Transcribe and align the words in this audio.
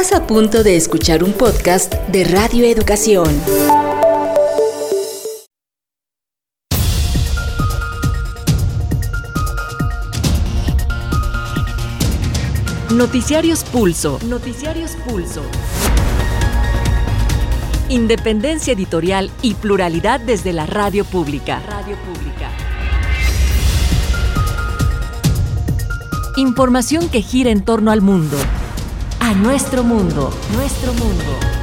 Estás 0.00 0.16
a 0.16 0.26
punto 0.28 0.62
de 0.62 0.76
escuchar 0.76 1.24
un 1.24 1.32
podcast 1.32 1.92
de 1.92 2.22
Radio 2.22 2.64
Educación. 2.64 3.26
Noticiarios 12.94 13.64
Pulso. 13.64 14.20
Noticiarios 14.24 14.92
Pulso. 15.04 15.42
Independencia 17.88 18.74
editorial 18.74 19.32
y 19.42 19.54
pluralidad 19.54 20.20
desde 20.20 20.52
la 20.52 20.66
radio 20.66 21.04
pública. 21.04 21.60
Radio 21.66 21.96
pública. 21.96 22.52
Información 26.36 27.08
que 27.08 27.20
gira 27.20 27.50
en 27.50 27.64
torno 27.64 27.90
al 27.90 28.00
mundo 28.00 28.36
a 29.28 29.34
nuestro 29.34 29.84
mundo, 29.84 30.30
nuestro 30.54 30.94
mundo. 30.94 31.57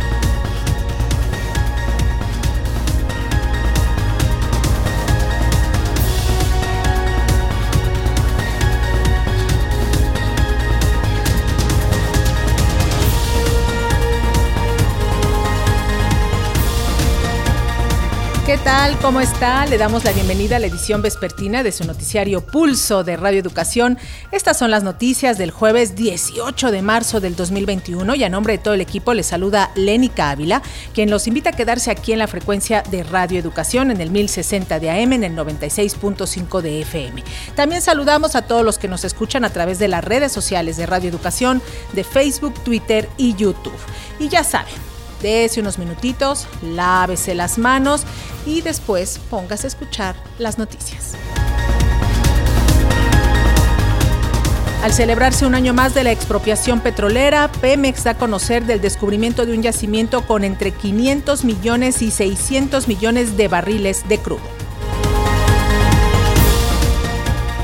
Tal? 18.66 18.98
¿Cómo 18.98 19.22
está? 19.22 19.68
Le 19.68 19.78
damos 19.78 20.04
la 20.06 20.12
bienvenida 20.12 20.56
a 20.56 20.60
la 20.60 20.66
edición 20.66 21.04
vespertina 21.04 21.62
de 21.62 21.72
su 21.72 21.86
noticiario 21.86 22.42
Pulso 22.42 23.04
de 23.04 23.16
Radio 23.16 23.40
Educación. 23.40 24.00
Estas 24.32 24.58
son 24.58 24.72
las 24.72 24.82
noticias 24.82 25.38
del 25.38 25.52
jueves 25.52 25.96
18 25.96 26.72
de 26.72 26.82
marzo 26.82 27.20
del 27.20 27.36
2021 27.36 28.16
y 28.16 28.24
a 28.24 28.30
nombre 28.30 28.58
de 28.58 28.64
todo 28.64 28.74
el 28.74 28.82
equipo 28.82 29.14
le 29.14 29.22
saluda 29.22 29.70
Lénica 29.76 30.32
Ávila, 30.32 30.64
quien 30.96 31.12
los 31.12 31.28
invita 31.28 31.52
a 31.52 31.54
quedarse 31.54 31.92
aquí 31.92 32.12
en 32.12 32.18
la 32.18 32.26
frecuencia 32.26 32.82
de 32.90 33.04
Radio 33.04 33.40
Educación 33.40 33.92
en 33.92 34.02
el 34.02 34.10
1060 34.10 34.80
de 34.80 34.90
AM 34.90 35.14
en 35.14 35.24
el 35.26 35.36
96.5 35.36 36.62
de 36.62 36.82
FM. 36.82 37.24
También 37.56 37.84
saludamos 37.84 38.36
a 38.36 38.42
todos 38.48 38.66
los 38.66 38.80
que 38.80 38.88
nos 38.88 39.04
escuchan 39.04 39.46
a 39.46 39.52
través 39.52 39.78
de 39.78 39.90
las 39.90 40.04
redes 40.04 40.32
sociales 40.32 40.76
de 40.76 40.88
Radio 40.88 41.10
Educación, 41.10 41.62
de 41.94 42.04
Facebook, 42.04 42.56
Twitter 42.64 43.08
y 43.16 43.36
YouTube. 43.36 43.78
Y 44.18 44.28
ya 44.28 44.44
saben, 44.44 44.95
Dese 45.26 45.60
unos 45.60 45.80
minutitos, 45.80 46.46
lávese 46.62 47.34
las 47.34 47.58
manos 47.58 48.04
y 48.46 48.62
después 48.62 49.20
póngase 49.32 49.66
a 49.66 49.70
escuchar 49.70 50.16
las 50.38 50.60
noticias. 50.60 51.14
Al 54.84 54.94
celebrarse 54.94 55.48
un 55.48 55.56
año 55.56 55.74
más 55.74 55.96
de 55.96 56.04
la 56.04 56.12
expropiación 56.12 56.80
petrolera, 56.80 57.52
Pemex 57.60 58.04
da 58.04 58.12
a 58.12 58.18
conocer 58.20 58.68
del 58.68 58.82
descubrimiento 58.82 59.48
de 59.48 59.54
un 59.54 59.64
yacimiento 59.64 60.28
con 60.28 60.44
entre 60.44 60.70
500 60.70 61.44
millones 61.44 62.04
y 62.04 62.12
600 62.12 62.88
millones 62.88 63.36
de 63.36 63.48
barriles 63.48 64.08
de 64.08 64.20
crudo. 64.20 64.55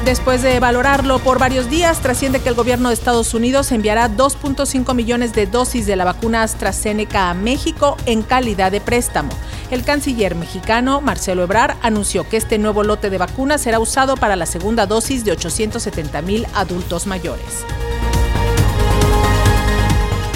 Después 0.05 0.41
de 0.41 0.59
valorarlo 0.59 1.19
por 1.19 1.37
varios 1.37 1.69
días, 1.69 2.01
trasciende 2.01 2.39
que 2.39 2.49
el 2.49 2.55
gobierno 2.55 2.89
de 2.89 2.95
Estados 2.95 3.35
Unidos 3.35 3.71
enviará 3.71 4.09
2.5 4.09 4.95
millones 4.95 5.33
de 5.33 5.45
dosis 5.45 5.85
de 5.85 5.95
la 5.95 6.05
vacuna 6.05 6.41
AstraZeneca 6.41 7.29
a 7.29 7.35
México 7.35 7.97
en 8.07 8.23
calidad 8.23 8.71
de 8.71 8.81
préstamo. 8.81 9.29
El 9.69 9.83
canciller 9.83 10.33
mexicano, 10.33 11.01
Marcelo 11.01 11.43
Ebrar, 11.43 11.77
anunció 11.83 12.27
que 12.27 12.37
este 12.37 12.57
nuevo 12.57 12.83
lote 12.83 13.11
de 13.11 13.19
vacunas 13.19 13.61
será 13.61 13.79
usado 13.79 14.17
para 14.17 14.35
la 14.35 14.47
segunda 14.47 14.87
dosis 14.87 15.23
de 15.23 15.33
870 15.33 16.21
mil 16.23 16.47
adultos 16.55 17.05
mayores. 17.05 17.63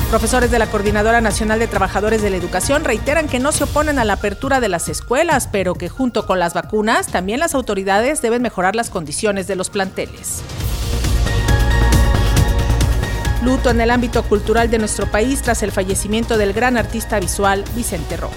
Profesores 0.09 0.52
de 0.52 0.59
la 0.59 0.67
Coordinadora 0.67 1.20
Nacional 1.20 1.59
de 1.59 1.67
Trabajadores 1.67 2.22
de 2.22 2.30
la 2.30 2.38
Educación 2.38 2.84
reiteran 2.84 3.28
que 3.28 3.39
no 3.39 3.52
se 3.52 3.66
oponen 3.66 4.00
a 4.00 4.06
la 4.06 4.14
apertura 4.14 4.59
de 4.59 4.70
las 4.70 4.88
escuelas, 4.88 5.50
pero 5.52 5.74
que 5.74 5.90
junto 5.90 6.25
con 6.25 6.40
las 6.40 6.53
vacunas 6.53 7.07
también 7.07 7.40
las 7.40 7.56
autoridades 7.56 8.22
deben 8.22 8.41
mejorar 8.41 8.75
las 8.75 8.90
condiciones 8.90 9.47
de 9.47 9.56
los 9.56 9.69
planteles. 9.69 10.41
Luto 13.44 13.69
en 13.72 13.81
el 13.81 13.91
ámbito 13.91 14.24
cultural 14.24 14.69
de 14.69 14.78
nuestro 14.78 15.07
país 15.07 15.41
tras 15.41 15.63
el 15.63 15.72
fallecimiento 15.72 16.38
del 16.38 16.53
gran 16.53 16.78
artista 16.78 17.19
visual 17.19 17.63
Vicente 17.75 18.16
Rojo. 18.16 18.34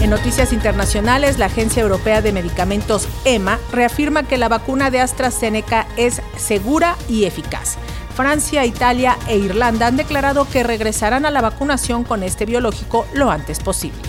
En 0.00 0.10
noticias 0.10 0.52
internacionales, 0.52 1.38
la 1.38 1.46
Agencia 1.46 1.82
Europea 1.82 2.22
de 2.22 2.32
Medicamentos 2.32 3.08
EMA 3.24 3.58
reafirma 3.72 4.22
que 4.22 4.36
la 4.36 4.48
vacuna 4.48 4.90
de 4.90 5.00
AstraZeneca 5.00 5.88
es 5.96 6.22
segura 6.36 6.96
y 7.08 7.24
eficaz. 7.24 7.76
Francia, 8.16 8.64
Italia 8.64 9.18
e 9.28 9.36
Irlanda 9.36 9.86
han 9.86 9.98
declarado 9.98 10.48
que 10.48 10.62
regresarán 10.62 11.26
a 11.26 11.30
la 11.30 11.42
vacunación 11.42 12.02
con 12.02 12.22
este 12.22 12.46
biológico 12.46 13.06
lo 13.12 13.30
antes 13.30 13.60
posible. 13.60 14.00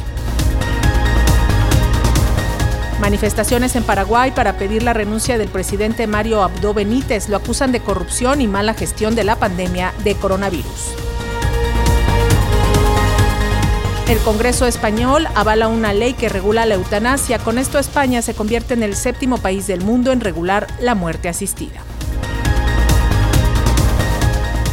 Manifestaciones 3.02 3.76
en 3.76 3.84
Paraguay 3.84 4.32
para 4.32 4.54
pedir 4.54 4.82
la 4.82 4.94
renuncia 4.94 5.38
del 5.38 5.50
presidente 5.50 6.08
Mario 6.08 6.42
Abdo 6.42 6.74
Benítez 6.74 7.28
lo 7.28 7.36
acusan 7.36 7.74
de 7.74 7.82
corrupción 7.82 8.40
y 8.40 8.48
mala 8.48 8.74
gestión 8.74 9.14
de 9.14 9.26
la 9.26 9.36
pandemia 9.36 9.94
de 10.06 10.16
coronavirus. 10.16 10.96
El 14.08 14.20
Congreso 14.20 14.68
español 14.68 15.28
avala 15.36 15.68
una 15.68 15.92
ley 15.92 16.14
que 16.14 16.30
regula 16.30 16.66
la 16.66 16.76
eutanasia. 16.76 17.40
Con 17.40 17.58
esto 17.58 17.78
España 17.78 18.22
se 18.22 18.34
convierte 18.34 18.74
en 18.74 18.84
el 18.84 18.96
séptimo 18.96 19.38
país 19.38 19.68
del 19.68 19.82
mundo 19.82 20.14
en 20.14 20.22
regular 20.22 20.66
la 20.80 20.96
muerte 20.96 21.28
asistida. 21.28 21.82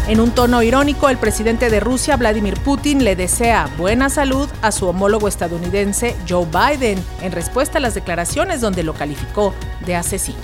En 0.06 0.20
un 0.20 0.32
tono 0.32 0.62
irónico, 0.62 1.09
el 1.09 1.16
presidente 1.16 1.70
de 1.70 1.81
Rusia, 1.81 2.16
Vladimir 2.16 2.60
Putin, 2.60 3.04
le 3.04 3.16
desea 3.16 3.70
buena 3.78 4.10
salud 4.10 4.48
a 4.60 4.70
su 4.70 4.87
homólogo 4.87 5.28
estadounidense 5.28 6.15
Joe 6.28 6.47
Biden 6.47 7.03
en 7.22 7.32
respuesta 7.32 7.78
a 7.78 7.81
las 7.81 7.94
declaraciones 7.94 8.60
donde 8.60 8.82
lo 8.82 8.92
calificó 8.92 9.54
de 9.87 9.97
asesino. 9.97 10.38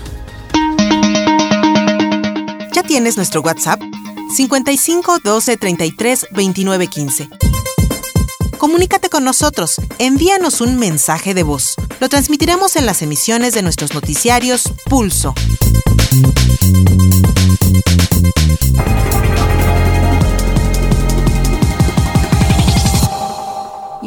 ¿Ya 2.73 2.83
tienes 2.83 3.19
nuestro 3.19 3.43
WhatsApp? 3.43 3.81
55 4.35 5.19
12 5.23 5.57
33 5.59 6.29
29 6.31 6.87
15. 6.87 7.29
Comunícate 8.57 9.11
con 9.11 9.25
nosotros, 9.25 9.77
envíanos 9.99 10.63
un 10.63 10.79
mensaje 10.79 11.35
de 11.35 11.43
voz. 11.43 11.75
Lo 12.01 12.09
transmitiremos 12.09 12.77
en 12.77 12.87
las 12.87 13.03
emisiones 13.03 13.53
de 13.53 13.63
nuestros 13.63 13.93
noticiarios 13.93 14.73
Pulso. 14.87 15.35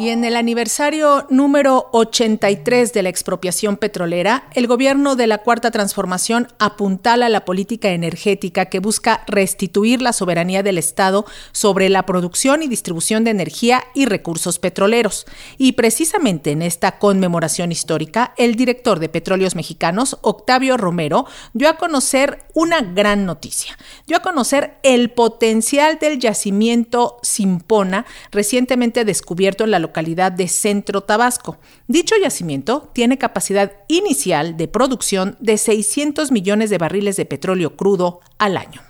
Y 0.04 0.10
en 0.10 0.22
el 0.26 0.36
aniversario 0.36 1.26
número 1.30 1.88
83 1.92 2.92
de 2.92 3.02
la 3.02 3.08
expropiación 3.08 3.78
petrolera, 3.78 4.50
el 4.52 4.66
gobierno 4.66 5.16
de 5.16 5.26
la 5.26 5.38
Cuarta 5.38 5.70
Transformación 5.70 6.48
apuntala 6.58 7.30
la 7.30 7.46
política 7.46 7.88
energética 7.88 8.66
que 8.66 8.80
busca 8.80 9.24
restituir 9.26 10.02
la 10.02 10.12
soberanía 10.12 10.62
del 10.62 10.76
Estado 10.76 11.24
sobre 11.52 11.88
la 11.88 12.04
producción 12.04 12.62
y 12.62 12.68
distribución 12.68 13.24
de 13.24 13.30
energía 13.30 13.82
y 13.94 14.04
recursos 14.04 14.58
petroleros. 14.58 15.24
Y 15.56 15.72
precisamente 15.72 16.50
en 16.50 16.60
esta 16.60 16.98
conmemoración 16.98 17.72
histórica, 17.72 18.34
el 18.36 18.56
director 18.56 18.98
de 18.98 19.08
Petróleos 19.08 19.54
Mexicanos, 19.54 20.18
Octavio 20.20 20.76
Romero, 20.76 21.24
dio 21.54 21.70
a 21.70 21.78
conocer 21.78 22.44
una 22.52 22.82
gran 22.82 23.24
noticia. 23.24 23.78
Dio 24.06 24.18
a 24.18 24.22
conocer 24.22 24.76
el 24.82 25.12
potencial 25.12 25.98
del 25.98 26.18
yacimiento 26.18 27.16
Simpona, 27.22 28.04
recientemente 28.30 29.06
descubierto 29.06 29.64
en 29.64 29.70
la 29.70 29.78
localidad 29.78 29.93
localidad 29.94 30.32
de 30.32 30.48
Centro 30.48 31.02
Tabasco. 31.02 31.56
Dicho 31.86 32.16
yacimiento 32.20 32.90
tiene 32.92 33.16
capacidad 33.16 33.70
inicial 33.86 34.56
de 34.56 34.66
producción 34.66 35.36
de 35.38 35.56
600 35.56 36.32
millones 36.32 36.68
de 36.68 36.78
barriles 36.78 37.14
de 37.14 37.26
petróleo 37.26 37.76
crudo 37.76 38.20
al 38.38 38.56
año. 38.56 38.80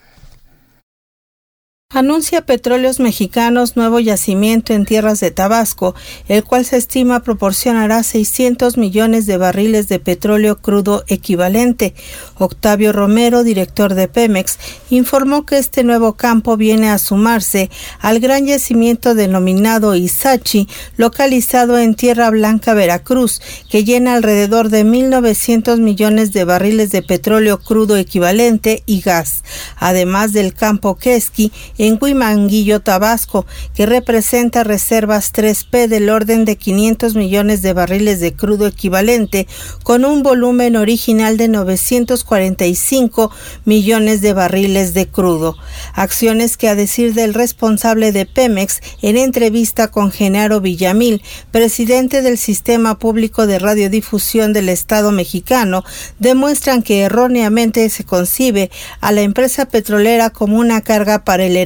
Anuncia 1.95 2.45
Petróleos 2.45 2.99
Mexicanos 2.99 3.77
nuevo 3.77 4.01
yacimiento 4.01 4.73
en 4.73 4.85
tierras 4.85 5.21
de 5.21 5.31
Tabasco, 5.31 5.95
el 6.27 6.43
cual 6.43 6.65
se 6.65 6.77
estima 6.77 7.21
proporcionará 7.21 8.03
600 8.03 8.77
millones 8.77 9.27
de 9.27 9.37
barriles 9.37 9.87
de 9.87 10.01
petróleo 10.01 10.59
crudo 10.59 11.05
equivalente. 11.07 11.95
Octavio 12.37 12.93
Romero, 12.93 13.45
director 13.45 13.95
de 13.95 14.09
Pemex, 14.09 14.59
informó 14.91 15.47
que 15.47 15.57
este 15.57 15.85
nuevo 15.85 16.15
campo 16.15 16.57
viene 16.57 16.91
a 16.91 16.99
sumarse 16.99 17.71
al 18.01 18.19
gran 18.19 18.45
yacimiento 18.45 19.15
denominado 19.15 19.95
Isachi, 19.95 20.67
localizado 20.97 21.79
en 21.79 21.95
Tierra 21.95 22.29
Blanca, 22.31 22.75
Veracruz, 22.75 23.41
que 23.71 23.85
llena 23.85 24.15
alrededor 24.15 24.69
de 24.69 24.85
1.900 24.85 25.79
millones 25.79 26.33
de 26.33 26.43
barriles 26.43 26.91
de 26.91 27.03
petróleo 27.03 27.61
crudo 27.61 27.97
equivalente 27.97 28.83
y 28.85 29.01
gas, 29.01 29.45
además 29.77 30.33
del 30.33 30.55
campo 30.55 30.97
Keski, 30.97 31.53
en 31.79 31.99
Huimanguillo, 32.01 32.81
Tabasco, 32.81 33.47
que 33.75 33.87
representa 33.87 34.65
reservas 34.65 35.33
3P 35.33 35.89
del 35.89 36.11
orden 36.11 36.45
de 36.45 36.57
500 36.57 37.15
millones 37.15 37.63
de 37.63 37.73
barriles 37.73 38.21
de 38.21 38.33
crudo 38.35 38.67
equivalente, 38.67 39.47
con 39.83 40.05
un 40.05 40.23
volumen 40.23 40.77
original 40.77 41.37
de 41.37 41.49
945 41.49 43.31
millones 43.65 44.21
de 44.21 44.33
barriles 44.33 44.95
de 44.95 45.09
crudo. 45.09 45.57
Acciones 45.95 46.57
que, 46.57 46.69
a 46.69 46.75
decir 46.75 47.15
del 47.15 47.35
responsable 47.35 48.13
de 48.13 48.27
Pemex, 48.27 48.81
en 49.03 49.17
entrevista 49.17 49.89
con 49.89 50.11
Genaro 50.11 50.61
Villamil, 50.61 51.23
presidente 51.51 52.23
del 52.23 52.39
Sistema 52.39 52.99
Público 52.99 53.47
de 53.47 53.59
Radiodifusión 53.59 54.53
del 54.53 54.69
Estado 54.69 55.13
mexicano, 55.13 55.85
demuestran 56.19 56.83
que 56.83 57.03
erróneamente 57.03 57.89
se 57.89 58.05
concibe 58.05 58.71
a 59.01 59.13
la 59.13 59.23
empresa 59.23 59.67
petrolera 59.67 60.31
como 60.31 60.59
una 60.59 60.81
carga 60.81 61.25
para 61.25 61.45
el 61.45 61.57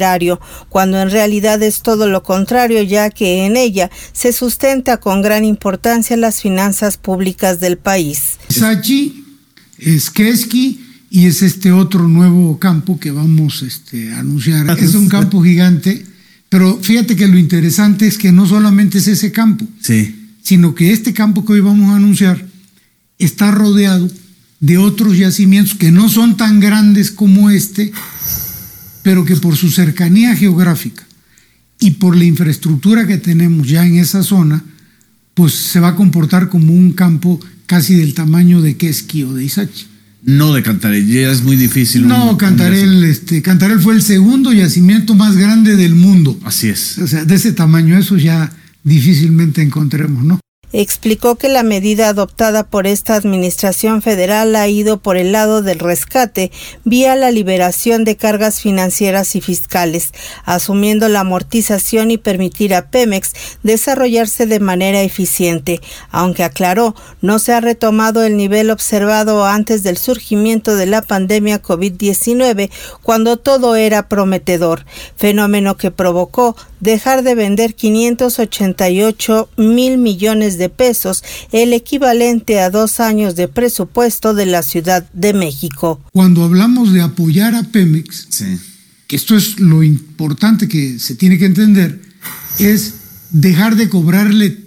cuando 0.69 1.01
en 1.01 1.11
realidad 1.11 1.63
es 1.63 1.83
todo 1.83 2.09
lo 2.09 2.23
contrario, 2.23 2.83
ya 2.83 3.11
que 3.11 3.47
en 3.47 3.57
ella 3.57 3.91
se 4.13 4.33
sustenta 4.33 4.99
con 4.99 5.23
gran 5.23 5.45
importancia 5.45 6.17
las 6.17 6.41
finanzas 6.41 6.97
públicas 6.97 7.61
del 7.61 7.79
país. 7.79 8.39
Sachi, 8.49 9.25
es 9.79 10.11
y 11.11 11.27
es 11.27 11.43
este 11.43 11.73
otro 11.73 12.09
nuevo 12.09 12.59
campo 12.59 12.99
que 12.99 13.11
vamos 13.11 13.63
este, 13.63 14.13
a 14.13 14.21
anunciar. 14.21 14.79
Es 14.79 14.95
un 14.95 15.09
campo 15.09 15.43
gigante, 15.43 16.05
pero 16.49 16.79
fíjate 16.83 17.17
que 17.17 17.29
lo 17.29 17.39
interesante 17.39 18.07
es 18.07 18.19
que 18.19 18.33
no 18.33 18.47
solamente 18.47 18.99
es 18.99 19.09
ese 19.09 19.33
campo, 19.33 19.67
sino 20.43 20.75
que 20.75 20.93
este 20.93 21.15
campo 21.15 21.45
que 21.45 21.55
hoy 21.55 21.61
vamos 21.61 21.91
a 21.91 21.97
anunciar 21.97 22.47
está 23.19 23.51
rodeado 23.51 24.09
de 24.61 24.79
otros 24.79 25.17
yacimientos 25.17 25.75
que 25.77 25.93
no 25.93 26.09
son 26.09 26.37
tan 26.37 26.61
grandes 26.61 27.11
como 27.11 27.51
este, 27.51 27.93
pero 29.03 29.25
que 29.25 29.37
por 29.37 29.57
su 29.57 29.71
cercanía 29.71 30.35
geográfica 30.37 31.07
y 31.81 31.93
por 31.93 32.17
la 32.17 32.25
infraestructura 32.25 33.07
que 33.07 33.19
tenemos 33.19 33.69
ya 33.69 33.87
en 33.87 33.97
esa 33.97 34.23
zona, 34.23 34.65
pues 35.35 35.55
se 35.55 35.81
va 35.81 35.89
a 35.89 35.97
comportar 35.97 36.49
como 36.49 36.75
un 36.75 36.93
campo 36.93 37.41
casi 37.67 37.95
del 37.95 38.15
tamaño 38.15 38.61
de 38.61 38.77
Keski 38.77 39.23
o 39.23 39.35
de 39.35 39.45
Isachi. 39.45 39.87
No 40.25 40.53
de 40.53 40.63
Cantarell, 40.63 41.07
ya 41.07 41.31
es 41.31 41.43
muy 41.43 41.57
difícil. 41.57 42.09
No, 42.09 42.37
Cantarell, 42.37 43.05
este, 43.05 43.41
Cantarell 43.41 43.79
fue 43.79 43.95
el 43.95 44.03
segundo 44.03 44.53
yacimiento 44.53 45.15
más 45.15 45.37
grande 45.37 45.77
del 45.77 45.95
mundo. 45.95 46.39
Así 46.45 46.69
es. 46.69 46.99
O 46.99 47.07
sea, 47.07 47.25
de 47.25 47.35
ese 47.37 47.53
tamaño, 47.53 47.97
eso 47.97 48.17
ya 48.17 48.53
difícilmente 48.83 49.63
encontremos, 49.63 50.25
¿no? 50.25 50.41
Explicó 50.73 51.37
que 51.37 51.49
la 51.49 51.63
medida 51.63 52.09
adoptada 52.09 52.65
por 52.65 52.87
esta 52.87 53.15
Administración 53.15 54.03
federal 54.03 54.55
ha 54.57 54.69
ido 54.69 54.99
por 54.99 55.17
el 55.17 55.33
lado 55.33 55.63
del 55.63 55.79
rescate 55.79 56.51
vía 56.85 57.17
la 57.17 57.31
liberación 57.31 58.05
de 58.05 58.17
cargas 58.17 58.61
financieras 58.61 59.35
y 59.37 59.41
fiscales, 59.41 60.13
asumiendo 60.45 61.09
la 61.09 61.21
amortización 61.21 62.11
y 62.11 62.19
permitir 62.19 62.75
a 62.75 62.91
Pemex 62.91 63.33
desarrollarse 63.63 64.47
de 64.47 64.61
manera 64.61 65.01
eficiente, 65.03 65.81
aunque 66.11 66.45
aclaró 66.45 66.95
no 67.21 67.39
se 67.39 67.53
ha 67.53 67.61
retomado 67.61 68.23
el 68.23 68.37
nivel 68.37 68.71
observado 68.71 69.45
antes 69.45 69.83
del 69.83 69.97
surgimiento 69.97 70.77
de 70.77 70.87
la 70.87 71.03
pandemia 71.03 71.63
COVID-19 71.63 72.71
cuando 73.03 73.37
todo 73.37 73.77
era 73.77 74.09
prometedor, 74.09 74.85
fenómeno 75.17 75.77
que 75.77 75.91
provocó 75.91 76.57
dejar 76.81 77.23
de 77.23 77.35
vender 77.35 77.75
588 77.75 79.51
mil 79.57 79.99
millones 79.99 80.59
de 80.59 80.69
pesos, 80.69 81.25
el 81.53 81.73
equivalente 81.73 82.61
a 82.61 82.71
dos 82.71 83.01
años 83.01 83.37
de 83.37 83.49
presupuesto 83.49 84.35
de 84.35 84.47
la 84.47 84.63
Ciudad 84.63 85.09
de 85.13 85.33
México. 85.33 86.01
Cuando 86.13 86.45
hablamos 86.45 86.93
de 86.93 87.01
apoyar 87.01 87.55
a 87.55 87.65
Pemex, 87.65 88.29
que 89.07 89.17
esto 89.17 89.37
es 89.37 89.59
lo 89.59 89.83
importante 89.83 90.69
que 90.69 90.99
se 90.99 91.15
tiene 91.15 91.39
que 91.39 91.47
entender, 91.47 92.01
es 92.59 92.95
dejar 93.31 93.77
de 93.77 93.89
cobrarle 93.89 94.59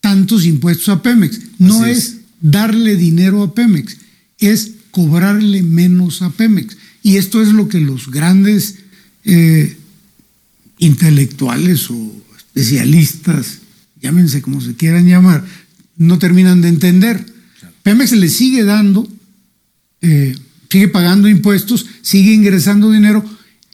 tantos 0.00 0.44
impuestos 0.44 0.88
a 0.88 1.02
Pemex. 1.02 1.40
No 1.58 1.84
es. 1.84 2.18
darle 2.40 2.96
dinero 2.96 3.42
a 3.42 3.54
Pemex, 3.54 3.96
es 4.38 4.72
cobrarle 4.90 5.62
menos 5.62 6.22
a 6.22 6.30
Pemex. 6.30 6.76
Y 7.02 7.16
esto 7.16 7.42
es 7.42 7.48
lo 7.48 7.68
que 7.68 7.80
los 7.80 8.10
grandes 8.10 8.76
eh, 9.24 9.76
intelectuales 10.78 11.90
o 11.90 12.12
especialistas, 12.36 13.60
llámense 14.00 14.42
como 14.42 14.60
se 14.60 14.74
quieran 14.74 15.06
llamar, 15.06 15.44
no 15.96 16.18
terminan 16.18 16.60
de 16.60 16.68
entender. 16.68 17.24
Pemex 17.82 18.12
le 18.12 18.28
sigue 18.28 18.64
dando, 18.64 19.08
eh, 20.00 20.36
sigue 20.70 20.88
pagando 20.88 21.28
impuestos, 21.28 21.86
sigue 22.02 22.32
ingresando 22.32 22.90
dinero. 22.90 23.24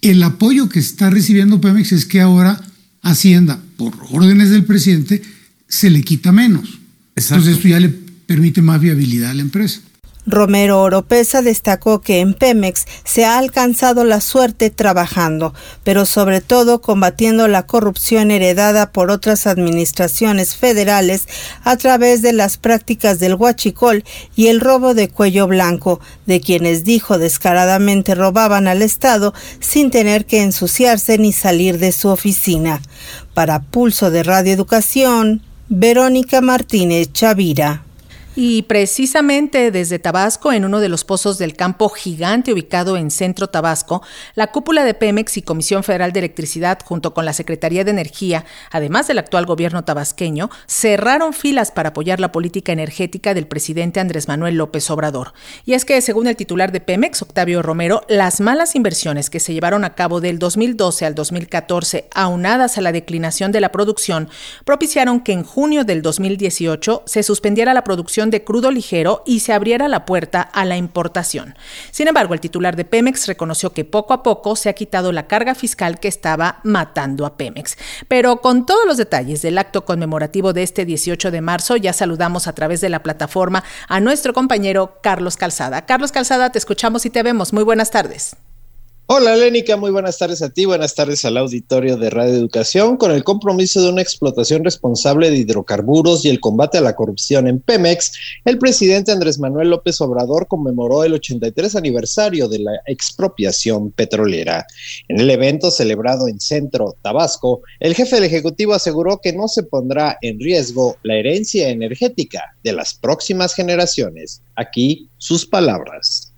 El 0.01 0.21
apoyo 0.23 0.69
que 0.69 0.79
está 0.79 1.09
recibiendo 1.09 1.61
Pemex 1.61 1.91
es 1.91 2.05
que 2.05 2.21
ahora 2.21 2.61
Hacienda, 3.03 3.59
por 3.77 3.97
órdenes 4.11 4.51
del 4.51 4.63
presidente, 4.63 5.23
se 5.67 5.89
le 5.89 6.03
quita 6.03 6.31
menos. 6.31 6.79
Entonces 7.15 7.55
esto 7.55 7.67
ya 7.67 7.79
le 7.79 7.89
permite 7.89 8.61
más 8.61 8.79
viabilidad 8.79 9.31
a 9.31 9.33
la 9.33 9.41
empresa. 9.41 9.81
Romero 10.27 10.81
Oropesa 10.81 11.41
destacó 11.41 12.01
que 12.01 12.19
en 12.19 12.33
Pemex 12.35 12.85
se 13.03 13.25
ha 13.25 13.39
alcanzado 13.39 14.03
la 14.03 14.21
suerte 14.21 14.69
trabajando, 14.69 15.53
pero 15.83 16.05
sobre 16.05 16.41
todo 16.41 16.79
combatiendo 16.79 17.47
la 17.47 17.65
corrupción 17.65 18.29
heredada 18.29 18.91
por 18.91 19.09
otras 19.09 19.47
administraciones 19.47 20.55
federales 20.55 21.27
a 21.63 21.75
través 21.77 22.21
de 22.21 22.33
las 22.33 22.57
prácticas 22.57 23.19
del 23.19 23.35
huachicol 23.35 24.03
y 24.35 24.47
el 24.47 24.59
robo 24.59 24.93
de 24.93 25.09
cuello 25.09 25.47
blanco, 25.47 25.99
de 26.27 26.39
quienes 26.39 26.83
dijo 26.83 27.17
descaradamente 27.17 28.13
robaban 28.13 28.67
al 28.67 28.83
Estado 28.83 29.33
sin 29.59 29.89
tener 29.89 30.25
que 30.25 30.43
ensuciarse 30.43 31.17
ni 31.17 31.33
salir 31.33 31.79
de 31.79 31.91
su 31.91 32.09
oficina. 32.09 32.81
Para 33.33 33.61
Pulso 33.61 34.11
de 34.11 34.23
Radio 34.23 34.53
Educación, 34.53 35.41
Verónica 35.69 36.41
Martínez 36.41 37.11
Chavira. 37.11 37.85
Y 38.33 38.61
precisamente 38.61 39.71
desde 39.71 39.99
Tabasco, 39.99 40.53
en 40.53 40.63
uno 40.63 40.79
de 40.79 40.87
los 40.87 41.03
pozos 41.03 41.37
del 41.37 41.53
campo 41.53 41.89
gigante 41.89 42.53
ubicado 42.53 42.95
en 42.95 43.11
Centro 43.11 43.49
Tabasco, 43.49 44.03
la 44.35 44.53
cúpula 44.53 44.85
de 44.85 44.93
Pemex 44.93 45.35
y 45.35 45.41
Comisión 45.41 45.83
Federal 45.83 46.13
de 46.13 46.19
Electricidad, 46.19 46.79
junto 46.81 47.13
con 47.13 47.25
la 47.25 47.33
Secretaría 47.33 47.83
de 47.83 47.91
Energía, 47.91 48.45
además 48.71 49.07
del 49.07 49.19
actual 49.19 49.45
gobierno 49.45 49.83
tabasqueño, 49.83 50.49
cerraron 50.65 51.33
filas 51.33 51.71
para 51.71 51.89
apoyar 51.89 52.21
la 52.21 52.31
política 52.31 52.71
energética 52.71 53.33
del 53.33 53.47
presidente 53.47 53.99
Andrés 53.99 54.29
Manuel 54.29 54.55
López 54.55 54.89
Obrador. 54.89 55.33
Y 55.65 55.73
es 55.73 55.83
que, 55.83 55.99
según 55.99 56.27
el 56.27 56.37
titular 56.37 56.71
de 56.71 56.79
Pemex, 56.79 57.23
Octavio 57.23 57.61
Romero, 57.61 58.05
las 58.07 58.39
malas 58.39 58.75
inversiones 58.77 59.29
que 59.29 59.41
se 59.41 59.53
llevaron 59.53 59.83
a 59.83 59.93
cabo 59.95 60.21
del 60.21 60.39
2012 60.39 61.05
al 61.05 61.15
2014, 61.15 62.07
aunadas 62.15 62.77
a 62.77 62.81
la 62.81 62.93
declinación 62.93 63.51
de 63.51 63.59
la 63.59 63.73
producción, 63.73 64.29
propiciaron 64.63 65.19
que 65.19 65.33
en 65.33 65.43
junio 65.43 65.83
del 65.83 66.01
2018 66.01 67.03
se 67.05 67.23
suspendiera 67.23 67.73
la 67.73 67.83
producción 67.83 68.20
de 68.29 68.43
crudo 68.43 68.71
ligero 68.71 69.23
y 69.25 69.39
se 69.39 69.53
abriera 69.53 69.87
la 69.87 70.05
puerta 70.05 70.41
a 70.41 70.65
la 70.65 70.77
importación. 70.77 71.55
Sin 71.91 72.07
embargo, 72.07 72.33
el 72.33 72.39
titular 72.39 72.75
de 72.75 72.85
Pemex 72.85 73.27
reconoció 73.27 73.73
que 73.73 73.85
poco 73.85 74.13
a 74.13 74.23
poco 74.23 74.55
se 74.55 74.69
ha 74.69 74.73
quitado 74.73 75.11
la 75.11 75.27
carga 75.27 75.55
fiscal 75.55 75.99
que 75.99 76.07
estaba 76.07 76.59
matando 76.63 77.25
a 77.25 77.37
Pemex. 77.37 77.77
Pero 78.07 78.41
con 78.41 78.65
todos 78.65 78.85
los 78.85 78.97
detalles 78.97 79.41
del 79.41 79.57
acto 79.57 79.85
conmemorativo 79.85 80.53
de 80.53 80.63
este 80.63 80.85
18 80.85 81.31
de 81.31 81.41
marzo, 81.41 81.77
ya 81.77 81.93
saludamos 81.93 82.47
a 82.47 82.53
través 82.53 82.81
de 82.81 82.89
la 82.89 83.03
plataforma 83.03 83.63
a 83.87 83.99
nuestro 83.99 84.33
compañero 84.33 84.99
Carlos 85.01 85.37
Calzada. 85.37 85.85
Carlos 85.85 86.11
Calzada, 86.11 86.51
te 86.51 86.59
escuchamos 86.59 87.05
y 87.05 87.09
te 87.09 87.23
vemos. 87.23 87.53
Muy 87.53 87.63
buenas 87.63 87.91
tardes. 87.91 88.35
Hola 89.13 89.35
Lénica, 89.35 89.75
muy 89.75 89.91
buenas 89.91 90.17
tardes 90.17 90.41
a 90.41 90.51
ti, 90.51 90.63
buenas 90.63 90.95
tardes 90.95 91.25
al 91.25 91.35
auditorio 91.35 91.97
de 91.97 92.09
Radio 92.09 92.33
Educación. 92.33 92.95
Con 92.95 93.11
el 93.11 93.25
compromiso 93.25 93.81
de 93.81 93.89
una 93.89 94.01
explotación 94.01 94.63
responsable 94.63 95.29
de 95.29 95.35
hidrocarburos 95.35 96.23
y 96.23 96.29
el 96.29 96.39
combate 96.39 96.77
a 96.77 96.81
la 96.81 96.95
corrupción 96.95 97.45
en 97.45 97.59
Pemex, 97.59 98.13
el 98.45 98.57
presidente 98.57 99.11
Andrés 99.11 99.37
Manuel 99.37 99.71
López 99.71 99.99
Obrador 99.99 100.47
conmemoró 100.47 101.03
el 101.03 101.13
83 101.15 101.75
aniversario 101.75 102.47
de 102.47 102.59
la 102.59 102.71
expropiación 102.85 103.91
petrolera. 103.91 104.65
En 105.09 105.19
el 105.19 105.29
evento 105.29 105.71
celebrado 105.71 106.29
en 106.29 106.39
Centro, 106.39 106.95
Tabasco, 107.01 107.63
el 107.81 107.95
jefe 107.95 108.15
del 108.15 108.23
Ejecutivo 108.23 108.73
aseguró 108.73 109.19
que 109.21 109.33
no 109.33 109.49
se 109.49 109.63
pondrá 109.63 110.17
en 110.21 110.39
riesgo 110.39 110.95
la 111.03 111.15
herencia 111.15 111.67
energética 111.67 112.55
de 112.63 112.71
las 112.71 112.93
próximas 112.93 113.55
generaciones. 113.55 114.41
Aquí 114.55 115.09
sus 115.17 115.45
palabras. 115.45 116.30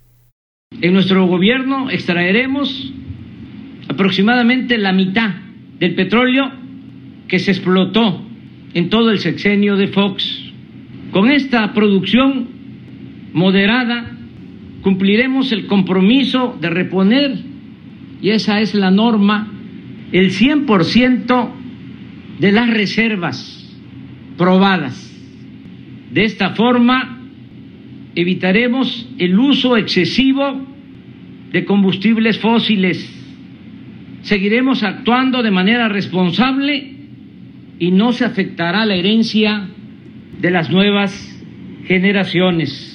En 0.80 0.92
nuestro 0.92 1.26
gobierno 1.26 1.90
extraeremos 1.90 2.92
aproximadamente 3.88 4.78
la 4.78 4.92
mitad 4.92 5.30
del 5.78 5.94
petróleo 5.94 6.50
que 7.28 7.38
se 7.38 7.52
explotó 7.52 8.22
en 8.74 8.90
todo 8.90 9.10
el 9.10 9.18
sexenio 9.18 9.76
de 9.76 9.88
Fox. 9.88 10.52
Con 11.10 11.30
esta 11.30 11.72
producción 11.72 12.48
moderada 13.32 14.10
cumpliremos 14.82 15.52
el 15.52 15.66
compromiso 15.66 16.58
de 16.60 16.70
reponer, 16.70 17.38
y 18.20 18.30
esa 18.30 18.60
es 18.60 18.74
la 18.74 18.90
norma, 18.90 19.50
el 20.12 20.30
100% 20.30 21.50
de 22.38 22.52
las 22.52 22.68
reservas 22.70 23.60
probadas. 24.36 25.10
De 26.10 26.24
esta 26.24 26.50
forma, 26.50 27.13
evitaremos 28.14 29.08
el 29.18 29.38
uso 29.38 29.76
excesivo 29.76 30.66
de 31.52 31.64
combustibles 31.64 32.38
fósiles 32.38 33.14
seguiremos 34.24 34.82
actuando 34.82 35.42
de 35.42 35.50
manera 35.50 35.88
responsable 35.88 36.92
y 37.78 37.90
no 37.90 38.12
se 38.12 38.24
afectará 38.24 38.84
la 38.84 38.94
herencia 38.94 39.70
de 40.40 40.50
las 40.50 40.70
nuevas 40.70 41.12
generaciones. 41.86 42.90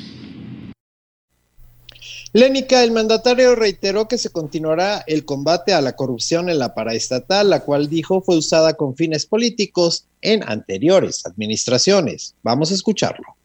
Lénica, 2.32 2.84
el 2.84 2.92
mandatario 2.92 3.56
reiteró 3.56 4.08
que 4.08 4.20
se 4.20 4.30
continuará 4.30 5.04
el 5.08 5.26
combate 5.26 5.74
a 5.74 5.82
la 5.82 5.96
corrupción 5.96 6.50
en 6.50 6.60
la 6.60 6.76
paraestatal, 6.76 7.50
la 7.50 7.62
cual 7.62 7.90
dijo 7.90 8.22
fue 8.22 8.38
usada 8.38 8.74
con 8.74 8.96
fines 8.96 9.26
políticos 9.26 10.06
en 10.22 10.48
anteriores 10.48 11.26
administraciones. 11.26 12.36
Vamos 12.44 12.72
a 12.72 12.76
escucharlo. 12.76 13.39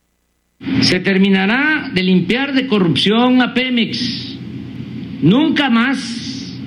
Se 0.80 1.00
terminará 1.00 1.90
de 1.92 2.02
limpiar 2.02 2.54
de 2.54 2.66
corrupción 2.66 3.42
a 3.42 3.54
Pemex. 3.54 4.38
Nunca 5.22 5.70
más 5.70 6.58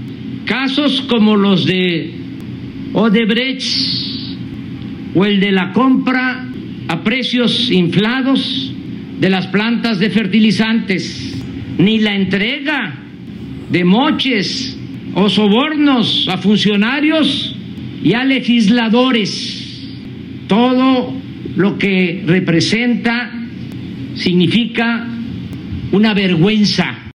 casos 0.45 1.01
como 1.01 1.35
los 1.35 1.65
de 1.65 2.11
Odebrecht 2.93 3.63
o 5.13 5.25
el 5.25 5.39
de 5.39 5.51
la 5.51 5.73
compra 5.73 6.47
a 6.87 7.03
precios 7.03 7.69
inflados 7.69 8.73
de 9.19 9.29
las 9.29 9.47
plantas 9.47 9.99
de 9.99 10.09
fertilizantes 10.09 11.35
ni 11.77 11.99
la 11.99 12.15
entrega 12.15 12.95
de 13.69 13.83
moches 13.83 14.77
o 15.13 15.29
sobornos 15.29 16.27
a 16.29 16.37
funcionarios 16.37 17.55
y 18.03 18.13
a 18.13 18.23
legisladores. 18.23 19.85
Todo 20.47 21.13
lo 21.55 21.77
que 21.77 22.23
representa 22.25 23.46
significa 24.17 25.07
una 25.91 26.13
vergüenza 26.13 27.07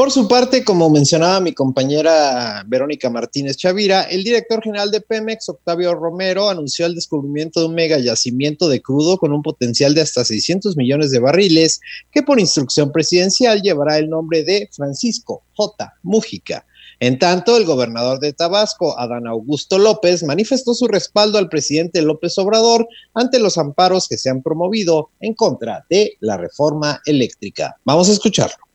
por 0.00 0.10
su 0.10 0.28
parte, 0.28 0.64
como 0.64 0.88
mencionaba 0.88 1.40
mi 1.40 1.52
compañera 1.52 2.64
Verónica 2.66 3.10
Martínez 3.10 3.58
Chavira, 3.58 4.04
el 4.04 4.24
director 4.24 4.62
general 4.62 4.90
de 4.90 5.02
Pemex, 5.02 5.50
Octavio 5.50 5.94
Romero, 5.94 6.48
anunció 6.48 6.86
el 6.86 6.94
descubrimiento 6.94 7.60
de 7.60 7.66
un 7.66 7.74
mega 7.74 7.98
yacimiento 7.98 8.70
de 8.70 8.80
crudo 8.80 9.18
con 9.18 9.30
un 9.30 9.42
potencial 9.42 9.92
de 9.92 10.00
hasta 10.00 10.24
600 10.24 10.74
millones 10.78 11.10
de 11.10 11.18
barriles, 11.18 11.82
que 12.10 12.22
por 12.22 12.40
instrucción 12.40 12.92
presidencial 12.92 13.60
llevará 13.60 13.98
el 13.98 14.08
nombre 14.08 14.42
de 14.42 14.70
Francisco 14.72 15.42
J. 15.52 15.92
Mújica. 16.02 16.64
En 17.00 17.18
tanto, 17.18 17.56
el 17.56 17.64
gobernador 17.64 18.20
de 18.20 18.34
Tabasco, 18.34 18.98
Adán 18.98 19.26
Augusto 19.26 19.78
López, 19.78 20.22
manifestó 20.22 20.74
su 20.74 20.86
respaldo 20.86 21.38
al 21.38 21.48
presidente 21.48 22.02
López 22.02 22.36
Obrador 22.36 22.86
ante 23.14 23.38
los 23.38 23.56
amparos 23.56 24.06
que 24.06 24.18
se 24.18 24.28
han 24.28 24.42
promovido 24.42 25.08
en 25.18 25.32
contra 25.32 25.86
de 25.88 26.18
la 26.20 26.36
reforma 26.36 27.00
eléctrica. 27.06 27.76
Vamos 27.84 28.10
a 28.10 28.12
escucharlo. 28.12 28.69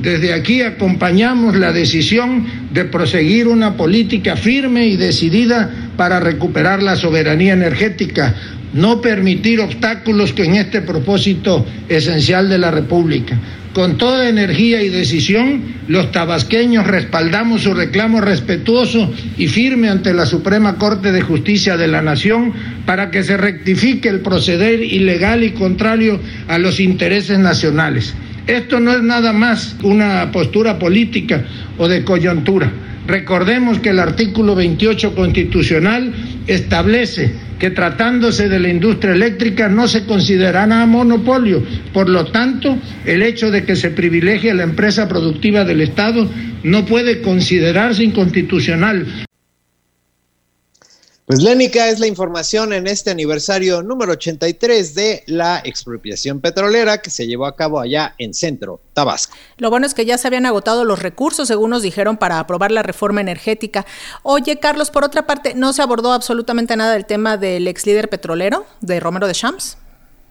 Desde 0.00 0.32
aquí 0.32 0.62
acompañamos 0.62 1.56
la 1.56 1.72
decisión 1.72 2.46
de 2.72 2.84
proseguir 2.84 3.48
una 3.48 3.76
política 3.76 4.36
firme 4.36 4.86
y 4.86 4.96
decidida 4.96 5.70
para 5.96 6.20
recuperar 6.20 6.82
la 6.82 6.96
soberanía 6.96 7.52
energética, 7.52 8.34
no 8.72 9.00
permitir 9.00 9.60
obstáculos 9.60 10.32
que 10.32 10.44
en 10.44 10.56
este 10.56 10.82
propósito 10.82 11.64
esencial 11.88 12.48
de 12.48 12.58
la 12.58 12.70
República. 12.70 13.38
Con 13.72 13.98
toda 13.98 14.28
energía 14.28 14.82
y 14.82 14.88
decisión, 14.88 15.62
los 15.88 16.12
tabasqueños 16.12 16.86
respaldamos 16.86 17.62
su 17.62 17.74
reclamo 17.74 18.20
respetuoso 18.20 19.12
y 19.36 19.48
firme 19.48 19.88
ante 19.88 20.14
la 20.14 20.26
Suprema 20.26 20.76
Corte 20.76 21.10
de 21.10 21.22
Justicia 21.22 21.76
de 21.76 21.88
la 21.88 22.00
Nación 22.00 22.52
para 22.86 23.10
que 23.10 23.24
se 23.24 23.36
rectifique 23.36 24.08
el 24.08 24.20
proceder 24.20 24.80
ilegal 24.80 25.42
y 25.42 25.50
contrario 25.50 26.20
a 26.46 26.58
los 26.58 26.78
intereses 26.78 27.40
nacionales. 27.40 28.14
Esto 28.46 28.78
no 28.78 28.92
es 28.92 29.02
nada 29.02 29.32
más 29.32 29.76
una 29.82 30.30
postura 30.30 30.78
política 30.78 31.44
o 31.78 31.88
de 31.88 32.04
coyuntura. 32.04 32.70
Recordemos 33.06 33.78
que 33.80 33.90
el 33.90 33.98
artículo 33.98 34.54
28 34.54 35.14
constitucional 35.14 36.12
establece 36.46 37.32
que 37.58 37.70
tratándose 37.70 38.48
de 38.48 38.58
la 38.58 38.68
industria 38.68 39.14
eléctrica 39.14 39.68
no 39.68 39.88
se 39.88 40.04
considerará 40.04 40.84
monopolio. 40.86 41.62
Por 41.92 42.08
lo 42.08 42.26
tanto, 42.26 42.76
el 43.04 43.22
hecho 43.22 43.50
de 43.50 43.64
que 43.64 43.76
se 43.76 43.90
privilegie 43.90 44.50
a 44.50 44.54
la 44.54 44.62
empresa 44.64 45.08
productiva 45.08 45.64
del 45.64 45.80
Estado 45.80 46.28
no 46.62 46.84
puede 46.84 47.20
considerarse 47.20 48.04
inconstitucional. 48.04 49.06
Pues 51.34 51.42
Lénica 51.42 51.88
es 51.88 51.98
la 51.98 52.06
información 52.06 52.72
en 52.72 52.86
este 52.86 53.10
aniversario 53.10 53.82
número 53.82 54.12
83 54.12 54.94
de 54.94 55.24
la 55.26 55.60
expropiación 55.64 56.40
petrolera 56.40 56.98
que 56.98 57.10
se 57.10 57.26
llevó 57.26 57.46
a 57.46 57.56
cabo 57.56 57.80
allá 57.80 58.14
en 58.18 58.34
Centro, 58.34 58.80
Tabasco. 58.92 59.34
Lo 59.56 59.68
bueno 59.68 59.84
es 59.84 59.94
que 59.94 60.04
ya 60.04 60.16
se 60.16 60.28
habían 60.28 60.46
agotado 60.46 60.84
los 60.84 61.02
recursos, 61.02 61.48
según 61.48 61.70
nos 61.70 61.82
dijeron, 61.82 62.18
para 62.18 62.38
aprobar 62.38 62.70
la 62.70 62.84
reforma 62.84 63.20
energética. 63.20 63.84
Oye, 64.22 64.60
Carlos, 64.60 64.92
por 64.92 65.02
otra 65.02 65.26
parte, 65.26 65.54
¿no 65.54 65.72
se 65.72 65.82
abordó 65.82 66.12
absolutamente 66.12 66.76
nada 66.76 66.92
del 66.92 67.04
tema 67.04 67.36
del 67.36 67.66
ex 67.66 67.84
líder 67.84 68.08
petrolero, 68.08 68.64
de 68.80 69.00
Romero 69.00 69.26
de 69.26 69.34
Champs? 69.34 69.76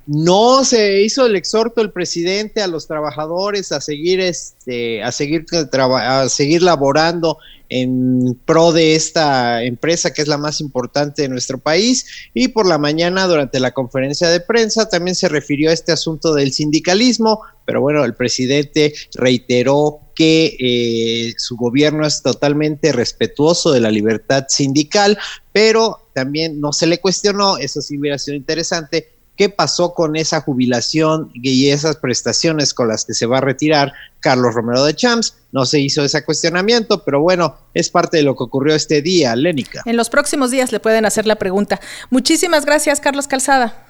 No 0.06 0.64
se 0.64 1.02
hizo 1.02 1.26
el 1.26 1.36
exhorto 1.36 1.82
el 1.82 1.92
presidente 1.92 2.62
a 2.62 2.68
los 2.68 2.88
trabajadores 2.88 3.72
a 3.72 3.80
seguir 3.80 4.20
este 4.20 5.02
a 5.02 5.14
seguir 5.14 5.46
a 5.52 6.28
seguir 6.28 6.62
laborando 6.62 7.38
en 7.82 8.40
pro 8.46 8.72
de 8.72 8.96
esta 8.96 9.64
empresa 9.64 10.14
que 10.14 10.22
es 10.22 10.28
la 10.28 10.38
más 10.38 10.62
importante 10.62 11.24
de 11.24 11.30
nuestro 11.30 11.58
país. 11.58 12.06
Y 12.34 12.50
por 12.50 12.68
la 12.68 12.78
mañana 12.78 13.26
durante 13.26 13.60
la 13.60 13.72
conferencia 13.72 14.30
de 14.30 14.40
prensa 14.40 14.90
también 14.90 15.16
se 15.16 15.28
refirió 15.28 15.72
a 15.72 15.74
este 15.74 15.92
asunto 15.92 16.36
del 16.36 16.54
sindicalismo, 16.54 17.42
pero 17.66 17.82
bueno, 17.82 18.06
el 18.06 18.14
presidente 18.14 18.94
reiteró 19.16 20.02
que 20.16 20.56
eh, 20.60 21.34
su 21.38 21.58
gobierno 21.58 22.06
es 22.06 22.22
totalmente 22.22 22.92
respetuoso 22.92 23.72
de 23.72 23.80
la 23.80 23.90
libertad 23.90 24.46
sindical, 24.50 25.18
pero 25.52 26.10
también 26.14 26.60
no 26.60 26.74
se 26.74 26.86
le 26.86 27.00
cuestionó, 27.00 27.58
eso 27.58 27.82
sí 27.82 27.98
hubiera 27.98 28.20
sido 28.20 28.38
interesante, 28.38 29.13
qué 29.36 29.50
pasó 29.50 29.94
con 29.94 30.16
esa 30.16 30.42
jubilación 30.42 31.32
y 31.34 31.70
esas 31.70 31.98
prestaciones 31.98 32.74
con 32.74 32.88
las 32.88 33.06
que 33.06 33.14
se 33.14 33.26
va 33.26 33.40
a 33.40 33.42
retirar 33.42 33.94
Carlos 34.20 34.54
Romero 34.54 34.84
de 34.84 34.96
Champs. 34.96 35.36
No 35.52 35.66
se 35.66 35.80
hizo 35.80 36.04
ese 36.04 36.24
cuestionamiento, 36.24 37.04
pero 37.04 37.22
bueno, 37.22 37.58
es 37.74 37.90
parte 37.90 38.18
de 38.18 38.24
lo 38.24 38.36
que 38.36 38.44
ocurrió 38.44 38.76
este 38.76 39.02
día, 39.02 39.36
Lénica. 39.36 39.82
En 39.86 39.98
los 39.98 40.10
próximos 40.10 40.52
días 40.52 40.72
le 40.72 40.80
pueden 40.80 41.06
hacer 41.06 41.26
la 41.26 41.36
pregunta. 41.36 41.80
Muchísimas 42.10 42.66
gracias, 42.66 43.00
Carlos 43.00 43.28
Calzada. 43.28 43.88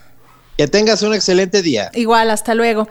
Que 0.57 0.67
tengas 0.67 1.01
un 1.01 1.13
excelente 1.13 1.61
día. 1.61 1.89
Igual, 1.93 2.29
hasta 2.29 2.53
luego. 2.53 2.87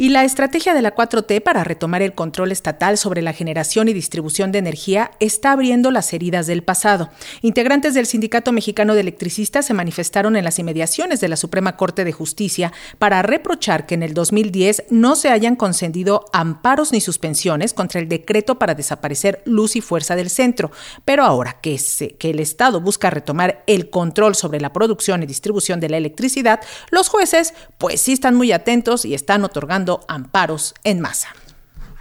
Y 0.00 0.10
la 0.10 0.22
estrategia 0.22 0.74
de 0.74 0.82
la 0.82 0.94
4T 0.94 1.42
para 1.42 1.64
retomar 1.64 2.02
el 2.02 2.14
control 2.14 2.52
estatal 2.52 2.96
sobre 2.98 3.20
la 3.20 3.32
generación 3.32 3.88
y 3.88 3.92
distribución 3.92 4.52
de 4.52 4.60
energía 4.60 5.10
está 5.18 5.50
abriendo 5.50 5.90
las 5.90 6.12
heridas 6.12 6.46
del 6.46 6.62
pasado. 6.62 7.10
Integrantes 7.42 7.94
del 7.94 8.06
Sindicato 8.06 8.52
Mexicano 8.52 8.94
de 8.94 9.00
Electricistas 9.00 9.66
se 9.66 9.74
manifestaron 9.74 10.36
en 10.36 10.44
las 10.44 10.60
inmediaciones 10.60 11.18
de 11.18 11.26
la 11.26 11.34
Suprema 11.34 11.76
Corte 11.76 12.04
de 12.04 12.12
Justicia 12.12 12.72
para 13.00 13.22
reprochar 13.22 13.86
que 13.86 13.96
en 13.96 14.04
el 14.04 14.14
2010 14.14 14.84
no 14.90 15.16
se 15.16 15.30
hayan 15.30 15.56
concedido 15.56 16.26
amparos 16.32 16.92
ni 16.92 17.00
suspensiones 17.00 17.74
contra 17.74 18.00
el 18.00 18.08
decreto 18.08 18.56
para 18.56 18.76
desaparecer 18.76 19.42
luz 19.46 19.74
y 19.74 19.80
fuerza 19.80 20.14
del 20.14 20.30
centro. 20.30 20.70
Pero 21.04 21.24
ahora 21.24 21.58
que, 21.60 21.76
se, 21.76 22.10
que 22.10 22.30
el 22.30 22.38
Estado 22.38 22.80
busca 22.80 23.10
retomar 23.10 23.64
el 23.66 23.90
control 23.90 24.36
sobre 24.36 24.60
la 24.60 24.72
producción 24.72 25.24
y 25.24 25.26
distribución 25.26 25.80
de 25.80 25.88
la 25.88 25.96
electricidad, 25.96 26.60
los 26.92 27.08
jueces 27.08 27.52
pues 27.78 28.00
sí 28.00 28.12
están 28.12 28.36
muy 28.36 28.52
atentos 28.52 29.04
y 29.04 29.14
están 29.14 29.42
otorgando 29.42 29.87
amparos 30.08 30.74
en 30.84 31.00
masa. 31.00 31.28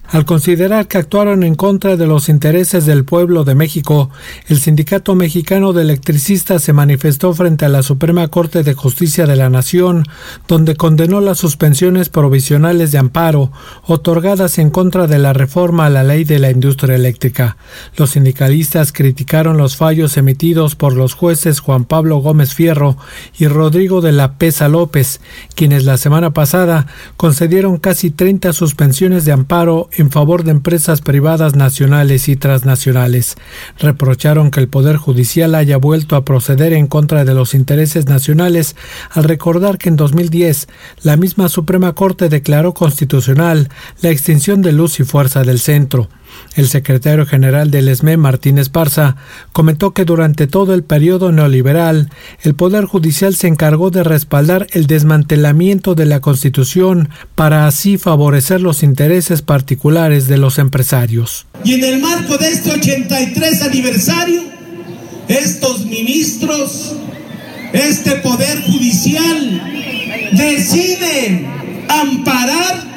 Al 0.10 0.24
considerar 0.24 0.88
que 0.88 0.98
actuaron 0.98 1.44
en 1.44 1.56
contra 1.56 1.98
de 1.98 2.08
los 2.08 2.30
intereses 2.30 2.86
del 2.86 3.04
pueblo 3.04 3.44
de 3.44 3.56
México, 3.56 4.10
el 4.48 4.58
Sindicato 4.58 5.16
Mexicano 5.16 5.74
de 5.74 5.82
Electricistas 5.82 6.64
se 6.64 6.72
manifestó 6.72 7.34
frente 7.34 7.66
a 7.66 7.70
la 7.70 7.84
Suprema 7.84 8.26
Corte 8.30 8.64
de 8.64 8.74
Justicia 8.74 9.26
de 9.26 9.36
la 9.36 9.50
Nación, 9.50 10.06
donde 10.48 10.78
condenó 10.78 11.20
las 11.20 11.40
suspensiones 11.40 12.08
provisionales 12.08 12.94
de 12.94 13.00
amparo 13.00 13.52
otorgadas 13.86 14.60
en 14.60 14.70
contra 14.70 15.08
de 15.08 15.20
la 15.20 15.34
reforma 15.34 15.88
a 15.88 15.90
la 15.90 16.06
ley 16.06 16.24
de 16.24 16.40
la 16.40 16.52
industria 16.52 16.96
eléctrica. 16.96 17.58
Los 17.98 18.12
sindicalistas 18.12 18.94
criticaron 18.94 19.58
los 19.58 19.76
fallos 19.76 20.16
emitidos 20.16 20.76
por 20.76 20.94
los 20.94 21.16
jueces 21.16 21.60
Juan 21.60 21.84
Pablo 21.84 22.20
Gómez 22.20 22.54
Fierro 22.54 22.96
y 23.38 23.48
Rodrigo 23.48 24.00
de 24.00 24.14
la 24.14 24.38
Pesa 24.38 24.70
López, 24.70 25.20
quienes 25.54 25.84
la 25.84 25.98
semana 25.98 26.32
pasada 26.32 26.88
concedieron 27.18 27.76
casi 27.76 28.10
30 28.10 28.54
suspensiones 28.54 29.26
de 29.26 29.34
amparo 29.34 29.90
en 29.98 30.12
favor 30.12 30.44
de 30.44 30.52
empresas 30.52 31.02
privadas 31.02 31.56
nacionales 31.56 32.30
y 32.30 32.36
transnacionales. 32.36 33.36
Reprocharon 33.80 34.52
que 34.52 34.60
el 34.60 34.68
Poder 34.68 34.98
Judicial 34.98 35.56
haya 35.56 35.78
vuelto 35.78 36.16
a 36.16 36.26
proceder 36.26 36.74
en 36.74 36.88
contra 36.88 37.26
de 37.26 37.34
los 37.34 37.54
intereses 37.54 38.08
nacionales 38.08 38.76
al 39.12 39.24
recordar 39.24 39.78
que 39.78 39.90
en 39.90 39.96
2010 39.96 40.68
la 41.04 41.18
misma 41.18 41.50
Suprema 41.50 41.94
Corte 41.94 42.30
declaró 42.30 42.74
constitucional 42.74 43.70
la 44.02 44.10
extinción 44.10 44.62
de 44.62 44.72
luz 44.72 45.00
y 45.00 45.04
fuerza 45.04 45.44
del 45.44 45.60
centro. 45.60 46.10
El 46.56 46.68
secretario 46.68 47.26
general 47.26 47.72
del 47.72 47.88
ESME, 47.88 48.18
Martín 48.18 48.58
Esparza, 48.58 49.16
comentó 49.52 49.94
que 49.94 50.06
durante 50.06 50.48
todo 50.48 50.74
el 50.74 50.84
periodo 50.84 51.32
neoliberal, 51.32 52.10
el 52.42 52.56
Poder 52.56 52.86
Judicial 52.86 53.36
se 53.36 53.48
encargó 53.48 53.92
de 53.92 54.04
respaldar 54.04 54.68
el 54.72 54.88
desmantelamiento 54.88 55.96
de 55.96 56.06
la 56.06 56.20
Constitución 56.20 57.10
para 57.36 57.68
así 57.68 57.98
favorecer 57.98 58.62
los 58.62 58.84
intereses 58.84 59.42
particulares 59.42 60.28
de 60.28 60.38
los 60.38 60.58
empresarios. 60.58 61.46
Y 61.64 61.74
en 61.74 61.84
el 61.84 62.02
marco 62.02 62.38
de 62.38 62.50
este 62.50 62.72
83 62.72 63.62
aniversario, 63.62 64.42
estos 65.28 65.86
ministros, 65.86 66.96
este 67.74 68.12
Poder 68.18 68.62
Judicial, 68.64 69.62
deciden 70.34 71.48
amparar 71.90 72.88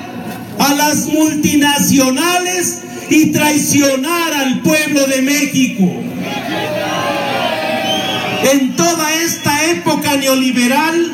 a 0.59 0.75
las 0.75 1.07
multinacionales 1.07 2.83
y 3.11 3.27
traicionar 3.33 4.33
al 4.33 4.61
pueblo 4.61 5.07
de 5.07 5.23
México. 5.23 5.85
En 8.53 8.77
toda 8.77 9.13
esta 9.15 9.67
época 9.67 10.17
neoliberal, 10.17 11.13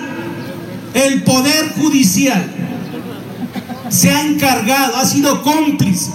el 0.94 1.22
Poder 1.24 1.72
Judicial 1.76 2.52
se 3.88 4.10
ha 4.10 4.22
encargado, 4.22 4.96
ha 4.96 5.06
sido 5.06 5.42
cómplice 5.42 6.10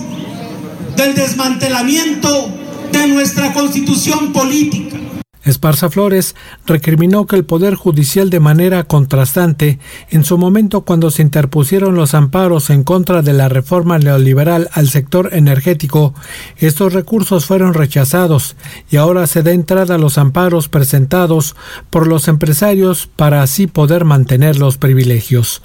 del 0.95 1.15
desmantelamiento 1.15 2.50
de 2.91 3.07
nuestra 3.07 3.53
constitución 3.53 4.31
política 4.31 4.97
Esparza 5.43 5.89
Flores 5.89 6.36
recriminó 6.65 7.25
que 7.25 7.36
el 7.36 7.45
Poder 7.45 7.75
Judicial 7.75 8.29
de 8.29 8.39
manera 8.39 8.83
contrastante, 8.83 9.79
en 10.10 10.24
su 10.24 10.38
momento 10.38 10.81
cuando 10.81 11.10
se 11.10 11.24
interpusieron 11.24 11.95
los 11.95 12.13
amparos 12.13 12.69
en 12.69 12.83
contra 12.83 13.21
de 13.21 13.33
la 13.33 13.50
reforma 13.50 13.98
neoliberal 13.98 14.69
al 14.74 14.89
sector 14.89 15.29
energético, 15.33 16.13
estos 16.57 16.93
recursos 16.93 17.45
fueron 17.45 17.74
rechazados 17.74 18.55
y 18.89 18.98
ahora 18.98 19.25
se 19.25 19.41
da 19.41 19.51
entrada 19.51 19.95
a 19.95 19.98
los 19.98 20.17
amparos 20.17 20.69
presentados 20.69 21.55
por 21.89 22.07
los 22.07 22.27
empresarios 22.27 23.10
para 23.15 23.41
así 23.41 23.67
poder 23.67 24.05
mantener 24.05 24.57
los 24.57 24.77
privilegios. 24.77 25.62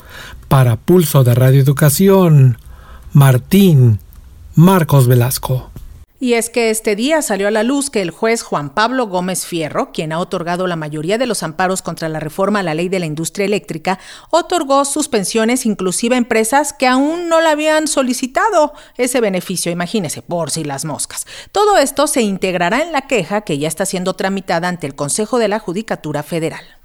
Para 0.48 0.76
Pulso 0.76 1.24
de 1.24 1.34
Radio 1.34 1.60
Educación, 1.60 2.58
Martín 3.12 3.98
Marcos 4.54 5.06
Velasco. 5.06 5.70
Y 6.18 6.32
es 6.32 6.48
que 6.48 6.70
este 6.70 6.96
día 6.96 7.20
salió 7.20 7.48
a 7.48 7.50
la 7.50 7.62
luz 7.62 7.90
que 7.90 8.00
el 8.00 8.10
juez 8.10 8.42
Juan 8.42 8.70
Pablo 8.70 9.06
Gómez 9.06 9.44
Fierro, 9.44 9.92
quien 9.92 10.12
ha 10.12 10.18
otorgado 10.18 10.66
la 10.66 10.74
mayoría 10.74 11.18
de 11.18 11.26
los 11.26 11.42
amparos 11.42 11.82
contra 11.82 12.08
la 12.08 12.20
reforma 12.20 12.60
a 12.60 12.62
la 12.62 12.72
ley 12.72 12.88
de 12.88 13.00
la 13.00 13.06
industria 13.06 13.44
eléctrica, 13.44 13.98
otorgó 14.30 14.86
suspensiones 14.86 15.66
inclusive 15.66 16.14
a 16.14 16.18
empresas 16.18 16.72
que 16.72 16.86
aún 16.86 17.28
no 17.28 17.42
la 17.42 17.50
habían 17.50 17.86
solicitado 17.86 18.72
ese 18.96 19.20
beneficio, 19.20 19.70
imagínese, 19.70 20.22
por 20.22 20.50
si 20.50 20.64
las 20.64 20.86
moscas. 20.86 21.26
Todo 21.52 21.76
esto 21.76 22.06
se 22.06 22.22
integrará 22.22 22.80
en 22.80 22.92
la 22.92 23.02
queja 23.02 23.42
que 23.42 23.58
ya 23.58 23.68
está 23.68 23.84
siendo 23.84 24.14
tramitada 24.14 24.68
ante 24.68 24.86
el 24.86 24.94
Consejo 24.94 25.38
de 25.38 25.48
la 25.48 25.58
Judicatura 25.58 26.22
Federal. 26.22 26.75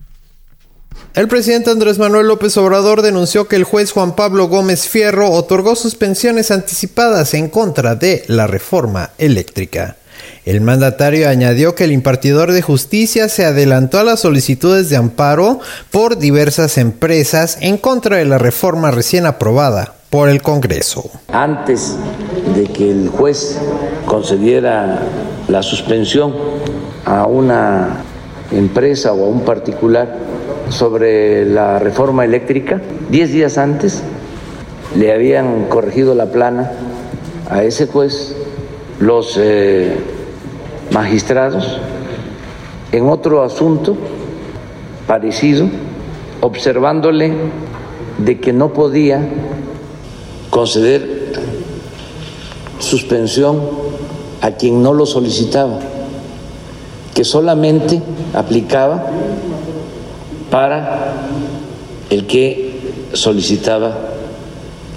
El 1.14 1.28
presidente 1.28 1.70
Andrés 1.70 2.00
Manuel 2.00 2.30
López 2.30 2.56
Obrador 2.56 3.02
denunció 3.02 3.50
que 3.50 3.58
el 3.58 3.66
juez 3.66 3.92
Juan 3.92 4.16
Pablo 4.16 4.48
Gómez 4.48 4.88
Fierro 4.88 5.30
otorgó 5.30 5.76
suspensiones 5.76 6.52
anticipadas 6.52 7.34
en 7.34 7.50
contra 7.50 7.96
de 7.96 8.24
la 8.28 8.48
reforma 8.48 9.10
eléctrica. 9.18 9.98
El 10.46 10.62
mandatario 10.62 11.28
añadió 11.28 11.76
que 11.76 11.84
el 11.84 11.92
impartidor 11.92 12.54
de 12.54 12.62
justicia 12.62 13.28
se 13.28 13.44
adelantó 13.44 14.00
a 14.00 14.06
las 14.06 14.22
solicitudes 14.22 14.90
de 14.90 14.96
amparo 14.96 15.60
por 15.92 16.18
diversas 16.18 16.78
empresas 16.78 17.58
en 17.60 17.78
contra 17.78 18.16
de 18.16 18.26
la 18.26 18.38
reforma 18.38 18.90
recién 18.90 19.26
aprobada 19.26 19.96
por 20.10 20.30
el 20.30 20.42
Congreso. 20.42 21.12
Antes 21.28 21.98
de 22.56 22.64
que 22.64 22.90
el 22.90 23.10
juez 23.10 23.58
concediera 24.06 25.02
la 25.50 25.62
suspensión 25.62 26.34
a 27.04 27.26
una 27.26 27.98
empresa 28.52 29.12
o 29.12 29.26
a 29.26 29.28
un 29.28 29.42
particular, 29.42 30.18
sobre 30.72 31.46
la 31.46 31.80
reforma 31.80 32.26
eléctrica. 32.26 32.82
Diez 33.10 33.32
días 33.32 33.58
antes 33.58 34.02
le 34.96 35.14
habían 35.14 35.66
corregido 35.66 36.16
la 36.16 36.28
plana 36.28 36.72
a 37.50 37.64
ese 37.64 37.88
juez 37.88 38.36
los 39.00 39.38
eh, 39.38 39.96
magistrados 40.92 41.80
en 42.92 43.08
otro 43.08 43.44
asunto 43.44 43.96
parecido, 45.08 45.68
observándole 46.42 47.34
de 48.18 48.40
que 48.40 48.54
no 48.54 48.74
podía 48.74 49.22
conceder 50.50 51.34
suspensión 52.80 53.62
a 54.42 54.52
quien 54.52 54.84
no 54.84 54.94
lo 54.94 55.06
solicitaba, 55.06 55.80
que 57.14 57.24
solamente 57.24 58.02
aplicaba 58.34 59.08
para 60.52 61.14
el 62.12 62.28
que 62.28 62.76
solicitaba 63.14 63.98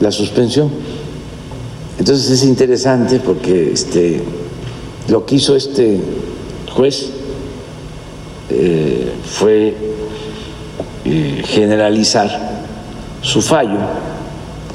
la 0.00 0.10
suspensión. 0.10 0.70
Entonces 1.98 2.28
es 2.30 2.44
interesante 2.44 3.20
porque 3.20 3.72
este, 3.72 4.20
lo 5.08 5.24
que 5.24 5.36
hizo 5.36 5.56
este 5.56 6.00
juez 6.74 7.10
eh, 8.50 9.12
fue 9.24 9.76
eh, 11.04 11.42
generalizar 11.46 12.28
su 13.22 13.40
fallo, 13.40 13.78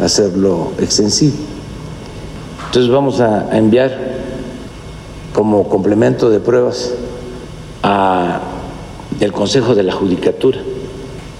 hacerlo 0.01 0.71
extensivo. 0.79 1.35
Entonces 2.67 2.89
vamos 2.89 3.19
a 3.19 3.55
enviar 3.55 3.97
como 5.33 5.67
complemento 5.67 6.29
de 6.29 6.39
pruebas 6.39 6.93
a 7.83 8.39
el 9.19 9.31
Consejo 9.31 9.75
de 9.75 9.83
la 9.83 9.93
Judicatura 9.93 10.59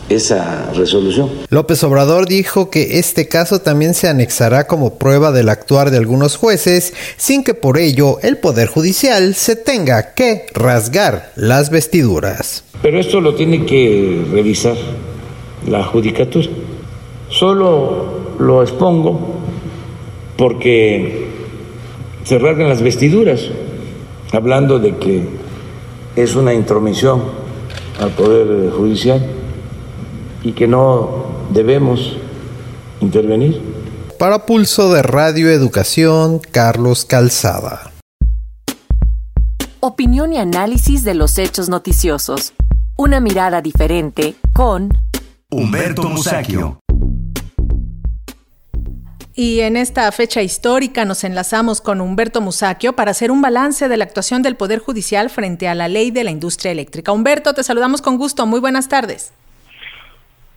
esa 0.09 0.71
resolución. 0.73 1.29
López 1.49 1.83
Obrador 1.83 2.27
dijo 2.27 2.69
que 2.69 2.99
este 2.99 3.27
caso 3.27 3.61
también 3.61 3.93
se 3.93 4.07
anexará 4.07 4.67
como 4.67 4.95
prueba 4.97 5.31
del 5.31 5.49
actuar 5.49 5.91
de 5.91 5.97
algunos 5.97 6.35
jueces, 6.35 6.93
sin 7.17 7.43
que 7.43 7.53
por 7.53 7.77
ello 7.77 8.19
el 8.21 8.37
Poder 8.37 8.67
Judicial 8.67 9.35
se 9.35 9.55
tenga 9.55 10.13
que 10.13 10.47
rasgar 10.53 11.31
las 11.35 11.69
vestiduras. 11.69 12.63
Pero 12.81 12.99
esto 12.99 13.21
lo 13.21 13.35
tiene 13.35 13.65
que 13.65 14.25
revisar 14.31 14.75
la 15.67 15.83
Judicatura. 15.83 16.47
Solo 17.29 18.35
lo 18.39 18.63
expongo 18.63 19.35
porque 20.37 21.27
se 22.23 22.39
rasgan 22.39 22.69
las 22.69 22.81
vestiduras, 22.81 23.41
hablando 24.31 24.79
de 24.79 24.95
que 24.95 25.21
es 26.15 26.35
una 26.35 26.53
intromisión 26.53 27.48
al 27.99 28.11
Poder 28.11 28.71
Judicial 28.71 29.25
y 30.43 30.53
que 30.53 30.67
no 30.67 31.25
debemos 31.51 32.17
intervenir. 33.01 33.61
Para 34.17 34.45
Pulso 34.45 34.91
de 34.93 35.01
Radio 35.01 35.49
Educación, 35.49 36.39
Carlos 36.39 37.05
Calzada. 37.05 37.91
Opinión 39.81 40.33
y 40.33 40.37
análisis 40.37 41.03
de 41.03 41.13
los 41.13 41.37
hechos 41.37 41.69
noticiosos. 41.69 42.53
Una 42.97 43.21
mirada 43.21 43.61
diferente 43.61 44.35
con 44.53 44.89
Humberto 45.49 46.09
Musacchio. 46.09 46.79
Y 49.41 49.61
en 49.61 49.77
esta 49.77 50.11
fecha 50.11 50.41
histórica 50.41 51.05
nos 51.05 51.23
enlazamos 51.23 51.79
con 51.79 52.01
Humberto 52.01 52.41
Musacchio 52.41 52.91
para 52.91 53.11
hacer 53.11 53.31
un 53.31 53.41
balance 53.41 53.87
de 53.87 53.95
la 53.95 54.03
actuación 54.03 54.43
del 54.43 54.57
Poder 54.57 54.79
Judicial 54.79 55.29
frente 55.29 55.69
a 55.69 55.75
la 55.75 55.87
ley 55.87 56.11
de 56.11 56.25
la 56.25 56.31
industria 56.31 56.73
eléctrica. 56.73 57.13
Humberto, 57.13 57.53
te 57.53 57.63
saludamos 57.63 58.01
con 58.01 58.17
gusto. 58.17 58.45
Muy 58.45 58.59
buenas 58.59 58.89
tardes. 58.89 59.31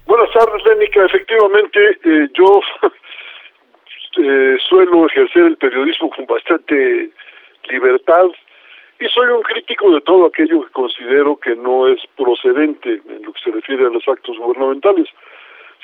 Buenas 0.05 0.29
tardes, 0.33 0.61
Lénica. 0.66 1.05
Efectivamente, 1.05 1.79
eh, 2.03 2.29
yo 2.35 2.61
eh, 4.18 4.57
suelo 4.68 5.07
ejercer 5.07 5.45
el 5.45 5.57
periodismo 5.59 6.11
con 6.11 6.27
bastante 6.27 7.09
libertad 7.71 8.27
y 8.99 9.07
soy 9.14 9.29
un 9.29 9.42
crítico 9.42 9.92
de 9.92 10.01
todo 10.01 10.27
aquello 10.27 10.66
que 10.66 10.73
considero 10.73 11.37
que 11.37 11.55
no 11.55 11.87
es 11.87 12.01
procedente 12.16 13.01
en 13.09 13.23
lo 13.23 13.33
que 13.33 13.40
se 13.45 13.53
refiere 13.53 13.87
a 13.87 13.90
los 13.90 14.03
actos 14.09 14.37
gubernamentales. 14.38 15.07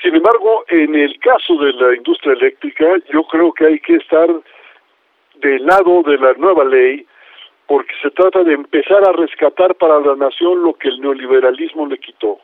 Sin 0.01 0.15
embargo, 0.15 0.63
en 0.69 0.95
el 0.95 1.19
caso 1.19 1.55
de 1.55 1.73
la 1.73 1.95
industria 1.95 2.33
eléctrica, 2.33 2.85
yo 3.11 3.23
creo 3.23 3.51
que 3.53 3.65
hay 3.65 3.79
que 3.79 3.95
estar 3.95 4.29
del 5.35 5.65
lado 5.65 6.03
de 6.03 6.17
la 6.17 6.33
nueva 6.33 6.63
ley 6.65 7.05
porque 7.67 7.93
se 8.01 8.09
trata 8.11 8.43
de 8.43 8.53
empezar 8.53 9.07
a 9.07 9.11
rescatar 9.11 9.75
para 9.75 9.99
la 9.99 10.15
nación 10.15 10.63
lo 10.63 10.73
que 10.73 10.87
el 10.89 10.99
neoliberalismo 11.01 11.85
le 11.87 11.97
quitó 11.99 12.39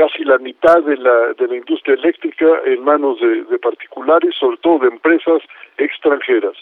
casi 0.00 0.24
la 0.24 0.38
mitad 0.38 0.82
de 0.82 0.96
la, 0.96 1.34
de 1.34 1.46
la 1.46 1.56
industria 1.56 1.94
eléctrica 1.94 2.46
en 2.64 2.82
manos 2.82 3.20
de, 3.20 3.58
particulares, 3.58 4.34
sobre 4.34 4.56
todo 4.58 4.78
de 4.78 4.88
empresas 4.88 5.42
extranjeras. 5.76 6.56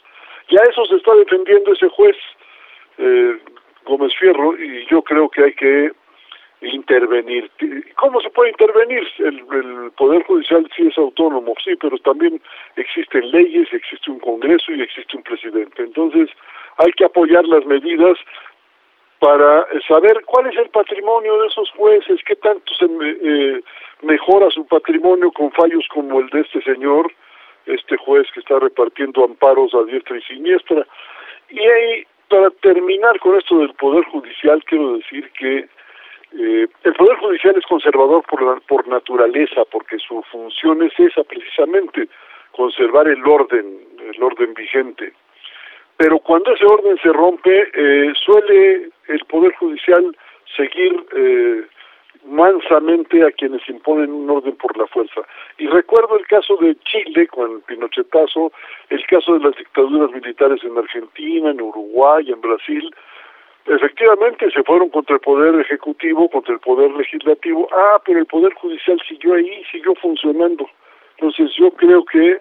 Y 0.49 0.57
a 0.57 0.63
eso 0.69 0.85
se 0.87 0.97
está 0.97 1.15
defendiendo 1.15 1.73
ese 1.73 1.89
juez 1.89 2.17
eh, 2.99 3.39
Gómez 3.85 4.13
Fierro 4.19 4.59
y 4.59 4.87
yo 4.87 5.03
creo 5.03 5.29
que 5.29 5.45
hay 5.45 5.53
que 5.53 5.93
intervenir. 6.61 7.51
¿Cómo 7.97 8.21
se 8.21 8.31
puede 8.31 8.51
intervenir? 8.51 9.07
El, 9.19 9.91
Poder 9.97 10.23
Judicial 10.25 10.69
sí 10.77 10.87
es 10.87 10.99
autónomo, 10.99 11.55
sí, 11.63 11.75
pero 11.81 11.99
también 11.99 12.41
existen 12.77 13.31
leyes, 13.31 13.69
existe 13.73 14.11
un 14.11 14.21
Congreso 14.21 14.73
y 14.73 14.83
existe 14.83 15.17
un 15.17 15.23
presidente. 15.23 15.83
Entonces 15.83 16.29
hay 16.79 16.91
que 16.93 17.05
apoyar 17.05 17.45
las 17.47 17.65
medidas 17.67 18.19
para 19.19 19.67
saber 19.87 20.25
cuál 20.27 20.47
es 20.47 20.57
el 20.57 20.69
patrimonio 20.71 21.41
de 21.41 21.49
esos 21.49 21.71
jueces, 21.73 22.21
qué 22.25 22.37
tanto 22.37 22.73
se 22.75 22.85
eh, 22.85 23.61
mejora 24.03 24.49
su 24.51 24.65
patrimonio 24.67 25.33
con 25.33 25.51
fallos 25.53 25.85
como 25.93 26.21
el 26.21 26.29
de 26.31 26.41
este 26.43 26.63
señor, 26.63 27.13
este 27.67 27.97
juez 27.97 28.27
que 28.33 28.41
está 28.41 28.59
repartiendo 28.61 29.25
amparos 29.25 29.75
a 29.75 29.83
diestra 29.85 30.17
y 30.17 30.23
siniestra. 30.23 30.87
Y 31.51 31.61
ahí, 31.61 32.07
para 32.29 32.51
terminar 32.63 33.19
con 33.19 33.37
esto 33.37 33.59
del 33.59 33.75
Poder 33.75 34.05
Judicial, 34.05 34.63
quiero 34.65 34.99
decir 34.99 35.31
que 35.33 35.69
eh, 36.33 36.69
el 36.85 36.93
Poder 36.95 37.17
Judicial 37.19 37.55
es 37.57 37.65
conservador 37.67 38.23
por, 38.27 38.61
por 38.63 38.87
naturaleza, 38.89 39.63
porque 39.71 39.99
su 39.99 40.23
función 40.31 40.83
es 40.83 40.93
esa 40.99 41.25
precisamente, 41.25 42.09
conservar 42.53 43.09
el 43.09 43.25
orden, 43.27 43.81
el 44.13 44.23
orden 44.23 44.55
vigente. 44.55 45.13
Pero 45.97 46.19
cuando 46.21 46.55
ese 46.55 46.65
orden 46.65 46.97
se 46.99 47.13
rompe, 47.13 47.71
eh, 47.75 48.13
suele 48.25 48.91
el 49.09 49.25
Poder 49.27 49.53
Judicial 49.55 50.17
seguir 50.57 51.05
eh, 51.17 51.65
mansamente 52.25 53.25
a 53.25 53.31
quienes 53.33 53.67
imponen 53.69 54.13
un 54.13 54.31
orden 54.31 54.55
por 54.57 54.77
la 54.77 54.87
fuerza. 54.87 55.23
Y 55.59 55.67
recuerdo 55.67 56.19
el 56.19 56.27
caso 56.27 56.57
de 56.57 56.77
Chile 56.85 57.27
con 57.29 57.51
el 57.53 57.61
Pinochetazo, 57.63 58.53
el 58.91 59.05
caso 59.07 59.35
de 59.35 59.45
las 59.45 59.57
dictaduras 59.57 60.11
militares 60.13 60.63
en 60.63 60.77
Argentina, 60.77 61.51
en 61.51 61.61
Uruguay, 61.61 62.31
en 62.31 62.41
Brasil. 62.41 62.95
Efectivamente 63.69 64.51
se 64.51 64.63
fueron 64.63 64.89
contra 64.89 65.17
el 65.17 65.21
poder 65.21 65.61
ejecutivo, 65.61 66.31
contra 66.31 66.55
el 66.55 66.61
poder 66.61 66.91
legislativo. 66.93 67.69
Ah, 67.71 68.01
pero 68.03 68.19
el 68.19 68.25
poder 68.25 68.55
judicial 68.55 68.99
siguió 69.07 69.35
ahí, 69.35 69.63
siguió 69.71 69.95
funcionando. 69.97 70.67
Entonces 71.17 71.55
yo 71.55 71.71
creo 71.73 72.03
que 72.07 72.41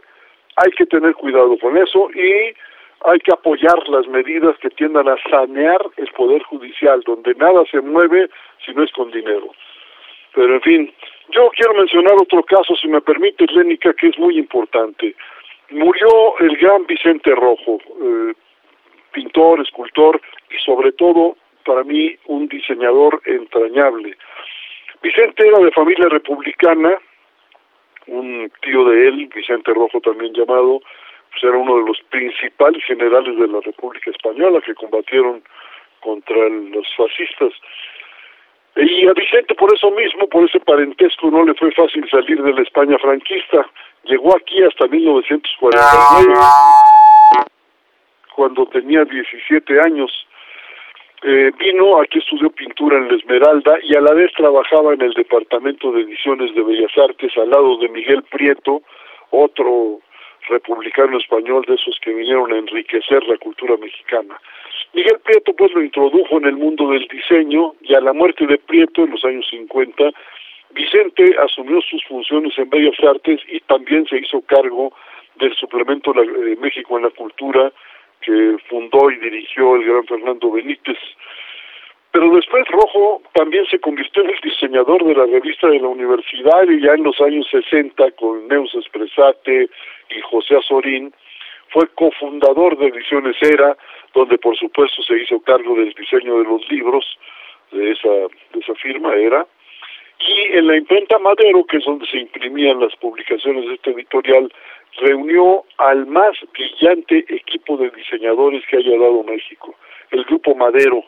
hay 0.55 0.71
que 0.71 0.85
tener 0.85 1.13
cuidado 1.15 1.57
con 1.59 1.75
eso 1.75 2.09
y 2.11 2.55
hay 3.05 3.19
que 3.19 3.33
apoyar 3.33 3.77
las 3.89 4.07
medidas 4.07 4.57
que 4.59 4.69
tiendan 4.69 5.09
a 5.09 5.17
sanear 5.29 5.81
el 5.97 6.07
poder 6.13 6.41
judicial, 6.43 7.03
donde 7.05 7.35
nada 7.35 7.65
se 7.69 7.81
mueve 7.81 8.29
si 8.65 8.73
no 8.73 8.83
es 8.83 8.91
con 8.93 9.11
dinero. 9.11 9.51
Pero 10.33 10.53
en 10.53 10.61
fin, 10.61 10.93
yo 11.31 11.49
quiero 11.57 11.73
mencionar 11.73 12.13
otro 12.13 12.41
caso, 12.43 12.73
si 12.77 12.87
me 12.87 13.01
permite, 13.01 13.45
Lénica, 13.51 13.93
que 13.93 14.07
es 14.07 14.17
muy 14.17 14.37
importante. 14.39 15.13
Murió 15.71 16.39
el 16.39 16.55
gran 16.55 16.85
Vicente 16.85 17.35
Rojo, 17.35 17.79
eh, 18.01 18.33
pintor, 19.11 19.59
escultor 19.59 20.21
y 20.49 20.57
sobre 20.63 20.91
todo, 20.93 21.35
para 21.65 21.83
mí, 21.83 22.15
un 22.25 22.47
diseñador 22.47 23.21
entrañable. 23.25 24.17
Vicente 25.01 25.47
era 25.47 25.59
de 25.59 25.71
familia 25.71 26.09
republicana, 26.09 26.97
un 28.07 28.51
tío 28.61 28.85
de 28.85 29.07
él, 29.07 29.29
Vicente 29.33 29.73
Rojo 29.73 29.99
también 29.99 30.33
llamado, 30.33 30.81
pues 31.31 31.43
era 31.43 31.57
uno 31.57 31.77
de 31.77 31.87
los 31.87 32.01
principales 32.09 32.83
generales 32.85 33.37
de 33.37 33.47
la 33.47 33.59
República 33.61 34.09
Española 34.11 34.61
que 34.65 34.73
combatieron 34.75 35.43
contra 35.99 36.49
los 36.49 36.87
fascistas. 36.95 37.53
Y 38.75 39.07
a 39.07 39.13
Vicente 39.13 39.55
por 39.55 39.73
eso 39.73 39.91
mismo, 39.91 40.27
por 40.27 40.47
ese 40.47 40.59
parentesco, 40.59 41.31
no 41.31 41.43
le 41.43 41.53
fue 41.55 41.71
fácil 41.71 42.07
salir 42.09 42.41
de 42.41 42.53
la 42.53 42.61
España 42.61 42.97
franquista. 42.99 43.67
Llegó 44.03 44.35
aquí 44.35 44.63
hasta 44.63 44.87
1949, 44.87 46.35
cuando 48.35 48.67
tenía 48.67 49.03
17 49.03 49.81
años. 49.81 50.27
Eh, 51.23 51.51
vino, 51.57 51.99
aquí 51.99 52.19
estudió 52.19 52.51
pintura 52.51 52.97
en 52.97 53.07
la 53.07 53.15
Esmeralda 53.15 53.77
y 53.81 53.95
a 53.95 54.01
la 54.01 54.13
vez 54.13 54.31
trabajaba 54.33 54.93
en 54.93 55.01
el 55.01 55.13
Departamento 55.13 55.91
de 55.91 56.01
Ediciones 56.01 56.53
de 56.53 56.61
Bellas 56.61 56.95
Artes 56.95 57.31
al 57.37 57.49
lado 57.49 57.77
de 57.77 57.89
Miguel 57.89 58.21
Prieto, 58.23 58.83
otro 59.31 59.99
republicano 60.47 61.17
español 61.17 61.65
de 61.67 61.73
esos 61.73 61.99
que 62.01 62.13
vinieron 62.13 62.53
a 62.53 62.57
enriquecer 62.57 63.23
la 63.23 63.37
cultura 63.37 63.77
mexicana. 63.77 64.39
Miguel 64.93 65.19
Prieto 65.23 65.53
pues 65.53 65.73
lo 65.73 65.83
introdujo 65.83 66.37
en 66.37 66.45
el 66.45 66.55
mundo 66.55 66.89
del 66.89 67.07
diseño 67.07 67.73
y 67.81 67.95
a 67.95 68.01
la 68.01 68.13
muerte 68.13 68.45
de 68.45 68.59
Prieto 68.59 69.03
en 69.03 69.11
los 69.11 69.25
años 69.25 69.45
50, 69.49 70.11
Vicente 70.71 71.35
asumió 71.39 71.81
sus 71.81 72.03
funciones 72.05 72.57
en 72.57 72.69
Bellas 72.69 72.99
Artes 73.03 73.41
y 73.47 73.59
también 73.61 74.05
se 74.05 74.17
hizo 74.17 74.41
cargo 74.41 74.93
del 75.35 75.53
suplemento 75.55 76.13
de 76.13 76.55
México 76.57 76.97
en 76.97 77.05
la 77.05 77.09
cultura 77.09 77.71
que 78.27 78.57
fundó 78.67 79.09
y 79.09 79.15
dirigió 79.19 79.77
el 79.77 79.85
gran 79.85 80.05
Fernando 80.05 80.51
Benítez. 80.51 80.97
Pero 82.11 82.35
después 82.35 82.67
Rojo 82.67 83.21
también 83.33 83.65
se 83.67 83.79
convirtió 83.79 84.23
en 84.23 84.31
el 84.31 84.39
diseñador 84.41 85.05
de 85.05 85.15
la 85.15 85.25
revista 85.25 85.67
de 85.69 85.79
la 85.79 85.87
universidad 85.87 86.67
y 86.67 86.81
ya 86.81 86.93
en 86.93 87.03
los 87.03 87.19
años 87.21 87.47
60 87.49 88.11
con 88.11 88.47
Neus 88.49 88.73
Espresate 88.75 89.69
y 90.09 90.21
José 90.29 90.57
Azorín 90.57 91.13
fue 91.69 91.87
cofundador 91.95 92.77
de 92.77 92.87
Ediciones 92.87 93.35
Era, 93.41 93.77
donde 94.13 94.37
por 94.37 94.57
supuesto 94.57 95.01
se 95.03 95.21
hizo 95.21 95.39
cargo 95.41 95.75
del 95.75 95.93
diseño 95.93 96.39
de 96.39 96.43
los 96.43 96.69
libros 96.69 97.05
de 97.71 97.91
esa, 97.91 98.09
de 98.09 98.59
esa 98.59 98.75
firma 98.75 99.13
Era. 99.15 99.45
Y 100.19 100.57
en 100.57 100.67
la 100.67 100.77
imprenta 100.77 101.19
Madero, 101.19 101.63
que 101.65 101.77
es 101.77 101.85
donde 101.85 102.05
se 102.07 102.17
imprimían 102.17 102.79
las 102.79 102.95
publicaciones 102.95 103.67
de 103.67 103.75
este 103.75 103.91
editorial, 103.91 104.51
reunió 104.99 105.63
al 105.77 106.07
más 106.07 106.37
brillante 106.53 107.25
equipo 107.29 107.77
de 107.77 107.91
diseñadores 107.91 108.63
que 108.67 108.77
haya 108.77 108.97
dado 108.97 109.23
México, 109.23 109.75
el 110.11 110.23
Grupo 110.23 110.55
Madero, 110.55 111.03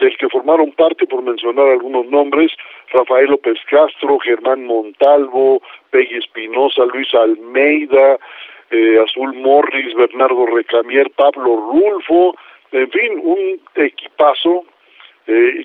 del 0.00 0.16
que 0.16 0.28
formaron 0.28 0.72
parte, 0.72 1.06
por 1.06 1.22
mencionar 1.22 1.68
algunos 1.68 2.06
nombres, 2.06 2.50
Rafael 2.92 3.26
López 3.26 3.58
Castro, 3.68 4.18
Germán 4.18 4.64
Montalvo, 4.64 5.62
Peggy 5.90 6.16
Espinosa, 6.16 6.84
Luis 6.86 7.14
Almeida, 7.14 8.18
eh, 8.70 8.98
Azul 9.04 9.34
Morris, 9.34 9.94
Bernardo 9.94 10.46
Recamier, 10.46 11.10
Pablo 11.10 11.70
Rulfo, 11.72 12.34
en 12.72 12.90
fin, 12.90 13.20
un 13.22 13.60
equipazo 13.74 14.64
eh, 15.26 15.64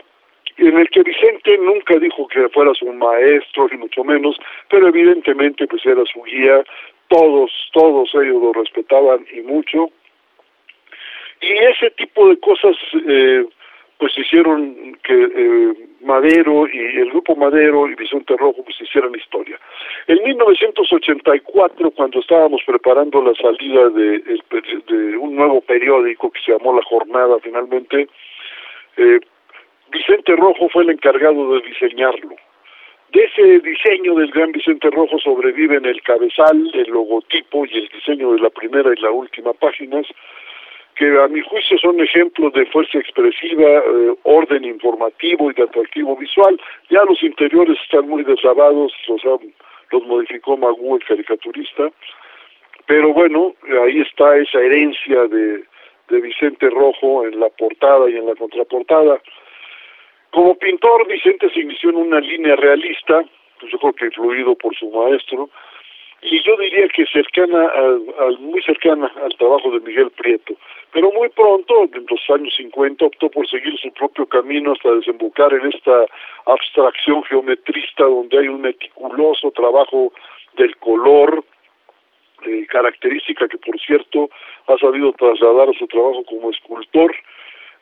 en 0.57 0.77
el 0.77 0.89
que 0.89 1.03
Vicente 1.03 1.57
nunca 1.57 1.97
dijo 1.99 2.27
que 2.27 2.47
fuera 2.49 2.73
su 2.73 2.91
maestro, 2.93 3.67
ni 3.69 3.77
mucho 3.77 4.03
menos, 4.03 4.37
pero 4.69 4.87
evidentemente 4.87 5.67
pues 5.67 5.85
era 5.85 6.03
su 6.05 6.21
guía, 6.23 6.63
todos, 7.07 7.51
todos 7.73 8.09
ellos 8.15 8.41
lo 8.41 8.53
respetaban 8.53 9.25
y 9.31 9.41
mucho. 9.41 9.89
Y 11.41 11.51
ese 11.51 11.91
tipo 11.91 12.29
de 12.29 12.39
cosas 12.39 12.75
eh, 13.07 13.45
pues 13.97 14.17
hicieron 14.17 14.97
que 15.03 15.13
eh, 15.13 15.73
Madero 16.01 16.67
y 16.67 16.79
el 16.79 17.09
grupo 17.11 17.35
Madero 17.35 17.87
y 17.87 17.95
Vicente 17.95 18.35
Rojo 18.37 18.63
pues 18.63 18.79
hicieran 18.79 19.15
historia. 19.15 19.59
En 20.07 20.23
1984, 20.23 21.91
cuando 21.91 22.19
estábamos 22.19 22.61
preparando 22.65 23.21
la 23.21 23.33
salida 23.35 23.89
de, 23.89 24.19
de 24.19 25.17
un 25.17 25.35
nuevo 25.35 25.61
periódico 25.61 26.31
que 26.31 26.41
se 26.41 26.51
llamó 26.53 26.75
La 26.75 26.83
Jornada 26.83 27.35
finalmente, 27.41 28.07
eh, 28.97 29.19
Vicente 29.95 30.35
Rojo 30.35 30.67
fue 30.69 30.83
el 30.83 30.89
encargado 30.89 31.53
de 31.53 31.61
diseñarlo. 31.61 32.35
De 33.13 33.23
ese 33.23 33.59
diseño 33.59 34.15
del 34.15 34.29
gran 34.29 34.51
Vicente 34.51 34.89
Rojo 34.89 35.17
sobreviven 35.19 35.85
el 35.85 36.01
cabezal, 36.01 36.69
el 36.73 36.89
logotipo 36.91 37.65
y 37.65 37.77
el 37.77 37.87
diseño 37.87 38.33
de 38.33 38.39
la 38.39 38.49
primera 38.49 38.91
y 38.93 38.99
la 38.99 39.11
última 39.11 39.53
páginas, 39.53 40.05
que 40.95 41.17
a 41.17 41.29
mi 41.29 41.39
juicio 41.39 41.77
son 41.77 42.01
ejemplos 42.01 42.51
de 42.53 42.65
fuerza 42.65 42.97
expresiva, 42.97 43.69
eh, 43.69 44.15
orden 44.23 44.65
informativo 44.65 45.49
y 45.49 45.53
de 45.53 45.63
atractivo 45.63 46.17
visual. 46.17 46.59
Ya 46.89 47.03
los 47.05 47.23
interiores 47.23 47.77
están 47.81 48.09
muy 48.09 48.23
deslavados, 48.23 48.91
o 49.07 49.19
sea, 49.19 49.37
los 49.91 50.05
modificó 50.07 50.57
Magú, 50.57 50.97
el 50.97 51.05
caricaturista, 51.05 51.89
pero 52.85 53.13
bueno, 53.13 53.55
ahí 53.83 54.01
está 54.01 54.35
esa 54.35 54.59
herencia 54.59 55.25
de, 55.27 55.63
de 56.09 56.21
Vicente 56.21 56.69
Rojo 56.69 57.25
en 57.25 57.39
la 57.39 57.47
portada 57.49 58.09
y 58.09 58.17
en 58.17 58.25
la 58.25 58.35
contraportada. 58.35 59.21
Como 60.35 60.53
pintor, 60.55 61.07
Vicente 61.07 61.49
se 61.51 61.61
inició 61.61 61.91
en 61.91 61.95
una 61.95 62.19
línea 62.19 62.57
realista, 62.57 63.23
pues 63.57 63.71
yo 63.71 63.79
creo 63.79 63.93
que 63.93 64.05
influido 64.07 64.53
por 64.55 64.75
su 64.75 64.91
maestro, 64.91 65.49
y 66.21 66.43
yo 66.43 66.57
diría 66.57 66.89
que 66.89 67.05
cercana 67.05 67.69
al, 68.19 68.37
muy 68.39 68.61
cercana 68.63 69.09
al 69.23 69.33
trabajo 69.37 69.71
de 69.71 69.79
Miguel 69.79 70.11
Prieto. 70.11 70.55
Pero 70.91 71.09
muy 71.13 71.29
pronto, 71.29 71.83
en 71.85 72.05
los 72.09 72.19
años 72.29 72.53
50, 72.57 73.05
optó 73.05 73.29
por 73.29 73.47
seguir 73.47 73.77
su 73.79 73.89
propio 73.93 74.25
camino 74.25 74.73
hasta 74.73 74.91
desembocar 74.95 75.53
en 75.53 75.71
esta 75.71 76.05
abstracción 76.47 77.23
geometrista 77.23 78.03
donde 78.03 78.37
hay 78.37 78.49
un 78.49 78.59
meticuloso 78.59 79.51
trabajo 79.51 80.11
del 80.57 80.75
color, 80.79 81.45
eh, 82.45 82.67
característica 82.67 83.47
que 83.47 83.57
por 83.57 83.79
cierto 83.79 84.29
ha 84.67 84.77
sabido 84.79 85.13
trasladar 85.13 85.69
a 85.69 85.79
su 85.79 85.87
trabajo 85.87 86.25
como 86.25 86.51
escultor. 86.51 87.15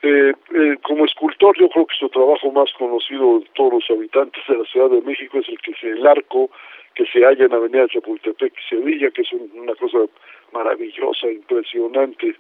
Eh, 0.06 0.34
eh, 0.54 0.78
como 0.84 1.06
escultor 1.06 1.58
yo 1.58 1.70
creo 1.70 1.88
que 1.88 1.96
su 1.96 2.10
trabajo 2.10 2.52
más 2.52 2.74
conocido 2.74 3.40
de 3.40 3.46
todos 3.54 3.72
los 3.76 3.90
habitantes 3.90 4.44
de 4.50 4.58
la 4.58 4.66
Ciudad 4.66 4.90
de 4.90 5.02
México 5.02 5.40
es 5.40 5.48
el 5.48 5.58
que 5.60 5.72
es 5.72 5.82
el 5.82 6.06
arco 6.06 6.52
que 6.94 7.06
se 7.06 7.24
halla 7.24 7.46
en 7.46 7.54
Avenida 7.54 7.88
Chapultepec 7.88 8.54
y 8.54 8.70
Sevilla, 8.70 9.10
que 9.12 9.22
es 9.22 9.32
una 9.32 9.74
cosa 9.76 10.00
maravillosa, 10.52 11.32
impresionante. 11.32 12.36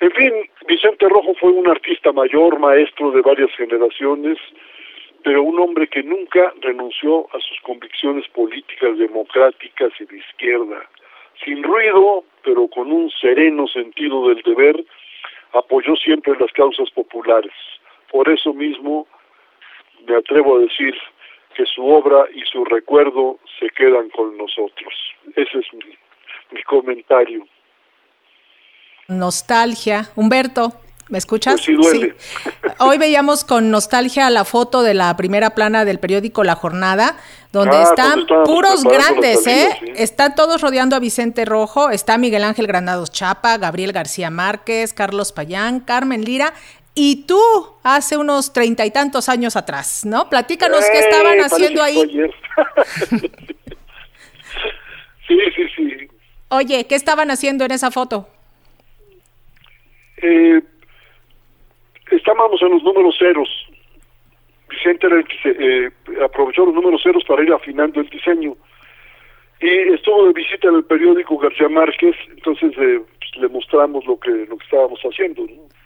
En 0.00 0.10
fin, 0.12 0.32
Vicente 0.66 1.06
Rojo 1.06 1.34
fue 1.34 1.50
un 1.50 1.68
artista 1.68 2.12
mayor, 2.12 2.58
maestro 2.58 3.10
de 3.10 3.20
varias 3.20 3.50
generaciones, 3.54 4.38
pero 5.22 5.42
un 5.42 5.60
hombre 5.60 5.86
que 5.86 6.02
nunca 6.02 6.54
renunció 6.62 7.26
a 7.34 7.40
sus 7.40 7.60
convicciones 7.60 8.26
políticas 8.28 8.96
democráticas 8.96 9.92
y 10.00 10.06
de 10.06 10.16
izquierda. 10.16 10.88
Sin 11.44 11.62
ruido, 11.62 12.24
pero 12.42 12.68
con 12.68 12.90
un 12.90 13.10
sereno 13.10 13.66
sentido 13.68 14.28
del 14.30 14.40
deber, 14.42 14.82
apoyó 15.52 15.96
siempre 15.96 16.34
las 16.38 16.52
causas 16.52 16.90
populares. 16.90 17.52
Por 18.10 18.28
eso 18.28 18.52
mismo 18.52 19.06
me 20.06 20.16
atrevo 20.16 20.56
a 20.56 20.60
decir 20.60 20.94
que 21.54 21.66
su 21.66 21.86
obra 21.86 22.24
y 22.34 22.42
su 22.42 22.64
recuerdo 22.64 23.38
se 23.58 23.68
quedan 23.70 24.08
con 24.10 24.36
nosotros. 24.36 24.94
Ese 25.34 25.58
es 25.58 25.66
mi, 25.74 26.62
comentario. 26.62 27.46
Nostalgia. 29.08 30.10
Humberto, 30.16 30.72
¿me 31.08 31.18
escuchas? 31.18 31.54
Pues 31.54 31.64
sí, 31.64 31.72
duele. 31.74 32.14
Hoy 32.78 32.98
veíamos 32.98 33.44
con 33.44 33.70
nostalgia 33.70 34.28
la 34.30 34.44
foto 34.44 34.82
de 34.82 34.94
la 34.94 35.16
primera 35.16 35.50
plana 35.50 35.84
del 35.84 35.98
periódico 35.98 36.44
La 36.44 36.54
Jornada, 36.54 37.16
donde 37.52 37.76
Ah, 37.76 37.82
están 37.82 38.26
puros 38.44 38.84
grandes, 38.84 39.46
¿eh? 39.46 39.70
sí. 39.80 39.92
Están 39.96 40.34
todos 40.34 40.60
rodeando 40.60 40.96
a 40.96 40.98
Vicente 40.98 41.44
Rojo, 41.44 41.90
está 41.90 42.18
Miguel 42.18 42.44
Ángel 42.44 42.66
Granados 42.66 43.10
Chapa, 43.10 43.56
Gabriel 43.58 43.92
García 43.92 44.30
Márquez, 44.30 44.92
Carlos 44.92 45.32
Payán, 45.32 45.80
Carmen 45.80 46.24
Lira. 46.24 46.52
Y 46.94 47.26
tú, 47.26 47.40
hace 47.84 48.16
unos 48.16 48.52
treinta 48.52 48.84
y 48.84 48.90
tantos 48.90 49.28
años 49.28 49.54
atrás, 49.54 50.04
¿no? 50.04 50.28
Platícanos 50.28 50.84
qué 50.84 50.98
Eh, 50.98 51.00
estaban 51.04 51.36
parece 51.38 51.54
haciendo 51.54 51.82
ahí. 51.82 52.02
sí, 55.28 55.38
sí, 55.54 55.62
sí. 55.76 56.08
Oye, 56.48 56.86
¿qué 56.86 56.94
estaban 56.96 57.30
haciendo 57.30 57.64
en 57.64 57.70
esa 57.70 57.90
foto? 57.92 58.28
Eh, 60.22 60.60
estábamos 62.10 62.60
en 62.62 62.70
los 62.70 62.82
números 62.82 63.16
ceros. 63.18 63.48
Vicente 64.68 65.06
era 65.06 65.16
el 65.16 65.24
que 65.26 65.38
se, 65.38 65.50
eh, 65.58 65.90
aprovechó 66.22 66.66
los 66.66 66.74
números 66.74 67.02
ceros 67.02 67.24
para 67.24 67.42
ir 67.42 67.52
afinando 67.52 68.00
el 68.00 68.08
diseño. 68.08 68.54
Y 69.60 69.94
estuvo 69.94 70.26
de 70.26 70.32
visita 70.34 70.68
en 70.68 70.76
el 70.76 70.84
periódico 70.84 71.36
García 71.38 71.68
Márquez, 71.68 72.14
entonces 72.30 72.72
eh, 72.78 73.00
pues, 73.18 73.42
le 73.42 73.48
mostramos 73.48 74.04
lo 74.06 74.18
que 74.20 74.30
lo 74.30 74.56
que 74.56 74.64
estábamos 74.64 75.00
haciendo. 75.00 75.42
¿no? 75.42 75.77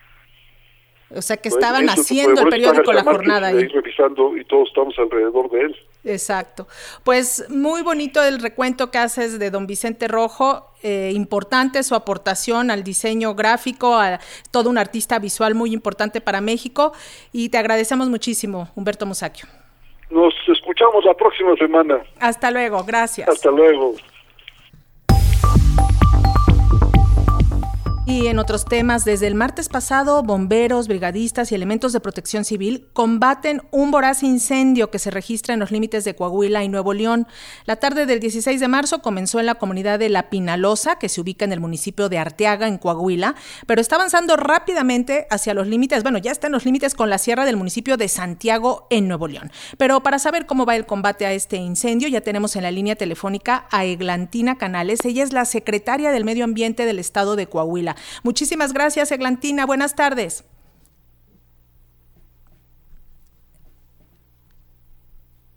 O 1.15 1.23
sea, 1.23 1.37
que 1.37 1.49
estaban 1.49 1.89
haciendo 1.89 2.43
el 2.43 2.49
periódico 2.49 2.93
La 2.93 3.03
Jornada 3.03 3.49
ahí 3.49 3.59
ahí. 3.59 3.69
revisando 3.69 4.37
y 4.37 4.45
todos 4.45 4.69
estamos 4.69 4.95
alrededor 4.99 5.51
de 5.51 5.61
él. 5.61 5.77
Exacto. 6.05 6.67
Pues 7.05 7.47
muy 7.49 7.83
bonito 7.83 8.23
el 8.23 8.41
recuento 8.41 8.91
que 8.91 8.99
haces 8.99 9.39
de 9.39 9.51
don 9.51 9.67
Vicente 9.67 10.09
Rojo, 10.09 10.71
eh, 10.83 11.13
importante 11.15 11.83
su 11.83 11.95
aportación 11.95 12.71
al 12.71 12.83
diseño 12.83 13.35
gráfico, 13.35 13.97
a 13.97 14.19
todo 14.51 14.71
un 14.71 14.79
artista 14.79 15.19
visual 15.19 15.55
muy 15.55 15.73
importante 15.73 16.21
para 16.21 16.41
México 16.41 16.93
y 17.33 17.51
te 17.51 17.59
agradecemos 17.59 18.09
muchísimo, 18.09 18.69
Humberto 18.75 19.07
Musacchio. 19.07 19.49
Nos 20.11 20.35
escuchamos 20.47 21.05
la 21.05 21.15
próxima 21.15 21.55
semana. 21.57 22.03
Hasta 22.21 22.51
luego, 22.51 22.85
gracias. 22.85 23.29
Hasta 23.29 23.51
luego. 23.51 23.95
Y 28.13 28.27
en 28.27 28.39
otros 28.39 28.67
temas, 28.67 29.07
desde 29.07 29.27
el 29.27 29.35
martes 29.35 29.71
pasado, 29.71 30.23
bomberos, 30.23 30.87
brigadistas 30.87 31.51
y 31.51 31.55
elementos 31.55 31.95
de 31.95 32.01
protección 32.01 32.45
civil 32.45 32.87
combaten 32.93 33.63
un 33.71 33.91
voraz 33.91 34.23
incendio 34.23 34.91
que 34.91 34.99
se 34.99 35.11
registra 35.11 35.55
en 35.55 35.61
los 35.61 35.71
límites 35.71 36.05
de 36.05 36.15
Coahuila 36.15 36.63
y 36.63 36.69
Nuevo 36.69 36.93
León. 36.93 37.27
La 37.65 37.77
tarde 37.77 38.05
del 38.05 38.21
16 38.21 38.61
de 38.61 38.69
marzo 38.69 39.01
comenzó 39.01 39.41
en 39.41 39.47
la 39.47 39.55
comunidad 39.55 39.99
de 39.99 40.11
La 40.11 40.29
Pinalosa, 40.29 40.97
que 40.97 41.09
se 41.09 41.23
ubica 41.23 41.47
en 41.47 41.55
el 41.55 41.61
municipio 41.61 42.11
de 42.11 42.19
Arteaga, 42.19 42.69
en 42.69 42.77
Coahuila, 42.77 43.35
pero 43.67 43.81
está 43.81 43.97
avanzando 43.97 44.37
rápidamente 44.37 45.27
hacia 45.31 45.55
los 45.55 45.67
límites, 45.67 46.03
bueno, 46.03 46.19
ya 46.19 46.33
está 46.33 46.49
en 46.49 46.53
los 46.53 46.67
límites 46.67 46.95
con 46.95 47.09
la 47.09 47.17
sierra 47.17 47.47
del 47.47 47.57
municipio 47.57 47.97
de 47.97 48.09
Santiago, 48.09 48.89
en 48.91 49.09
Nuevo 49.09 49.27
León. 49.27 49.51
Pero 49.79 50.03
para 50.03 50.19
saber 50.19 50.45
cómo 50.45 50.67
va 50.67 50.77
el 50.77 50.85
combate 50.85 51.25
a 51.25 51.33
este 51.33 51.57
incendio, 51.57 52.09
ya 52.09 52.21
tenemos 52.21 52.57
en 52.57 52.65
la 52.65 52.73
línea 52.73 52.95
telefónica 52.95 53.67
a 53.71 53.87
Eglantina 53.87 54.59
Canales. 54.59 55.03
Ella 55.07 55.25
es 55.25 55.33
la 55.33 55.47
secretaria 55.47 56.11
del 56.11 56.27
Medio 56.27 56.45
Ambiente 56.45 56.85
del 56.85 56.99
Estado 56.99 57.37
de 57.37 57.47
Coahuila. 57.47 57.97
Muchísimas 58.23 58.73
gracias, 58.73 59.13
Eglantina. 59.13 59.67
Buenas 59.67 59.95
tardes. 59.95 60.45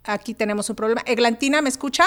Aquí 0.04 0.34
tenemos 0.34 0.70
un 0.70 0.76
problema. 0.76 1.02
Eglantina, 1.04 1.60
¿me 1.62 1.68
escucha? 1.68 2.04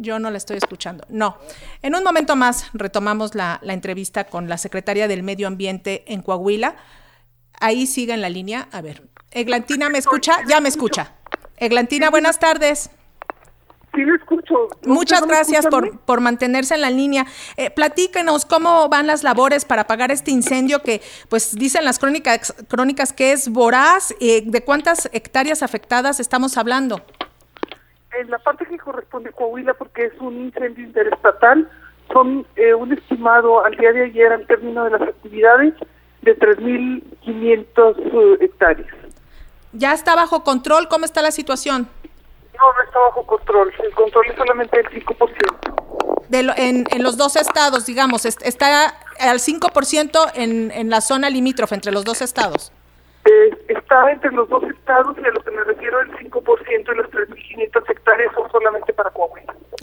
Yo 0.00 0.20
no 0.20 0.30
la 0.30 0.38
estoy 0.38 0.58
escuchando. 0.58 1.04
No. 1.08 1.38
En 1.82 1.96
un 1.96 2.04
momento 2.04 2.36
más 2.36 2.66
retomamos 2.72 3.34
la, 3.34 3.60
entrevista 3.64 4.24
con 4.24 4.48
la 4.48 4.56
secretaria 4.56 5.08
del 5.08 5.24
Medio 5.24 5.48
Ambiente 5.48 6.04
en 6.06 6.22
Coahuila. 6.22 6.76
Ahí 7.60 7.86
sigue 7.88 8.14
en 8.14 8.20
la 8.20 8.28
línea. 8.28 8.68
A 8.70 8.80
ver. 8.80 9.08
Eglantina, 9.32 9.88
¿me 9.88 9.98
escucha? 9.98 10.38
Ya 10.48 10.60
me 10.60 10.68
escucha. 10.68 11.14
Eglantina, 11.56 12.10
buenas 12.10 12.38
tardes. 12.38 12.90
Sí, 13.98 14.04
lo 14.04 14.14
escucho. 14.14 14.68
Muchas 14.86 15.22
¿No 15.22 15.26
me 15.26 15.32
gracias 15.32 15.66
por, 15.66 15.98
por 15.98 16.20
mantenerse 16.20 16.76
en 16.76 16.82
la 16.82 16.90
línea. 16.90 17.26
Eh, 17.56 17.68
platíquenos 17.70 18.44
cómo 18.44 18.88
van 18.88 19.08
las 19.08 19.24
labores 19.24 19.64
para 19.64 19.82
apagar 19.82 20.12
este 20.12 20.30
incendio 20.30 20.82
que, 20.84 21.00
pues, 21.28 21.56
dicen 21.56 21.84
las 21.84 21.98
crónicas, 21.98 22.54
crónicas 22.68 23.12
que 23.12 23.32
es 23.32 23.48
voraz. 23.48 24.14
eh, 24.20 24.44
¿De 24.46 24.62
cuántas 24.62 25.10
hectáreas 25.12 25.64
afectadas 25.64 26.20
estamos 26.20 26.56
hablando? 26.56 27.02
En 28.20 28.30
la 28.30 28.38
parte 28.38 28.66
que 28.66 28.78
corresponde 28.78 29.30
a 29.30 29.32
Coahuila, 29.32 29.74
porque 29.74 30.04
es 30.04 30.12
un 30.20 30.42
incendio 30.42 30.84
interestatal, 30.84 31.68
son 32.12 32.46
eh, 32.54 32.74
un 32.74 32.92
estimado 32.92 33.64
al 33.64 33.76
día 33.76 33.90
de 33.90 34.04
ayer, 34.04 34.32
al 34.32 34.46
término 34.46 34.84
de 34.84 34.90
las 34.90 35.02
actividades, 35.02 35.74
de 36.22 36.38
3.500 36.38 37.96
eh, 37.96 38.44
hectáreas. 38.44 38.94
¿Ya 39.72 39.92
está 39.92 40.14
bajo 40.14 40.44
control? 40.44 40.86
¿Cómo 40.88 41.04
está 41.04 41.20
la 41.20 41.32
situación? 41.32 41.88
No, 42.58 42.72
no 42.72 42.82
está 42.84 42.98
bajo 42.98 43.24
control. 43.26 43.72
El 43.82 43.94
control 43.94 44.26
es 44.28 44.36
solamente 44.36 44.76
del 44.76 44.90
5%. 44.90 46.26
De 46.28 46.42
lo- 46.42 46.52
en, 46.56 46.84
en 46.90 47.02
los 47.02 47.16
dos 47.16 47.36
estados, 47.36 47.86
digamos, 47.86 48.24
est- 48.26 48.42
está 48.42 48.94
al 49.20 49.38
5% 49.38 50.32
en, 50.34 50.70
en 50.72 50.90
la 50.90 51.00
zona 51.00 51.30
limítrofe 51.30 51.74
entre 51.74 51.92
los 51.92 52.04
dos 52.04 52.20
estados. 52.20 52.72
Eh, 53.24 53.56
está 53.68 54.10
entre 54.10 54.30
los 54.32 54.48
dos 54.48 54.62
estados 54.64 55.16
y 55.22 55.26
a 55.26 55.30
lo 55.30 55.42
que 55.42 55.50
me 55.50 55.62
refiero, 55.64 56.00
el 56.00 56.10
5% 56.18 56.90
de 56.90 56.96
las 56.96 57.06
3.500 57.10 57.90
hectáreas 57.90 58.32
son. 58.34 58.47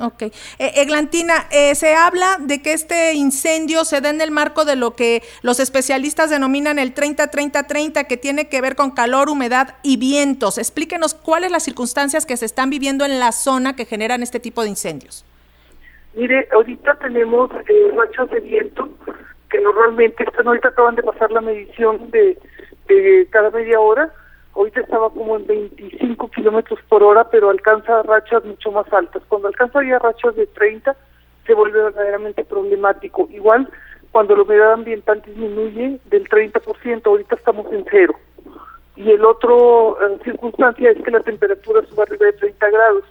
Ok. 0.06 0.22
Eh, 0.22 0.32
Eglantina, 0.60 1.48
eh, 1.52 1.74
se 1.74 1.96
habla 1.96 2.38
de 2.40 2.62
que 2.62 2.74
este 2.74 3.16
incendio 3.16 3.86
se 3.86 4.02
da 4.02 4.12
en 4.12 4.22
el 4.22 4.30
marco 4.30 4.64
de 4.64 4.76
lo 4.76 4.96
que 4.96 5.24
los 5.42 5.60
especialistas 5.60 6.30
denominan 6.30 6.78
el 6.78 6.94
30-30-30, 6.94 8.06
que 8.06 8.16
tiene 8.16 8.48
que 8.48 8.62
ver 8.62 8.76
con 8.76 8.92
calor, 8.92 9.30
humedad 9.30 9.78
y 9.82 9.98
vientos. 9.98 10.60
Explíquenos 10.60 11.16
cuáles 11.16 11.50
las 11.50 11.64
circunstancias 11.64 12.28
que 12.28 12.38
se 12.38 12.46
están 12.46 12.70
viviendo 12.70 13.04
en 13.04 13.20
la 13.20 13.32
zona 13.32 13.76
que 13.76 13.86
generan 13.86 14.22
este 14.22 14.40
tipo 14.40 14.62
de 14.62 14.70
incendios. 14.70 15.26
Mire, 16.14 16.48
ahorita 16.54 17.00
tenemos 17.00 17.50
eh, 17.68 18.26
de 18.32 18.40
viento 18.42 18.90
que 19.50 19.60
normalmente 19.60 20.24
están, 20.24 20.48
ahorita 20.48 20.68
acaban 20.68 20.96
de 20.96 21.02
pasar 21.02 21.32
la 21.32 21.42
medición 21.42 22.12
de 22.12 22.38
cada 23.32 23.50
media 23.50 23.80
hora. 23.80 24.14
Ahorita 24.56 24.82
estaba 24.82 25.10
como 25.10 25.36
en 25.36 25.46
25 25.46 26.30
kilómetros 26.32 26.80
por 26.88 27.04
hora, 27.04 27.30
pero 27.30 27.50
alcanza 27.50 28.04
rachas 28.04 28.46
mucho 28.46 28.72
más 28.72 28.92
altas. 28.94 29.22
Cuando 29.28 29.50
alcanza 29.50 29.84
ya 29.84 30.00
rachas 30.00 30.36
de 30.36 30.48
30, 30.48 30.96
se 31.46 31.54
vuelve 31.54 31.84
verdaderamente 31.84 32.46
problemático. 32.46 33.28
Igual, 33.32 33.70
cuando 34.12 34.36
la 34.36 34.44
humedad 34.44 34.74
ambiental 34.74 35.22
disminuye 35.26 36.00
del 36.06 36.30
30%, 36.30 37.06
ahorita 37.06 37.36
estamos 37.36 37.72
en 37.74 37.86
cero. 37.92 38.16
Y 38.96 39.12
el 39.12 39.26
otro 39.26 39.98
eh, 40.02 40.20
circunstancia 40.24 40.92
es 40.92 41.04
que 41.04 41.12
la 41.12 41.20
temperatura 41.20 41.82
sube 41.88 42.04
arriba 42.04 42.28
de 42.28 42.34
30 42.34 42.70
grados. 42.70 43.04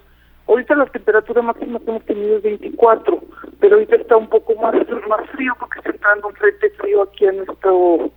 Ahorita 0.47 0.75
la 0.75 0.87
temperatura 0.87 1.43
máxima 1.43 1.79
que 1.79 1.91
hemos 1.91 2.05
tenido 2.05 2.39
es 2.39 2.43
24, 2.43 3.21
pero 3.61 3.75
ahorita 3.75 3.97
está 3.97 4.17
un 4.17 4.29
poco 4.29 4.55
más, 4.57 4.75
más 5.09 5.31
frío 5.31 5.55
porque 5.61 5.79
está 5.81 5.91
entrando 5.91 6.29
un 6.29 6.35
frente 6.35 6.71
frío 6.71 7.03
aquí 7.03 7.27
a 7.27 7.33
nuestro 7.33 8.11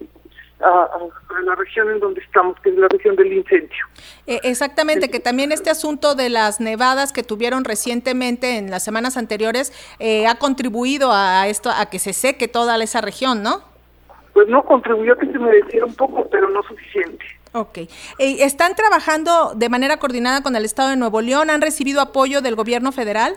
a, 0.60 0.90
la 1.44 1.56
región 1.56 1.90
en 1.90 2.00
donde 2.00 2.22
estamos, 2.22 2.60
que 2.62 2.70
es 2.70 2.78
la 2.78 2.88
región 2.88 3.16
del 3.16 3.32
incendio. 3.32 3.86
Eh, 4.26 4.40
exactamente, 4.44 5.10
que 5.10 5.20
también 5.20 5.52
este 5.52 5.70
asunto 5.70 6.16
de 6.16 6.30
las 6.30 6.60
nevadas 6.60 7.14
que 7.14 7.24
tuvieron 7.24 7.64
recientemente 7.64 8.58
en 8.58 8.72
las 8.72 8.84
semanas 8.84 9.18
anteriores 9.18 9.72
eh, 10.00 10.28
ha 10.28 10.36
contribuido 10.36 11.12
a 11.12 11.48
esto, 11.48 11.70
a 11.70 11.88
que 11.90 12.00
se 12.00 12.14
seque 12.14 12.48
toda 12.48 12.82
esa 12.84 13.02
región, 13.02 13.44
¿no? 13.44 13.62
Pues 14.34 14.48
no 14.48 14.64
contribuyó 14.64 15.14
a 15.14 15.18
que 15.18 15.26
se 15.28 15.40
mereciera 15.40 15.86
un 15.86 15.96
poco, 15.96 16.28
pero 16.30 16.50
no 16.50 16.62
suficiente. 16.64 17.26
Ok. 17.54 17.78
Eh, 17.78 17.88
¿Están 18.20 18.76
trabajando 18.76 19.54
de 19.56 19.70
manera 19.70 19.98
coordinada 19.98 20.44
con 20.44 20.56
el 20.56 20.66
Estado 20.66 20.90
de 20.90 20.96
Nuevo 20.96 21.22
León? 21.22 21.50
¿Han 21.50 21.62
recibido 21.62 22.02
apoyo 22.02 22.42
del 22.42 22.56
gobierno 22.56 22.92
federal? 22.92 23.36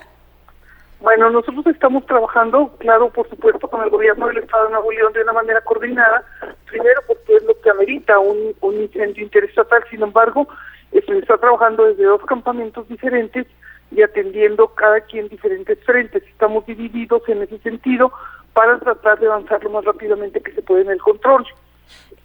Bueno, 1.00 1.30
nosotros 1.30 1.66
estamos 1.66 2.04
trabajando, 2.04 2.76
claro, 2.78 3.08
por 3.10 3.26
supuesto, 3.30 3.68
con 3.68 3.82
el 3.82 3.88
gobierno 3.88 4.26
del 4.26 4.38
Estado 4.38 4.66
de 4.66 4.72
Nuevo 4.72 4.92
León 4.92 5.12
de 5.14 5.22
una 5.22 5.32
manera 5.32 5.62
coordinada, 5.62 6.22
primero 6.66 7.00
porque 7.06 7.36
es 7.36 7.42
lo 7.44 7.58
que 7.58 7.70
amerita 7.70 8.18
un, 8.18 8.54
un 8.60 8.74
incendio 8.82 9.24
interestatal, 9.24 9.82
sin 9.90 10.02
embargo, 10.02 10.46
eh, 10.92 11.02
se 11.06 11.18
está 11.18 11.38
trabajando 11.38 11.86
desde 11.86 12.04
dos 12.04 12.22
campamentos 12.26 12.86
diferentes 12.86 13.46
y 13.90 14.02
atendiendo 14.02 14.68
cada 14.74 15.00
quien 15.00 15.28
diferentes 15.28 15.82
frentes. 15.84 16.22
Estamos 16.24 16.66
divididos 16.66 17.26
en 17.28 17.42
ese 17.42 17.58
sentido 17.60 18.12
para 18.52 18.78
tratar 18.78 19.18
de 19.20 19.26
avanzar 19.26 19.64
lo 19.64 19.70
más 19.70 19.86
rápidamente 19.86 20.42
que 20.42 20.52
se 20.52 20.60
puede 20.60 20.82
en 20.82 20.90
el 20.90 21.00
control. 21.00 21.46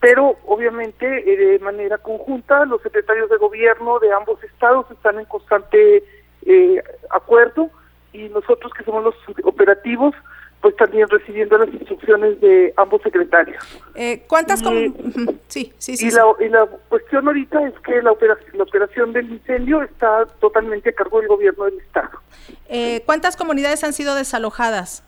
pero 0.01 0.35
obviamente 0.45 1.05
eh, 1.05 1.37
de 1.37 1.59
manera 1.59 1.97
conjunta 1.97 2.65
los 2.65 2.81
secretarios 2.81 3.29
de 3.29 3.37
gobierno 3.37 3.99
de 3.99 4.11
ambos 4.11 4.43
estados 4.43 4.85
están 4.91 5.17
en 5.17 5.25
constante 5.25 6.03
eh, 6.45 6.83
acuerdo 7.09 7.69
y 8.15 8.29
nosotros 8.29 8.73
que 8.73 8.83
somos 8.83 9.03
los 9.03 9.15
operativos 9.43 10.15
pues 10.61 10.75
también 10.77 11.07
recibiendo 11.09 11.59
las 11.59 11.71
instrucciones 11.71 12.41
de 12.41 12.73
ambos 12.77 12.99
secretarios. 13.03 13.63
Eh, 13.93 14.23
¿Cuántas? 14.27 14.63
Y, 14.63 14.91
sí, 15.47 15.71
sí, 15.77 15.95
sí. 15.95 16.07
Y, 16.07 16.09
La, 16.09 16.23
y 16.39 16.49
la 16.49 16.65
cuestión 16.89 17.27
ahorita 17.27 17.67
es 17.67 17.73
que 17.81 18.01
la 18.01 18.11
operación, 18.11 18.57
la 18.57 18.63
operación 18.63 19.13
del 19.13 19.29
incendio 19.29 19.83
está 19.83 20.25
totalmente 20.39 20.89
a 20.89 20.93
cargo 20.93 21.19
del 21.19 21.27
gobierno 21.27 21.65
del 21.65 21.77
estado. 21.77 22.09
Eh, 22.67 23.03
¿Cuántas 23.05 23.37
comunidades 23.37 23.83
han 23.83 23.93
sido 23.93 24.15
desalojadas? 24.15 25.03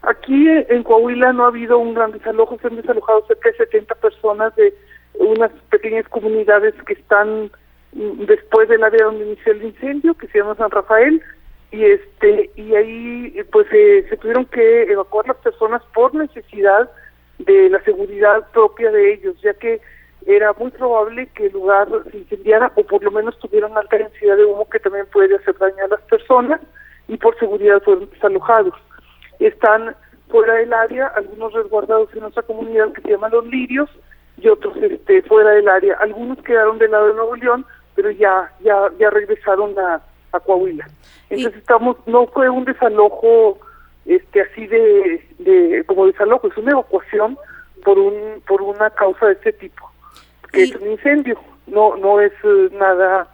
Aquí 0.00 0.48
en 0.48 0.82
Coahuila 0.82 1.34
no 1.34 1.44
ha 1.44 1.48
habido 1.48 1.78
un 1.78 1.92
gran 1.92 2.12
desalojo, 2.12 2.56
se 2.58 2.68
han 2.68 2.76
desalojado 2.76 3.26
cerca 3.26 3.50
de 3.50 3.56
70 3.56 3.94
personas 3.96 4.56
de 4.56 4.74
unas 5.18 5.50
pequeñas 5.70 6.08
comunidades 6.08 6.74
que 6.86 6.94
están 6.94 7.50
mm, 7.92 8.24
después 8.24 8.70
del 8.70 8.82
área 8.82 9.04
donde 9.04 9.26
inició 9.26 9.52
el 9.52 9.64
incendio, 9.64 10.14
que 10.14 10.28
se 10.28 10.38
llama 10.38 10.54
San 10.56 10.70
Rafael, 10.70 11.22
y 11.74 11.84
este 11.86 12.50
y 12.54 12.74
ahí 12.76 13.42
pues 13.50 13.66
eh, 13.72 14.06
se 14.08 14.16
tuvieron 14.16 14.46
que 14.46 14.84
evacuar 14.84 15.26
las 15.26 15.38
personas 15.38 15.82
por 15.92 16.14
necesidad 16.14 16.88
de 17.38 17.68
la 17.68 17.82
seguridad 17.82 18.48
propia 18.52 18.92
de 18.92 19.14
ellos, 19.14 19.34
ya 19.42 19.54
que 19.54 19.80
era 20.24 20.52
muy 20.52 20.70
probable 20.70 21.26
que 21.34 21.46
el 21.46 21.52
lugar 21.52 21.88
se 22.12 22.18
incendiara 22.18 22.70
o 22.76 22.84
por 22.84 23.02
lo 23.02 23.10
menos 23.10 23.36
tuviera 23.40 23.66
una 23.66 23.80
alta 23.80 23.98
densidad 23.98 24.36
de 24.36 24.44
humo 24.44 24.68
que 24.70 24.78
también 24.78 25.06
puede 25.12 25.34
hacer 25.34 25.58
daño 25.58 25.84
a 25.84 25.88
las 25.88 26.00
personas 26.02 26.60
y 27.08 27.16
por 27.16 27.36
seguridad 27.40 27.82
fueron 27.82 28.08
desalojados. 28.08 28.74
Están 29.40 29.96
fuera 30.28 30.54
del 30.54 30.72
área 30.72 31.08
algunos 31.08 31.52
resguardados 31.54 32.08
en 32.14 32.20
nuestra 32.20 32.44
comunidad 32.44 32.92
que 32.92 33.02
se 33.02 33.10
llaman 33.10 33.32
los 33.32 33.46
lirios 33.46 33.90
y 34.36 34.46
otros 34.46 34.76
este 34.76 35.22
fuera 35.22 35.50
del 35.50 35.68
área. 35.68 35.96
Algunos 35.96 36.38
quedaron 36.44 36.78
del 36.78 36.92
lado 36.92 37.08
de 37.08 37.14
Nuevo 37.14 37.34
León, 37.34 37.66
pero 37.96 38.12
ya 38.12 38.52
ya 38.60 38.90
ya 38.96 39.10
regresaron 39.10 39.76
a, 39.76 40.00
a 40.34 40.40
Coahuila. 40.40 40.86
Entonces 41.30 41.60
estamos 41.60 41.96
no 42.06 42.26
fue 42.26 42.48
un 42.50 42.64
desalojo 42.64 43.58
este 44.04 44.42
así 44.42 44.66
de, 44.66 45.26
de 45.38 45.84
como 45.86 46.06
desalojo, 46.06 46.48
es 46.48 46.56
una 46.56 46.72
evacuación 46.72 47.38
por 47.84 47.98
un 47.98 48.42
por 48.46 48.62
una 48.62 48.90
causa 48.90 49.26
de 49.26 49.32
este 49.32 49.52
tipo, 49.52 49.90
que 50.52 50.64
es 50.64 50.74
un 50.74 50.90
incendio, 50.90 51.38
no 51.66 51.96
no 51.96 52.20
es 52.20 52.32
eh, 52.42 52.68
nada 52.72 53.28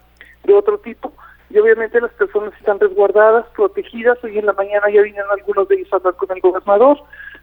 de 0.45 0.55
otro 0.55 0.79
tipo 0.79 1.13
y 1.51 1.59
obviamente 1.59 2.01
las 2.01 2.13
personas 2.13 2.55
están 2.59 2.79
resguardadas, 2.79 3.45
protegidas. 3.57 4.23
Hoy 4.23 4.39
en 4.39 4.47
la 4.47 4.53
mañana 4.53 4.89
ya 4.89 5.03
vinieron 5.03 5.31
algunos 5.33 5.67
de 5.69 5.77
ellos 5.77 5.93
a 5.93 5.97
hablar 5.97 6.15
con 6.15 6.31
el 6.31 6.41
gobernador, 6.41 6.99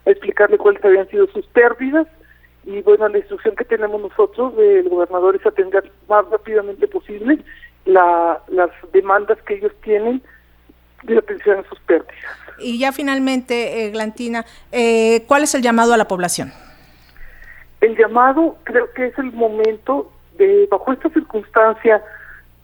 a 0.05 0.09
explicarle 0.09 0.57
cuáles 0.57 0.83
habían 0.83 1.09
sido 1.09 1.27
sus 1.27 1.45
pérdidas. 1.47 2.07
Y 2.63 2.81
bueno, 2.81 3.07
la 3.09 3.17
instrucción 3.17 3.55
que 3.55 3.65
tenemos 3.65 4.01
nosotros 4.01 4.55
del 4.55 4.87
gobernador 4.87 5.35
es 5.35 5.45
atender 5.45 5.91
más 6.07 6.25
rápidamente 6.29 6.87
posible 6.87 7.39
la, 7.87 8.41
las 8.47 8.69
demandas 8.93 9.37
que 9.43 9.55
ellos 9.55 9.71
tienen 9.81 10.21
de 11.03 11.17
atención 11.17 11.59
a 11.59 11.69
sus 11.69 11.79
pérdidas. 11.81 12.15
Y 12.59 12.79
ya 12.79 12.91
finalmente, 12.91 13.85
eh, 13.85 13.91
Glantina, 13.91 14.45
eh, 14.71 15.23
¿cuál 15.27 15.43
es 15.43 15.55
el 15.55 15.61
llamado 15.61 15.93
a 15.93 15.97
la 15.97 16.07
población? 16.07 16.51
El 17.81 17.95
llamado 17.95 18.57
creo 18.63 18.91
que 18.93 19.07
es 19.07 19.17
el 19.17 19.31
momento 19.31 20.11
de, 20.37 20.67
bajo 20.69 20.91
esta 20.91 21.09
circunstancia, 21.09 22.03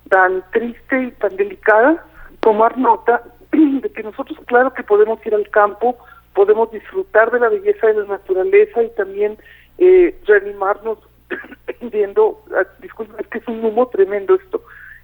tan 0.09 0.43
triste 0.51 1.03
y 1.03 1.11
tan 1.11 1.35
delicada, 1.35 2.03
tomar 2.39 2.77
nota 2.77 3.23
de 3.51 3.89
que 3.91 4.03
nosotros 4.03 4.37
claro 4.45 4.73
que 4.73 4.83
podemos 4.83 5.23
ir 5.25 5.35
al 5.35 5.49
campo, 5.49 5.97
podemos 6.33 6.71
disfrutar 6.71 7.31
de 7.31 7.39
la 7.39 7.49
belleza 7.49 7.87
de 7.87 7.93
la 7.93 8.05
naturaleza 8.05 8.83
y 8.83 8.89
también 8.95 9.37
eh, 9.77 10.19
reanimarnos 10.25 10.97
viendo, 11.81 12.43
ah, 12.55 12.65
disculpen, 12.81 13.15
es 13.19 13.27
que 13.27 13.37
es 13.37 13.47
un 13.47 13.63
humo 13.63 13.87
tremendo 13.87 14.35
esto, 14.35 14.63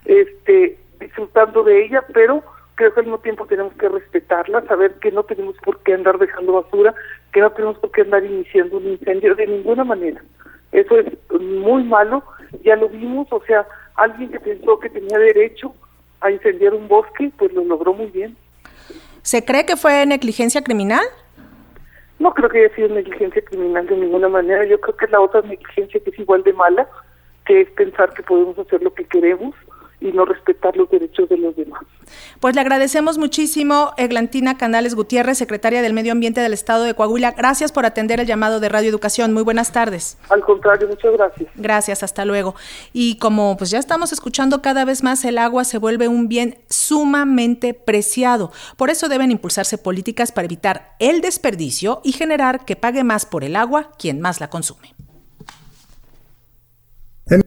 este, 0.10 0.76
disfrutando 1.00 1.64
de 1.64 1.86
ella, 1.86 2.04
pero 2.14 2.44
creo 2.74 2.94
que 2.94 3.00
al 3.02 3.06
mismo 3.06 3.20
tiempo 3.20 3.46
tenemos 3.46 3.74
que 3.74 3.88
respetarla, 3.88 4.66
saber 4.66 4.96
que 4.96 5.12
no 5.12 5.24
tenemos 5.24 5.56
por 5.64 5.78
qué 5.84 5.94
andar 5.94 6.18
dejando 6.18 6.54
basura, 6.54 6.96
que 7.32 7.42
no 7.42 7.52
tenemos 7.52 7.78
por 7.78 7.92
qué 7.92 8.02
andar 8.02 8.26
iniciando 8.26 8.78
un 8.78 8.88
incendio 8.88 9.36
de 9.36 9.46
ninguna 9.46 9.84
manera. 9.84 10.22
Eso 10.72 10.98
es 10.98 11.06
muy 11.40 11.84
malo, 11.84 12.24
ya 12.64 12.76
lo 12.76 12.90
vimos, 12.90 13.28
o 13.32 13.42
sea, 13.46 13.68
alguien 13.96 14.32
que 14.32 14.40
pensó 14.40 14.80
que 14.80 14.90
tenía 14.90 15.20
derecho 15.20 15.74
a 16.22 16.32
incendiar 16.32 16.74
un 16.74 16.88
bosque, 16.88 17.32
pues 17.38 17.54
lo 17.54 17.64
logró 17.64 17.94
muy 17.94 18.08
bien. 18.08 18.36
¿Se 19.22 19.46
cree 19.46 19.66
que 19.66 19.76
fue 19.76 20.06
negligencia 20.08 20.64
criminal? 20.64 21.06
No 22.18 22.34
creo 22.34 22.50
que 22.50 22.66
haya 22.66 22.76
sido 22.76 22.88
negligencia 22.90 23.44
criminal 23.44 23.86
de 23.86 23.96
ninguna 23.96 24.28
manera. 24.28 24.66
Yo 24.66 24.80
creo 24.82 24.98
que 24.98 25.06
es 25.06 25.12
la 25.12 25.22
otra 25.22 25.42
negligencia 25.42 26.00
que 26.04 26.10
es 26.10 26.20
igual 26.20 26.42
de 26.44 26.54
mala, 26.54 26.90
que 27.46 27.62
es 27.62 27.70
pensar 27.72 28.12
que 28.14 28.24
podemos 28.24 28.58
hacer 28.58 28.82
lo 28.82 28.94
que 28.94 29.06
queremos 29.06 29.54
y 30.02 30.12
no 30.12 30.26
respetar 30.26 30.76
los 30.76 30.90
derechos 30.90 31.28
de 31.30 31.38
los 31.38 31.56
demás. 31.56 31.84
Pues 32.40 32.56
le 32.56 32.62
agradecemos 32.62 33.18
muchísimo, 33.18 33.92
Eglantina 33.98 34.58
Canales 34.58 34.96
Gutiérrez, 34.96 35.38
secretaria 35.38 35.82
del 35.82 35.94
Medio 35.94 36.12
Ambiente 36.12 36.42
del 36.42 36.54
Estado 36.54 36.84
de 36.84 36.94
Coahuila. 36.94 37.32
Gracias 37.32 37.72
por 37.72 37.86
atender 37.86 38.20
el 38.20 38.26
llamado 38.26 38.60
de 38.60 38.70
Radio 38.70 38.90
Educación. 38.90 39.34
Muy 39.34 39.44
buenas 39.44 39.72
tardes. 39.72 40.18
Al 40.30 40.42
contrario, 40.42 40.88
muchas 40.88 41.12
gracias. 41.14 41.50
Gracias, 41.56 42.04
hasta 42.04 42.26
luego. 42.26 42.56
Y 42.94 43.18
como 43.18 43.58
pues 43.58 43.72
ya 43.72 43.80
estamos 43.80 44.12
escuchando 44.14 44.62
cada 44.62 44.86
vez 44.86 45.04
más, 45.04 45.24
el 45.26 45.38
agua 45.38 45.64
se 45.64 45.78
vuelve 45.78 46.08
un 46.08 46.28
bien 46.28 46.60
sumamente 46.70 47.74
preciado. 47.74 48.52
Por 48.78 48.90
eso 48.90 49.10
deben 49.10 49.32
impulsarse 49.32 49.78
políticas 49.78 50.32
para 50.32 50.46
evitar 50.46 50.96
el 51.00 51.22
desperdicio 51.22 52.02
y 52.04 52.14
generar 52.14 52.66
que 52.66 52.76
pague 52.76 53.04
más 53.04 53.26
por 53.26 53.44
el 53.44 53.56
agua 53.56 53.92
quien 53.98 54.22
más 54.22 54.40
la 54.40 54.50
consume. 54.50 54.96
En 57.28 57.44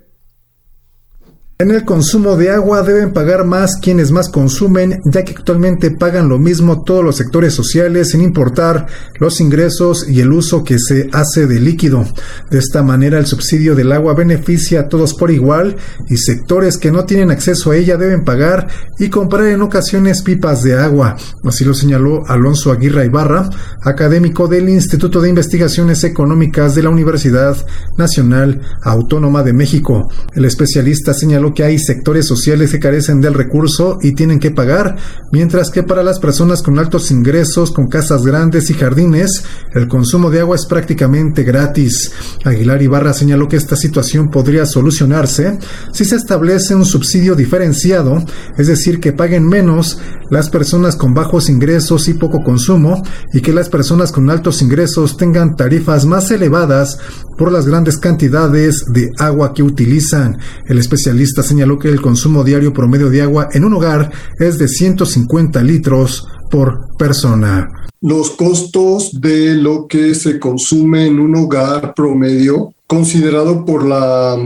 el 1.71 1.85
consumo 1.85 2.37
de 2.37 2.51
agua 2.51 2.83
deben 2.83 3.13
pagar 3.13 3.45
más 3.45 3.77
quienes 3.77 4.11
más 4.11 4.29
consumen, 4.29 5.01
ya 5.05 5.23
que 5.23 5.33
actualmente 5.33 5.91
pagan 5.91 6.29
lo 6.29 6.39
mismo 6.39 6.83
todos 6.83 7.05
los 7.05 7.17
sectores 7.17 7.55
sociales 7.55 8.11
sin 8.11 8.23
importar 8.23 8.87
los 9.21 9.41
ingresos 9.41 10.09
y 10.09 10.21
el 10.21 10.33
uso 10.33 10.65
que 10.65 10.79
se 10.79 11.09
hace 11.13 11.47
de 11.47 11.61
líquido. 11.61 12.05
De 12.51 12.59
esta 12.59 12.83
manera 12.83 13.19
el 13.19 13.27
subsidio 13.27 13.75
del 13.75 13.93
agua 13.93 14.15
beneficia 14.15 14.81
a 14.81 14.89
todos 14.89 15.15
por 15.15 15.31
igual 15.31 15.77
y 16.09 16.17
sectores 16.17 16.79
que 16.79 16.91
no 16.91 17.05
tienen 17.05 17.31
acceso 17.31 17.71
a 17.71 17.77
ella 17.77 17.97
deben 17.97 18.25
pagar 18.25 18.69
y 18.99 19.09
comprar 19.09 19.47
en 19.47 19.63
ocasiones 19.63 20.23
pipas 20.23 20.63
de 20.63 20.79
agua. 20.79 21.17
Así 21.45 21.65
lo 21.65 21.75
señaló 21.75 22.25
Alonso 22.27 22.73
Aguirre 22.73 23.07
Ibarra, 23.07 23.49
académico 23.83 24.49
del 24.49 24.69
Instituto 24.69 25.21
de 25.21 25.29
Investigaciones 25.29 26.05
Económicas 26.05 26.75
de 26.75 26.83
la 26.83 26.91
Universidad 26.91 27.57
Nacional 27.97 28.61
Autónoma 28.83 29.43
de 29.43 29.53
México. 29.53 30.11
El 30.35 30.45
especialista 30.45 31.15
señaló 31.15 31.52
que 31.55 31.65
hay 31.65 31.79
sectores 31.79 32.27
sociales 32.27 32.71
que 32.71 32.81
carecen 32.81 33.21
del 33.21 33.35
recurso 33.35 33.99
y 34.03 34.13
tienen 34.13 34.39
que 34.39 34.51
pagar, 34.51 34.97
mientras 35.31 35.71
que 35.71 35.83
para 35.83 36.03
las 36.03 36.19
personas 36.19 36.63
con 36.63 36.79
altos 36.79 37.11
ingresos, 37.11 37.73
con 37.73 37.89
casas 37.89 38.23
grandes 38.25 38.71
y 38.71 38.75
jardines, 38.75 39.45
el 39.75 39.89
consumo 39.89 40.31
de 40.31 40.41
agua 40.41 40.57
es 40.57 40.67
prácticamente 40.67 41.43
gratis. 41.43 42.13
Aguilar 42.45 42.83
Ibarra 42.83 43.13
señaló 43.13 43.49
que 43.49 43.57
esta 43.57 43.77
situación 43.77 44.31
podría 44.31 44.67
solucionarse 44.67 45.59
si 45.93 46.05
se 46.05 46.17
establece 46.17 46.75
un 46.75 46.85
subsidio 46.85 47.35
diferenciado, 47.35 48.25
es 48.57 48.67
decir, 48.67 49.01
que 49.01 49.13
paguen 49.13 49.49
menos 49.49 49.99
las 50.31 50.51
personas 50.51 50.97
con 50.97 51.15
bajos 51.15 51.49
ingresos 51.49 52.09
y 52.09 52.15
poco 52.15 52.43
consumo 52.43 53.03
y 53.33 53.41
que 53.41 53.53
las 53.53 53.69
personas 53.69 54.13
con 54.13 54.31
altos 54.31 54.63
ingresos 54.63 55.17
tengan 55.17 55.57
tarifas 55.57 56.05
más 56.05 56.31
elevadas 56.31 56.99
por 57.39 57.51
las 57.51 57.67
grandes 57.67 57.99
cantidades 57.99 58.85
de 58.93 59.11
agua 59.19 59.55
que 59.55 59.63
utilizan. 59.63 60.39
El 60.67 60.79
especialista 60.79 61.32
señaló 61.41 61.79
que 61.79 61.89
el 61.89 62.03
consumo 62.03 62.45
diario 62.45 62.75
promedio 62.75 63.09
de 63.09 63.23
agua 63.23 63.49
en 63.53 63.65
un 63.65 63.75
hogar 63.75 64.11
es 64.39 64.59
de 64.59 64.69
150 64.69 65.63
litros 65.63 66.27
por 66.51 66.95
persona. 66.99 67.69
Los 68.03 68.31
costos 68.31 69.21
de 69.21 69.55
lo 69.55 69.87
que 69.87 70.15
se 70.15 70.39
consume 70.39 71.07
en 71.07 71.21
un 71.21 71.37
hogar 71.37 71.95
promedio, 71.95 72.75
considerado 72.87 73.65
por, 73.65 73.87
la, 73.87 74.37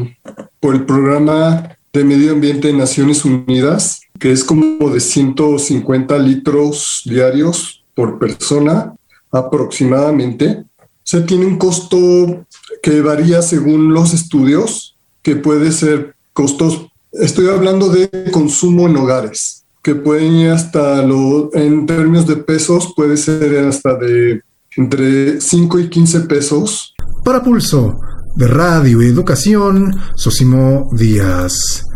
por 0.61 0.75
el 0.75 0.85
programa 0.85 1.77
de 1.93 2.05
Medio 2.05 2.33
Ambiente 2.33 2.69
de 2.69 2.75
Naciones 2.75 3.25
Unidas, 3.25 4.03
que 4.19 4.31
es 4.31 4.45
como 4.45 4.91
de 4.91 5.01
150 5.01 6.19
litros 6.19 7.03
diarios 7.07 7.83
por 7.95 8.19
persona 8.19 8.93
aproximadamente. 9.31 10.65
Se 11.03 11.23
tiene 11.23 11.47
un 11.47 11.57
costo 11.57 12.47
que 12.83 13.01
varía 13.01 13.41
según 13.43 13.95
los 13.95 14.13
estudios, 14.13 14.97
que 15.23 15.37
puede 15.37 15.73
ser 15.73 16.16
costos, 16.37 16.87
estoy 17.13 17.49
hablando 17.49 17.89
de 17.89 18.31
consumo 18.31 18.87
en 18.87 18.97
hogares, 18.99 19.65
que 19.83 19.95
pueden 19.95 20.35
ir 20.35 20.51
hasta, 20.51 21.03
lo, 21.03 21.51
en 21.55 21.87
términos 21.87 22.27
de 22.27 22.37
pesos, 22.37 22.93
puede 22.95 23.17
ser 23.17 23.65
hasta 23.65 23.95
de 23.95 24.43
entre 24.77 25.41
5 25.41 25.79
y 25.81 25.89
15 25.89 26.21
pesos. 26.21 26.95
Para 27.25 27.43
Pulso, 27.43 27.99
de 28.37 28.47
Radio 28.47 29.03
y 29.03 29.07
Educación, 29.07 29.97
Sosimo 30.15 30.91
Díaz. 30.93 31.87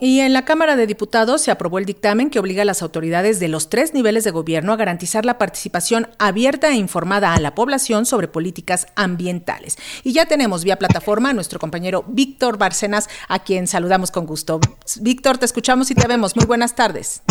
Y 0.00 0.18
en 0.20 0.32
la 0.32 0.44
Cámara 0.44 0.74
de 0.74 0.88
Diputados 0.88 1.40
se 1.42 1.52
aprobó 1.52 1.78
el 1.78 1.84
dictamen 1.84 2.28
que 2.28 2.40
obliga 2.40 2.62
a 2.62 2.64
las 2.64 2.82
autoridades 2.82 3.38
de 3.38 3.46
los 3.46 3.70
tres 3.70 3.94
niveles 3.94 4.24
de 4.24 4.32
gobierno 4.32 4.72
a 4.72 4.76
garantizar 4.76 5.24
la 5.24 5.38
participación 5.38 6.08
abierta 6.18 6.70
e 6.70 6.74
informada 6.74 7.32
a 7.32 7.38
la 7.38 7.54
población 7.54 8.04
sobre 8.04 8.26
políticas 8.26 8.88
ambientales. 8.96 9.78
Y 10.02 10.12
ya 10.12 10.26
tenemos 10.26 10.64
vía 10.64 10.80
plataforma 10.80 11.30
a 11.30 11.32
nuestro 11.32 11.60
compañero 11.60 12.04
Víctor 12.08 12.58
Bárcenas, 12.58 13.08
a 13.28 13.44
quien 13.44 13.68
saludamos 13.68 14.10
con 14.10 14.26
gusto. 14.26 14.60
Víctor, 15.00 15.38
te 15.38 15.44
escuchamos 15.44 15.92
y 15.92 15.94
te 15.94 16.08
vemos. 16.08 16.34
Muy 16.34 16.44
buenas 16.44 16.74
tardes. 16.74 17.22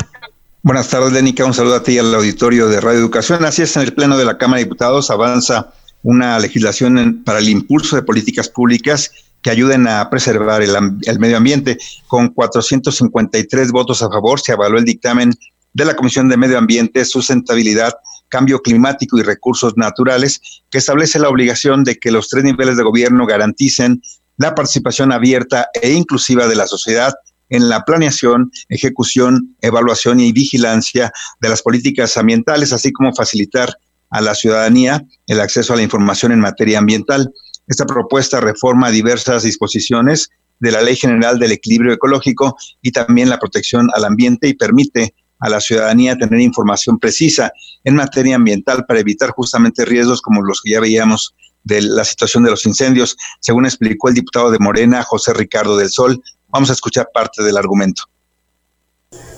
Buenas 0.61 0.87
tardes, 0.87 1.11
Lenica. 1.11 1.43
Un 1.43 1.53
saludo 1.53 1.75
a 1.75 1.83
ti 1.83 1.93
y 1.93 1.97
al 1.99 2.15
auditorio 2.15 2.69
de 2.69 2.79
Radio 2.79 2.99
Educación. 2.99 3.43
Así 3.43 3.63
es, 3.63 3.75
en 3.75 3.81
el 3.81 3.93
Pleno 3.93 4.17
de 4.17 4.23
la 4.23 4.37
Cámara 4.37 4.59
de 4.59 4.63
Diputados 4.63 5.11
avanza 5.11 5.73
una 6.01 6.39
legislación 6.39 7.23
para 7.25 7.39
el 7.39 7.49
impulso 7.49 7.97
de 7.97 8.03
políticas 8.03 8.47
públicas 8.47 9.11
que 9.43 9.51
ayuden 9.51 9.87
a 9.87 10.09
preservar 10.09 10.61
el, 10.61 11.19
medio 11.19 11.37
ambiente. 11.37 11.77
Con 12.07 12.29
453 12.29 13.71
votos 13.71 14.01
a 14.01 14.09
favor 14.09 14.39
se 14.39 14.53
avaló 14.53 14.79
el 14.79 14.85
dictamen 14.85 15.33
de 15.73 15.85
la 15.85 15.95
Comisión 15.95 16.29
de 16.29 16.37
Medio 16.37 16.57
Ambiente, 16.57 17.03
Sustentabilidad, 17.03 17.93
Cambio 18.29 18.61
Climático 18.61 19.17
y 19.17 19.23
Recursos 19.23 19.73
Naturales, 19.75 20.41
que 20.71 20.77
establece 20.77 21.19
la 21.19 21.29
obligación 21.29 21.83
de 21.83 21.99
que 21.99 22.11
los 22.11 22.29
tres 22.29 22.43
niveles 22.43 22.77
de 22.77 22.83
gobierno 22.83 23.25
garanticen 23.25 24.01
la 24.37 24.55
participación 24.55 25.11
abierta 25.11 25.67
e 25.79 25.91
inclusiva 25.91 26.47
de 26.47 26.55
la 26.55 26.65
sociedad 26.65 27.13
en 27.49 27.69
la 27.69 27.83
planeación, 27.83 28.51
ejecución, 28.69 29.55
evaluación 29.61 30.19
y 30.19 30.31
vigilancia 30.31 31.11
de 31.39 31.49
las 31.49 31.61
políticas 31.61 32.17
ambientales, 32.17 32.73
así 32.73 32.91
como 32.91 33.13
facilitar 33.13 33.77
a 34.09 34.21
la 34.21 34.33
ciudadanía 34.35 35.03
el 35.27 35.39
acceso 35.39 35.73
a 35.73 35.75
la 35.75 35.83
información 35.83 36.31
en 36.31 36.39
materia 36.39 36.79
ambiental. 36.79 37.31
Esta 37.67 37.85
propuesta 37.85 38.39
reforma 38.39 38.89
diversas 38.89 39.43
disposiciones 39.43 40.29
de 40.59 40.71
la 40.71 40.81
Ley 40.81 40.95
General 40.95 41.39
del 41.39 41.51
Equilibrio 41.51 41.93
Ecológico 41.93 42.57
y 42.81 42.91
también 42.91 43.29
la 43.29 43.39
protección 43.39 43.87
al 43.95 44.05
ambiente 44.05 44.47
y 44.47 44.53
permite 44.53 45.13
a 45.39 45.49
la 45.49 45.59
ciudadanía 45.59 46.17
tener 46.17 46.39
información 46.39 46.99
precisa 46.99 47.51
en 47.83 47.95
materia 47.95 48.37
ambiental 48.37 48.85
para 48.85 49.01
evitar 49.01 49.31
justamente 49.31 49.83
riesgos 49.83 50.21
como 50.21 50.41
los 50.41 50.61
que 50.61 50.71
ya 50.71 50.79
veíamos 50.79 51.35
de 51.63 51.81
la 51.81 52.05
situación 52.05 52.43
de 52.43 52.51
los 52.51 52.65
incendios, 52.65 53.17
según 53.39 53.65
explicó 53.65 54.09
el 54.09 54.15
diputado 54.15 54.51
de 54.51 54.59
Morena, 54.59 55.03
José 55.03 55.33
Ricardo 55.33 55.77
del 55.77 55.89
Sol. 55.89 56.21
Vamos 56.49 56.69
a 56.69 56.73
escuchar 56.73 57.09
parte 57.13 57.43
del 57.43 57.57
argumento. 57.57 58.03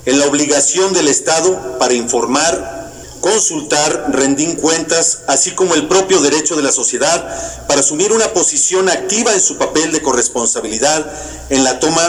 En 0.04 0.18
la 0.18 0.26
obligación 0.26 0.92
del 0.92 1.08
Estado 1.08 1.78
para 1.78 1.94
informar 1.94 2.85
consultar, 3.20 4.10
rendir 4.12 4.56
cuentas, 4.58 5.20
así 5.26 5.52
como 5.52 5.74
el 5.74 5.88
propio 5.88 6.20
derecho 6.20 6.56
de 6.56 6.62
la 6.62 6.72
sociedad 6.72 7.66
para 7.66 7.80
asumir 7.80 8.12
una 8.12 8.32
posición 8.32 8.88
activa 8.88 9.32
en 9.32 9.40
su 9.40 9.56
papel 9.56 9.92
de 9.92 10.02
corresponsabilidad 10.02 11.10
en 11.50 11.64
la 11.64 11.80
toma 11.80 12.02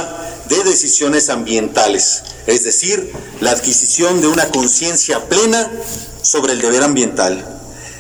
de 0.47 0.63
decisiones 0.63 1.29
ambientales, 1.29 2.23
es 2.45 2.63
decir, 2.63 3.11
la 3.41 3.51
adquisición 3.51 4.21
de 4.21 4.27
una 4.27 4.47
conciencia 4.49 5.27
plena 5.27 5.69
sobre 6.21 6.53
el 6.53 6.61
deber 6.61 6.83
ambiental. 6.83 7.45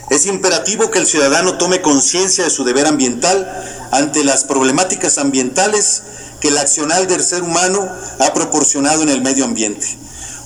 Es 0.09 0.25
imperativo 0.25 0.89
que 0.89 0.99
el 0.99 1.07
ciudadano 1.07 1.57
tome 1.57 1.81
conciencia 1.81 2.45
de 2.45 2.49
su 2.49 2.63
deber 2.63 2.87
ambiental 2.87 3.45
ante 3.91 4.23
las 4.23 4.45
problemáticas 4.45 5.17
ambientales 5.17 6.03
que 6.39 6.47
el 6.47 6.57
accional 6.57 7.07
del 7.07 7.23
ser 7.23 7.43
humano 7.43 7.89
ha 8.19 8.33
proporcionado 8.33 9.01
en 9.03 9.09
el 9.09 9.21
medio 9.21 9.43
ambiente 9.43 9.97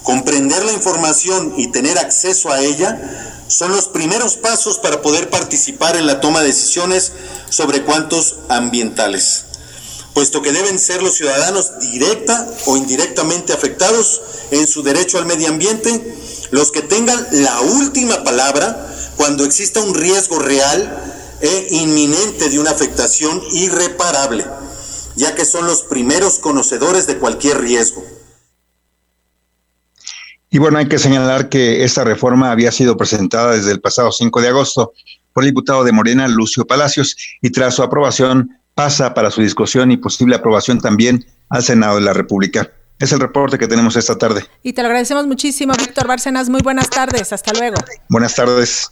Comprender 0.04 0.66
la 0.66 0.74
información 0.74 1.54
y 1.58 1.68
tener 1.68 2.00
acceso 2.00 2.52
a 2.52 2.62
ella 2.62 3.00
son 3.48 3.72
los 3.72 3.88
primeros 3.88 4.38
pasos 4.38 4.80
para 4.80 5.02
poder 5.02 5.30
participar 5.30 5.96
en 5.96 6.08
la 6.08 6.22
toma 6.22 6.42
de 6.42 6.48
decisiones 6.48 7.12
sobre 7.50 7.84
cuantos 7.84 8.38
ambientales, 8.50 9.44
puesto 10.14 10.42
que 10.42 10.54
deben 10.54 10.80
ser 10.80 11.04
los 11.04 11.16
ciudadanos 11.16 11.80
directa 11.80 12.48
o 12.66 12.78
indirectamente 12.78 13.54
afectados 13.54 14.22
en 14.52 14.68
su 14.68 14.84
derecho 14.84 15.18
al 15.18 15.26
medio 15.26 15.50
ambiente 15.50 16.16
los 16.52 16.72
que 16.72 16.82
tengan 16.82 17.28
la 17.32 17.62
última 17.62 18.24
palabra 18.24 18.88
cuando 19.18 19.46
exista 19.46 19.82
un 19.82 19.94
riesgo 19.94 20.40
real 20.40 21.38
e 21.42 21.68
inminente 21.72 22.50
de 22.50 22.60
una 22.60 22.72
afectación 22.72 23.42
irreparable, 23.52 24.46
ya 25.16 25.36
que 25.36 25.46
son 25.46 25.66
los 25.66 25.84
primeros 25.84 26.40
conocedores 26.40 27.08
de 27.08 27.18
cualquier 27.18 27.62
riesgo. 27.62 28.04
Y 30.54 30.60
bueno, 30.60 30.78
hay 30.78 30.88
que 30.88 31.00
señalar 31.00 31.48
que 31.48 31.86
esta 31.86 32.04
reforma 32.04 32.52
había 32.52 32.74
sido 32.74 32.98
presentada 32.98 33.54
desde 33.54 33.72
el 33.72 33.80
pasado 33.80 34.12
5 34.12 34.42
de 34.42 34.50
agosto 34.50 34.92
por 35.32 35.44
el 35.44 35.50
diputado 35.50 35.86
de 35.86 35.94
Morena, 35.94 36.28
Lucio 36.28 36.68
Palacios, 36.68 37.16
y 37.42 37.52
tras 37.52 37.76
su 37.76 37.84
aprobación 37.84 38.60
pasa 38.76 39.14
para 39.14 39.32
su 39.32 39.42
discusión 39.42 39.92
y 39.92 39.98
posible 39.98 40.36
aprobación 40.36 40.82
también 40.82 41.26
al 41.50 41.64
Senado 41.64 41.96
de 41.96 42.02
la 42.02 42.12
República. 42.12 42.70
Es 43.00 43.14
el 43.14 43.22
reporte 43.22 43.58
que 43.58 43.68
tenemos 43.68 43.96
esta 43.96 44.18
tarde. 44.18 44.46
Y 44.62 44.74
te 44.74 44.82
lo 44.82 44.90
agradecemos 44.90 45.26
muchísimo, 45.26 45.74
Víctor 45.74 46.06
Bárcenas. 46.06 46.50
Muy 46.50 46.62
buenas 46.62 46.90
tardes. 46.90 47.32
Hasta 47.32 47.54
luego. 47.54 47.78
Buenas 48.10 48.36
tardes. 48.36 48.92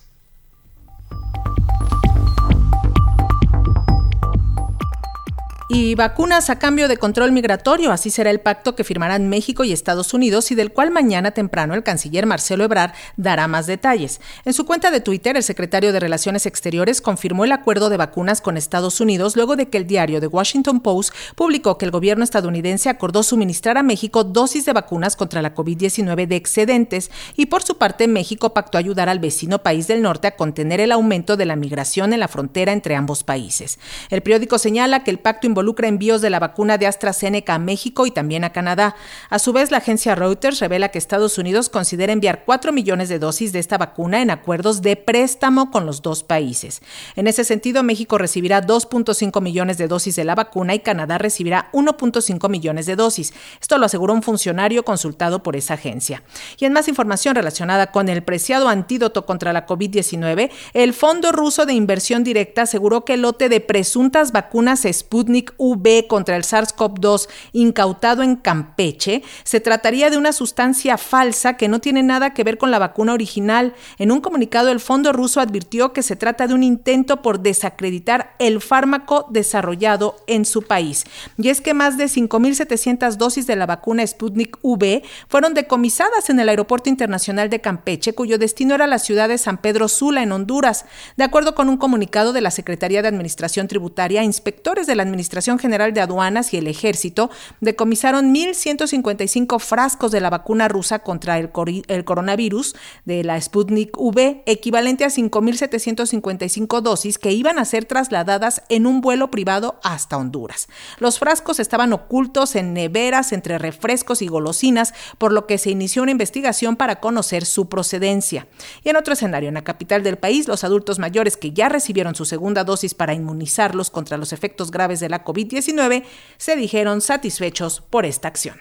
Y 5.71 5.93
vacunas 5.93 6.49
a 6.49 6.57
cambio 6.57 6.87
de 6.87 6.97
control 6.97 7.31
migratorio. 7.31 7.91
Así 7.91 8.09
será 8.09 8.31
el 8.31 8.39
pacto 8.39 8.75
que 8.75 8.83
firmarán 8.83 9.29
México 9.29 9.63
y 9.63 9.71
Estados 9.71 10.15
Unidos 10.15 10.49
y 10.49 10.55
del 10.55 10.73
cual 10.73 10.89
mañana 10.89 11.29
temprano 11.29 11.75
el 11.75 11.83
canciller 11.83 12.25
Marcelo 12.25 12.63
Ebrard 12.63 12.91
dará 13.17 13.47
más 13.47 13.67
detalles. 13.67 14.19
En 14.45 14.53
su 14.53 14.65
cuenta 14.65 14.89
de 14.89 14.99
Twitter, 14.99 15.37
el 15.37 15.43
secretario 15.43 15.93
de 15.93 15.99
Relaciones 15.99 16.47
Exteriores 16.47 17.01
confirmó 17.01 17.45
el 17.45 17.51
acuerdo 17.51 17.91
de 17.91 17.97
vacunas 17.97 18.41
con 18.41 18.57
Estados 18.57 18.99
Unidos 18.99 19.35
luego 19.35 19.55
de 19.55 19.69
que 19.69 19.77
el 19.77 19.85
diario 19.85 20.19
The 20.19 20.25
Washington 20.25 20.79
Post 20.79 21.13
publicó 21.35 21.77
que 21.77 21.85
el 21.85 21.91
gobierno 21.91 22.23
estadounidense 22.23 22.89
acordó 22.89 23.21
suministrar 23.21 23.77
a 23.77 23.83
México 23.83 24.23
dosis 24.23 24.65
de 24.65 24.73
vacunas 24.73 25.15
contra 25.15 25.43
la 25.43 25.53
COVID-19 25.53 26.25
de 26.25 26.35
excedentes 26.35 27.11
y 27.35 27.45
por 27.45 27.61
su 27.61 27.77
parte 27.77 28.07
México 28.07 28.55
pactó 28.55 28.79
ayudar 28.79 29.07
al 29.07 29.19
vecino 29.19 29.59
país 29.59 29.85
del 29.85 30.01
norte 30.01 30.25
a 30.25 30.35
contener 30.35 30.81
el 30.81 30.91
aumento 30.91 31.37
de 31.37 31.45
la 31.45 31.55
migración 31.55 32.11
en 32.11 32.21
la 32.21 32.27
frontera 32.27 32.71
entre 32.71 32.95
ambos 32.95 33.23
países. 33.23 33.77
El 34.09 34.23
periódico 34.23 34.57
señala 34.57 35.03
que 35.03 35.11
el 35.11 35.19
pacto 35.19 35.45
involucra 35.45 35.58
envíos 35.87 36.21
de 36.21 36.29
la 36.29 36.39
vacuna 36.39 36.77
de 36.77 36.87
AstraZeneca 36.87 37.55
a 37.55 37.59
México 37.59 38.05
y 38.05 38.11
también 38.11 38.43
a 38.43 38.51
Canadá. 38.51 38.95
A 39.29 39.39
su 39.39 39.53
vez, 39.53 39.71
la 39.71 39.77
agencia 39.77 40.15
Reuters 40.15 40.59
revela 40.59 40.89
que 40.89 40.97
Estados 40.97 41.37
Unidos 41.37 41.69
considera 41.69 42.13
enviar 42.13 42.43
4 42.45 42.71
millones 42.71 43.09
de 43.09 43.19
dosis 43.19 43.53
de 43.53 43.59
esta 43.59 43.77
vacuna 43.77 44.21
en 44.21 44.31
acuerdos 44.31 44.81
de 44.81 44.95
préstamo 44.95 45.71
con 45.71 45.85
los 45.85 46.01
dos 46.01 46.23
países. 46.23 46.81
En 47.15 47.27
ese 47.27 47.43
sentido, 47.43 47.83
México 47.83 48.17
recibirá 48.17 48.65
2.5 48.65 49.41
millones 49.41 49.77
de 49.77 49.87
dosis 49.87 50.15
de 50.15 50.23
la 50.23 50.35
vacuna 50.35 50.75
y 50.75 50.79
Canadá 50.79 51.17
recibirá 51.17 51.69
1.5 51.73 52.49
millones 52.49 52.85
de 52.85 52.95
dosis. 52.95 53.33
Esto 53.61 53.77
lo 53.77 53.85
aseguró 53.85 54.13
un 54.13 54.23
funcionario 54.23 54.83
consultado 54.83 55.43
por 55.43 55.55
esa 55.55 55.75
agencia. 55.75 56.23
Y 56.57 56.65
en 56.65 56.73
más 56.73 56.87
información 56.87 57.35
relacionada 57.35 57.91
con 57.91 58.09
el 58.09 58.23
preciado 58.23 58.67
antídoto 58.69 59.25
contra 59.25 59.53
la 59.53 59.65
COVID-19, 59.65 60.49
el 60.73 60.93
Fondo 60.93 61.31
Ruso 61.31 61.65
de 61.65 61.73
Inversión 61.73 62.23
Directa 62.23 62.63
aseguró 62.63 63.05
que 63.05 63.13
el 63.13 63.21
lote 63.21 63.49
de 63.49 63.61
presuntas 63.61 64.31
vacunas 64.31 64.85
Sputnik 64.91 65.48
V 65.57 66.07
contra 66.07 66.35
el 66.35 66.43
SARS-CoV-2 66.43 67.27
incautado 67.53 68.23
en 68.23 68.35
Campeche, 68.35 69.23
se 69.43 69.59
trataría 69.59 70.09
de 70.09 70.17
una 70.17 70.33
sustancia 70.33 70.97
falsa 70.97 71.57
que 71.57 71.67
no 71.67 71.79
tiene 71.79 72.03
nada 72.03 72.33
que 72.33 72.43
ver 72.43 72.57
con 72.57 72.71
la 72.71 72.79
vacuna 72.79 73.13
original. 73.13 73.73
En 73.97 74.11
un 74.11 74.21
comunicado, 74.21 74.71
el 74.71 74.79
fondo 74.79 75.13
ruso 75.13 75.39
advirtió 75.39 75.93
que 75.93 76.03
se 76.03 76.15
trata 76.15 76.47
de 76.47 76.53
un 76.53 76.63
intento 76.63 77.21
por 77.21 77.39
desacreditar 77.39 78.35
el 78.39 78.61
fármaco 78.61 79.27
desarrollado 79.29 80.15
en 80.27 80.45
su 80.45 80.63
país. 80.63 81.05
Y 81.37 81.49
es 81.49 81.61
que 81.61 81.73
más 81.73 81.97
de 81.97 82.05
5.700 82.05 83.15
dosis 83.15 83.47
de 83.47 83.55
la 83.55 83.65
vacuna 83.65 84.05
Sputnik 84.05 84.57
V 84.61 85.03
fueron 85.27 85.53
decomisadas 85.53 86.29
en 86.29 86.39
el 86.39 86.49
Aeropuerto 86.49 86.89
Internacional 86.89 87.49
de 87.49 87.61
Campeche, 87.61 88.13
cuyo 88.13 88.37
destino 88.37 88.75
era 88.75 88.87
la 88.87 88.99
ciudad 88.99 89.29
de 89.29 89.37
San 89.37 89.57
Pedro 89.57 89.87
Sula, 89.87 90.23
en 90.23 90.31
Honduras. 90.31 90.85
De 91.17 91.23
acuerdo 91.23 91.55
con 91.55 91.69
un 91.69 91.77
comunicado 91.77 92.33
de 92.33 92.41
la 92.41 92.51
Secretaría 92.51 93.01
de 93.01 93.07
Administración 93.07 93.67
Tributaria, 93.67 94.23
inspectores 94.23 94.87
de 94.87 94.95
la 94.95 95.03
Administración 95.03 95.38
General 95.59 95.93
de 95.93 96.01
Aduanas 96.01 96.53
y 96.53 96.57
el 96.57 96.67
Ejército 96.67 97.29
decomisaron 97.61 98.33
1.155 98.33 99.59
frascos 99.59 100.11
de 100.11 100.21
la 100.21 100.29
vacuna 100.29 100.67
rusa 100.67 100.99
contra 100.99 101.37
el, 101.37 101.51
el 101.87 102.05
coronavirus 102.05 102.75
de 103.05 103.23
la 103.23 103.39
Sputnik 103.39 103.97
V, 103.97 104.43
equivalente 104.45 105.05
a 105.05 105.09
5.755 105.09 106.81
dosis 106.81 107.17
que 107.17 107.31
iban 107.31 107.59
a 107.59 107.65
ser 107.65 107.85
trasladadas 107.85 108.63
en 108.69 108.85
un 108.85 109.01
vuelo 109.01 109.31
privado 109.31 109.79
hasta 109.83 110.17
Honduras. 110.17 110.67
Los 110.99 111.19
frascos 111.19 111.59
estaban 111.59 111.93
ocultos 111.93 112.55
en 112.55 112.73
neveras 112.73 113.31
entre 113.31 113.57
refrescos 113.57 114.21
y 114.21 114.27
golosinas, 114.27 114.93
por 115.17 115.31
lo 115.31 115.47
que 115.47 115.57
se 115.57 115.71
inició 115.71 116.03
una 116.03 116.11
investigación 116.11 116.75
para 116.75 116.99
conocer 116.99 117.45
su 117.45 117.69
procedencia. 117.69 118.47
Y 118.83 118.89
en 118.89 118.95
otro 118.95 119.13
escenario, 119.13 119.49
en 119.49 119.55
la 119.55 119.63
capital 119.63 120.03
del 120.03 120.17
país, 120.17 120.47
los 120.47 120.63
adultos 120.63 120.99
mayores 120.99 121.37
que 121.37 121.51
ya 121.51 121.69
recibieron 121.69 122.15
su 122.15 122.25
segunda 122.25 122.63
dosis 122.63 122.93
para 122.93 123.13
inmunizarlos 123.13 123.89
contra 123.89 124.17
los 124.17 124.33
efectos 124.33 124.71
graves 124.71 124.99
de 124.99 125.09
la 125.09 125.23
COVID-19 125.33 126.03
se 126.37 126.55
dijeron 126.55 127.01
satisfechos 127.01 127.81
por 127.81 128.05
esta 128.05 128.27
acción. 128.27 128.59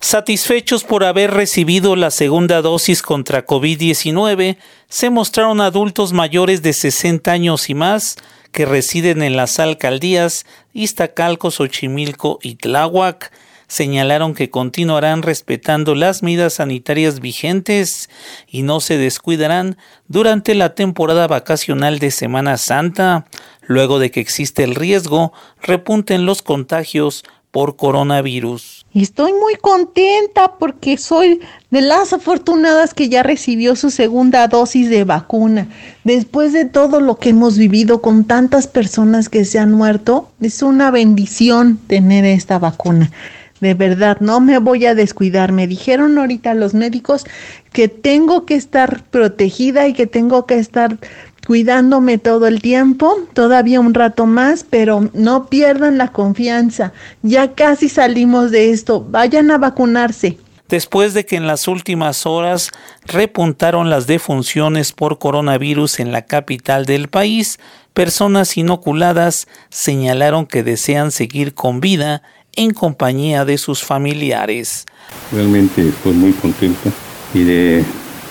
Satisfechos 0.00 0.84
por 0.84 1.04
haber 1.04 1.30
recibido 1.32 1.94
la 1.94 2.10
segunda 2.10 2.62
dosis 2.62 3.02
contra 3.02 3.44
COVID-19, 3.44 4.56
se 4.88 5.10
mostraron 5.10 5.60
adultos 5.60 6.14
mayores 6.14 6.62
de 6.62 6.72
60 6.72 7.30
años 7.30 7.68
y 7.68 7.74
más 7.74 8.16
que 8.50 8.64
residen 8.64 9.22
en 9.22 9.36
las 9.36 9.58
alcaldías 9.58 10.46
Iztacalco, 10.72 11.50
Xochimilco 11.50 12.38
y 12.42 12.54
Tláhuac, 12.54 13.30
señalaron 13.70 14.34
que 14.34 14.50
continuarán 14.50 15.22
respetando 15.22 15.94
las 15.94 16.22
medidas 16.22 16.54
sanitarias 16.54 17.20
vigentes 17.20 18.10
y 18.48 18.62
no 18.62 18.80
se 18.80 18.98
descuidarán 18.98 19.76
durante 20.08 20.54
la 20.54 20.74
temporada 20.74 21.28
vacacional 21.28 22.00
de 22.00 22.10
Semana 22.10 22.56
Santa, 22.56 23.26
luego 23.70 24.00
de 24.00 24.10
que 24.10 24.18
existe 24.18 24.64
el 24.64 24.74
riesgo 24.74 25.32
repunten 25.62 26.26
los 26.26 26.42
contagios 26.42 27.22
por 27.52 27.76
coronavirus. 27.76 28.84
Estoy 28.94 29.32
muy 29.32 29.54
contenta 29.54 30.58
porque 30.58 30.98
soy 30.98 31.40
de 31.70 31.80
las 31.80 32.12
afortunadas 32.12 32.94
que 32.94 33.08
ya 33.08 33.22
recibió 33.22 33.76
su 33.76 33.90
segunda 33.90 34.48
dosis 34.48 34.90
de 34.90 35.04
vacuna. 35.04 35.68
Después 36.02 36.52
de 36.52 36.64
todo 36.64 37.00
lo 37.00 37.16
que 37.16 37.28
hemos 37.28 37.58
vivido 37.58 38.02
con 38.02 38.24
tantas 38.24 38.66
personas 38.66 39.28
que 39.28 39.44
se 39.44 39.60
han 39.60 39.70
muerto, 39.70 40.32
es 40.40 40.62
una 40.62 40.90
bendición 40.90 41.78
tener 41.86 42.24
esta 42.24 42.58
vacuna. 42.58 43.12
De 43.60 43.74
verdad, 43.74 44.16
no 44.20 44.40
me 44.40 44.58
voy 44.58 44.86
a 44.86 44.94
descuidar. 44.94 45.52
Me 45.52 45.66
dijeron 45.66 46.18
ahorita 46.18 46.54
los 46.54 46.72
médicos 46.72 47.26
que 47.72 47.88
tengo 47.88 48.46
que 48.46 48.54
estar 48.54 49.04
protegida 49.04 49.86
y 49.86 49.92
que 49.92 50.06
tengo 50.06 50.46
que 50.46 50.58
estar 50.58 50.98
cuidándome 51.46 52.18
todo 52.18 52.46
el 52.46 52.62
tiempo, 52.62 53.18
todavía 53.32 53.80
un 53.80 53.94
rato 53.94 54.26
más, 54.26 54.64
pero 54.68 55.08
no 55.14 55.46
pierdan 55.46 55.98
la 55.98 56.08
confianza. 56.08 56.92
Ya 57.22 57.54
casi 57.54 57.88
salimos 57.88 58.50
de 58.50 58.70
esto. 58.70 59.04
Vayan 59.08 59.50
a 59.50 59.58
vacunarse. 59.58 60.38
Después 60.68 61.14
de 61.14 61.26
que 61.26 61.34
en 61.34 61.48
las 61.48 61.66
últimas 61.66 62.26
horas 62.26 62.70
repuntaron 63.04 63.90
las 63.90 64.06
defunciones 64.06 64.92
por 64.92 65.18
coronavirus 65.18 65.98
en 65.98 66.12
la 66.12 66.26
capital 66.26 66.86
del 66.86 67.08
país, 67.08 67.58
personas 67.92 68.56
inoculadas 68.56 69.48
señalaron 69.68 70.46
que 70.46 70.62
desean 70.62 71.10
seguir 71.10 71.54
con 71.54 71.80
vida 71.80 72.22
en 72.54 72.70
compañía 72.72 73.44
de 73.44 73.58
sus 73.58 73.82
familiares. 73.82 74.86
Realmente 75.32 75.88
estoy 75.88 76.12
muy 76.12 76.32
contento 76.34 76.90
y 77.34 77.42
de 77.42 77.84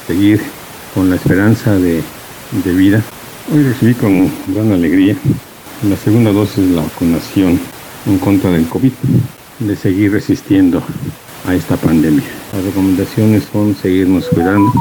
seguir 0.07 0.41
con 0.93 1.10
la 1.10 1.18
esperanza 1.18 1.74
de 1.78 2.01
de 2.52 2.74
vida. 2.74 3.04
Hoy 3.54 3.64
recibí 3.64 3.93
con 3.93 4.32
gran 4.47 4.72
alegría 4.72 5.16
la 5.88 5.95
segunda 5.95 6.32
dosis 6.32 6.70
de 6.70 6.76
la 6.76 6.82
vacunación 6.82 7.60
en 8.06 8.18
contra 8.20 8.50
del 8.52 8.68
COVID, 8.68 8.91
de 9.60 9.76
seguir 9.76 10.12
resistiendo 10.12 10.84
a 11.45 11.54
esta 11.54 11.78
pandemia. 11.78 12.24
Las 12.54 12.64
recomendaciones 12.64 13.43
son 13.52 13.76
seguirnos 13.76 14.28
cuidando, 14.28 14.72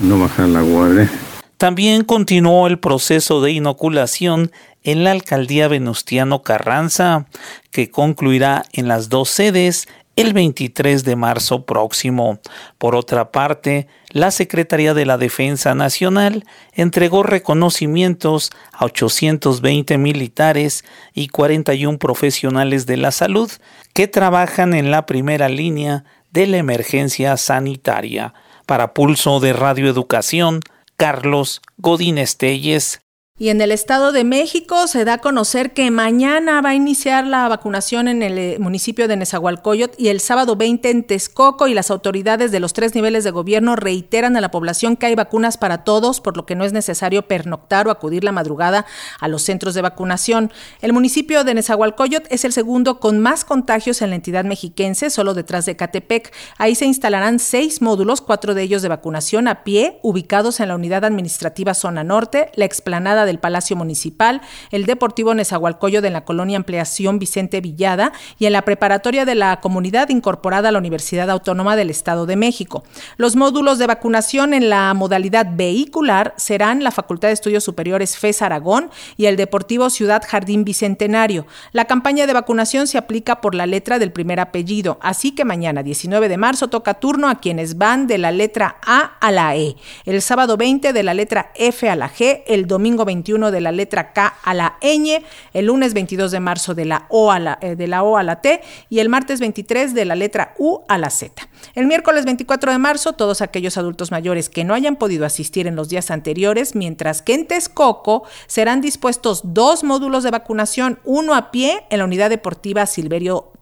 no 0.00 0.18
bajar 0.18 0.48
la 0.48 0.62
guardia. 0.62 1.10
También 1.56 2.04
continuó 2.04 2.66
el 2.66 2.78
proceso 2.78 3.42
de 3.42 3.52
inoculación 3.52 4.50
en 4.82 5.04
la 5.04 5.10
alcaldía 5.10 5.68
Venustiano 5.68 6.42
Carranza, 6.42 7.26
que 7.70 7.90
concluirá 7.90 8.64
en 8.72 8.88
las 8.88 9.10
dos 9.10 9.28
sedes 9.28 9.86
el 10.16 10.32
23 10.32 11.04
de 11.04 11.16
marzo 11.16 11.64
próximo. 11.64 12.40
Por 12.78 12.94
otra 12.94 13.32
parte, 13.32 13.86
la 14.10 14.30
Secretaría 14.30 14.94
de 14.94 15.06
la 15.06 15.18
Defensa 15.18 15.74
Nacional 15.74 16.44
entregó 16.72 17.22
reconocimientos 17.22 18.50
a 18.72 18.84
820 18.84 19.98
militares 19.98 20.84
y 21.14 21.28
41 21.28 21.98
profesionales 21.98 22.86
de 22.86 22.96
la 22.96 23.12
salud 23.12 23.50
que 23.94 24.08
trabajan 24.08 24.74
en 24.74 24.90
la 24.90 25.06
primera 25.06 25.48
línea 25.48 26.04
de 26.30 26.46
la 26.46 26.58
emergencia 26.58 27.36
sanitaria. 27.36 28.34
Para 28.66 28.94
Pulso 28.94 29.40
de 29.40 29.52
Radioeducación, 29.52 30.60
Carlos 30.96 31.62
Godín 31.78 32.18
Estelles, 32.18 33.00
y 33.40 33.48
en 33.48 33.62
el 33.62 33.72
Estado 33.72 34.12
de 34.12 34.22
México 34.22 34.86
se 34.86 35.06
da 35.06 35.14
a 35.14 35.18
conocer 35.18 35.72
que 35.72 35.90
mañana 35.90 36.60
va 36.60 36.68
a 36.68 36.74
iniciar 36.74 37.26
la 37.26 37.48
vacunación 37.48 38.06
en 38.06 38.22
el 38.22 38.36
eh, 38.36 38.56
municipio 38.60 39.08
de 39.08 39.16
Nezahualcóyotl 39.16 39.94
y 39.96 40.08
el 40.08 40.20
sábado 40.20 40.56
20 40.56 40.90
en 40.90 41.04
Texcoco 41.04 41.66
y 41.66 41.72
las 41.72 41.90
autoridades 41.90 42.52
de 42.52 42.60
los 42.60 42.74
tres 42.74 42.94
niveles 42.94 43.24
de 43.24 43.30
gobierno 43.30 43.76
reiteran 43.76 44.36
a 44.36 44.42
la 44.42 44.50
población 44.50 44.94
que 44.94 45.06
hay 45.06 45.14
vacunas 45.14 45.56
para 45.56 45.84
todos, 45.84 46.20
por 46.20 46.36
lo 46.36 46.44
que 46.44 46.54
no 46.54 46.66
es 46.66 46.74
necesario 46.74 47.28
pernoctar 47.28 47.88
o 47.88 47.90
acudir 47.90 48.24
la 48.24 48.32
madrugada 48.32 48.84
a 49.20 49.26
los 49.26 49.40
centros 49.40 49.72
de 49.72 49.80
vacunación. 49.80 50.52
El 50.82 50.92
municipio 50.92 51.42
de 51.42 51.54
Nezahualcóyotl 51.54 52.26
es 52.28 52.44
el 52.44 52.52
segundo 52.52 53.00
con 53.00 53.20
más 53.20 53.46
contagios 53.46 54.02
en 54.02 54.10
la 54.10 54.16
entidad 54.16 54.44
mexiquense, 54.44 55.08
solo 55.08 55.32
detrás 55.32 55.64
de 55.64 55.76
Catepec. 55.76 56.30
Ahí 56.58 56.74
se 56.74 56.84
instalarán 56.84 57.38
seis 57.38 57.80
módulos, 57.80 58.20
cuatro 58.20 58.52
de 58.52 58.64
ellos 58.64 58.82
de 58.82 58.88
vacunación 58.88 59.48
a 59.48 59.64
pie, 59.64 59.98
ubicados 60.02 60.60
en 60.60 60.68
la 60.68 60.74
unidad 60.74 61.06
administrativa 61.06 61.72
Zona 61.72 62.04
Norte, 62.04 62.50
la 62.54 62.66
explanada 62.66 63.24
de 63.24 63.29
del 63.30 63.38
Palacio 63.38 63.76
Municipal, 63.76 64.42
el 64.70 64.86
Deportivo 64.86 65.34
Nezahualcóyotl 65.34 66.02
de 66.02 66.10
la 66.10 66.24
Colonia 66.24 66.56
Ampliación 66.56 67.18
Vicente 67.18 67.60
Villada 67.60 68.12
y 68.38 68.46
en 68.46 68.52
la 68.52 68.62
preparatoria 68.62 69.24
de 69.24 69.34
la 69.34 69.60
comunidad 69.60 70.08
incorporada 70.08 70.68
a 70.68 70.72
la 70.72 70.78
Universidad 70.78 71.30
Autónoma 71.30 71.76
del 71.76 71.90
Estado 71.90 72.26
de 72.26 72.36
México. 72.36 72.84
Los 73.16 73.36
módulos 73.36 73.78
de 73.78 73.86
vacunación 73.86 74.54
en 74.54 74.68
la 74.68 74.92
modalidad 74.94 75.46
vehicular 75.52 76.34
serán 76.36 76.82
la 76.82 76.90
Facultad 76.90 77.28
de 77.28 77.34
Estudios 77.34 77.64
Superiores 77.64 78.18
FES 78.18 78.42
Aragón 78.42 78.90
y 79.16 79.26
el 79.26 79.36
Deportivo 79.36 79.90
Ciudad 79.90 80.22
Jardín 80.26 80.64
Bicentenario. 80.64 81.46
La 81.72 81.86
campaña 81.86 82.26
de 82.26 82.32
vacunación 82.32 82.86
se 82.86 82.98
aplica 82.98 83.40
por 83.40 83.54
la 83.54 83.66
letra 83.66 83.98
del 83.98 84.12
primer 84.12 84.40
apellido, 84.40 84.98
así 85.02 85.32
que 85.32 85.44
mañana 85.44 85.82
19 85.82 86.28
de 86.28 86.36
marzo 86.36 86.68
toca 86.68 86.94
turno 86.94 87.28
a 87.28 87.40
quienes 87.40 87.78
van 87.78 88.06
de 88.06 88.18
la 88.18 88.32
letra 88.32 88.76
A 88.84 89.16
a 89.20 89.30
la 89.30 89.56
E, 89.56 89.76
el 90.04 90.22
sábado 90.22 90.56
20 90.56 90.92
de 90.92 91.02
la 91.02 91.14
letra 91.14 91.52
F 91.54 91.88
a 91.88 91.96
la 91.96 92.10
G, 92.10 92.42
el 92.46 92.66
domingo 92.66 93.04
20 93.04 93.19
de 93.22 93.60
la 93.60 93.72
letra 93.72 94.12
K 94.12 94.34
a 94.42 94.54
la 94.54 94.76
ñ, 94.80 95.22
el 95.52 95.66
lunes 95.66 95.94
22 95.94 96.30
de 96.30 96.40
marzo 96.40 96.74
de 96.74 96.84
la 96.84 97.06
O 97.08 97.30
a 97.30 97.38
la, 97.38 97.58
eh, 97.60 97.76
de 97.76 97.86
la, 97.86 98.02
o 98.02 98.16
a 98.16 98.22
la 98.22 98.40
T 98.40 98.60
y 98.88 98.98
el 98.98 99.08
martes 99.08 99.40
23 99.40 99.94
de 99.94 100.04
la 100.04 100.14
letra 100.14 100.54
U 100.58 100.80
a 100.88 100.98
la 100.98 101.10
Z. 101.10 101.48
El 101.74 101.86
miércoles 101.86 102.24
24 102.24 102.72
de 102.72 102.78
marzo, 102.78 103.12
todos 103.12 103.42
aquellos 103.42 103.76
adultos 103.76 104.10
mayores 104.10 104.48
que 104.48 104.64
no 104.64 104.74
hayan 104.74 104.96
podido 104.96 105.26
asistir 105.26 105.66
en 105.66 105.76
los 105.76 105.88
días 105.88 106.10
anteriores, 106.10 106.74
mientras 106.74 107.22
que 107.22 107.34
en 107.34 107.46
Texcoco 107.46 108.24
serán 108.46 108.80
dispuestos 108.80 109.42
dos 109.44 109.84
módulos 109.84 110.24
de 110.24 110.30
vacunación, 110.30 110.98
uno 111.04 111.34
a 111.34 111.50
pie 111.50 111.84
en 111.90 111.98
la 111.98 112.04
unidad 112.04 112.30
deportiva 112.30 112.86
Silverio 112.86 113.52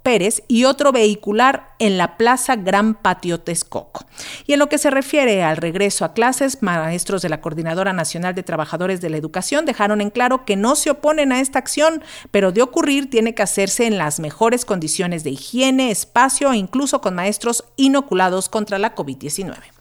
Y 0.49 0.65
otro 0.65 0.93
vehicular 0.93 1.75
en 1.79 1.99
la 1.99 2.17
Plaza 2.17 2.57
Gran 2.57 2.95
Patio 2.95 3.41
Texcoco. 3.41 4.07
Y 4.47 4.55
en 4.55 4.59
lo 4.59 4.69
que 4.69 4.79
se 4.79 4.91
refiere 4.91 5.43
al 5.43 5.59
regreso 5.59 6.05
a 6.05 6.15
clases, 6.15 6.63
maestros 6.63 7.23
de 7.23 7.29
la 7.29 7.41
Coordinadora 7.41 7.93
Nacional 7.93 8.35
de 8.35 8.43
Trabajadores 8.43 9.01
de 9.01 9.11
la 9.11 9.17
Educación 9.19 9.67
dejaron 9.67 10.01
en 10.01 10.11
claro 10.11 10.45
que 10.45 10.57
no 10.57 10.77
se 10.77 10.91
oponen 10.91 11.33
a 11.33 11.41
esta 11.41 11.59
acción, 11.59 12.03
pero 12.31 12.53
de 12.53 12.63
ocurrir 12.63 13.11
tiene 13.11 13.35
que 13.35 13.43
hacerse 13.43 13.87
en 13.87 13.99
las 13.99 14.19
mejores 14.19 14.65
condiciones 14.65 15.25
de 15.25 15.31
higiene, 15.31 15.91
espacio 15.91 16.53
e 16.53 16.57
incluso 16.57 17.01
con 17.01 17.15
maestros 17.15 17.65
inoculados 17.77 18.49
contra 18.49 18.79
la 18.79 18.95
COVID-19. 18.95 19.78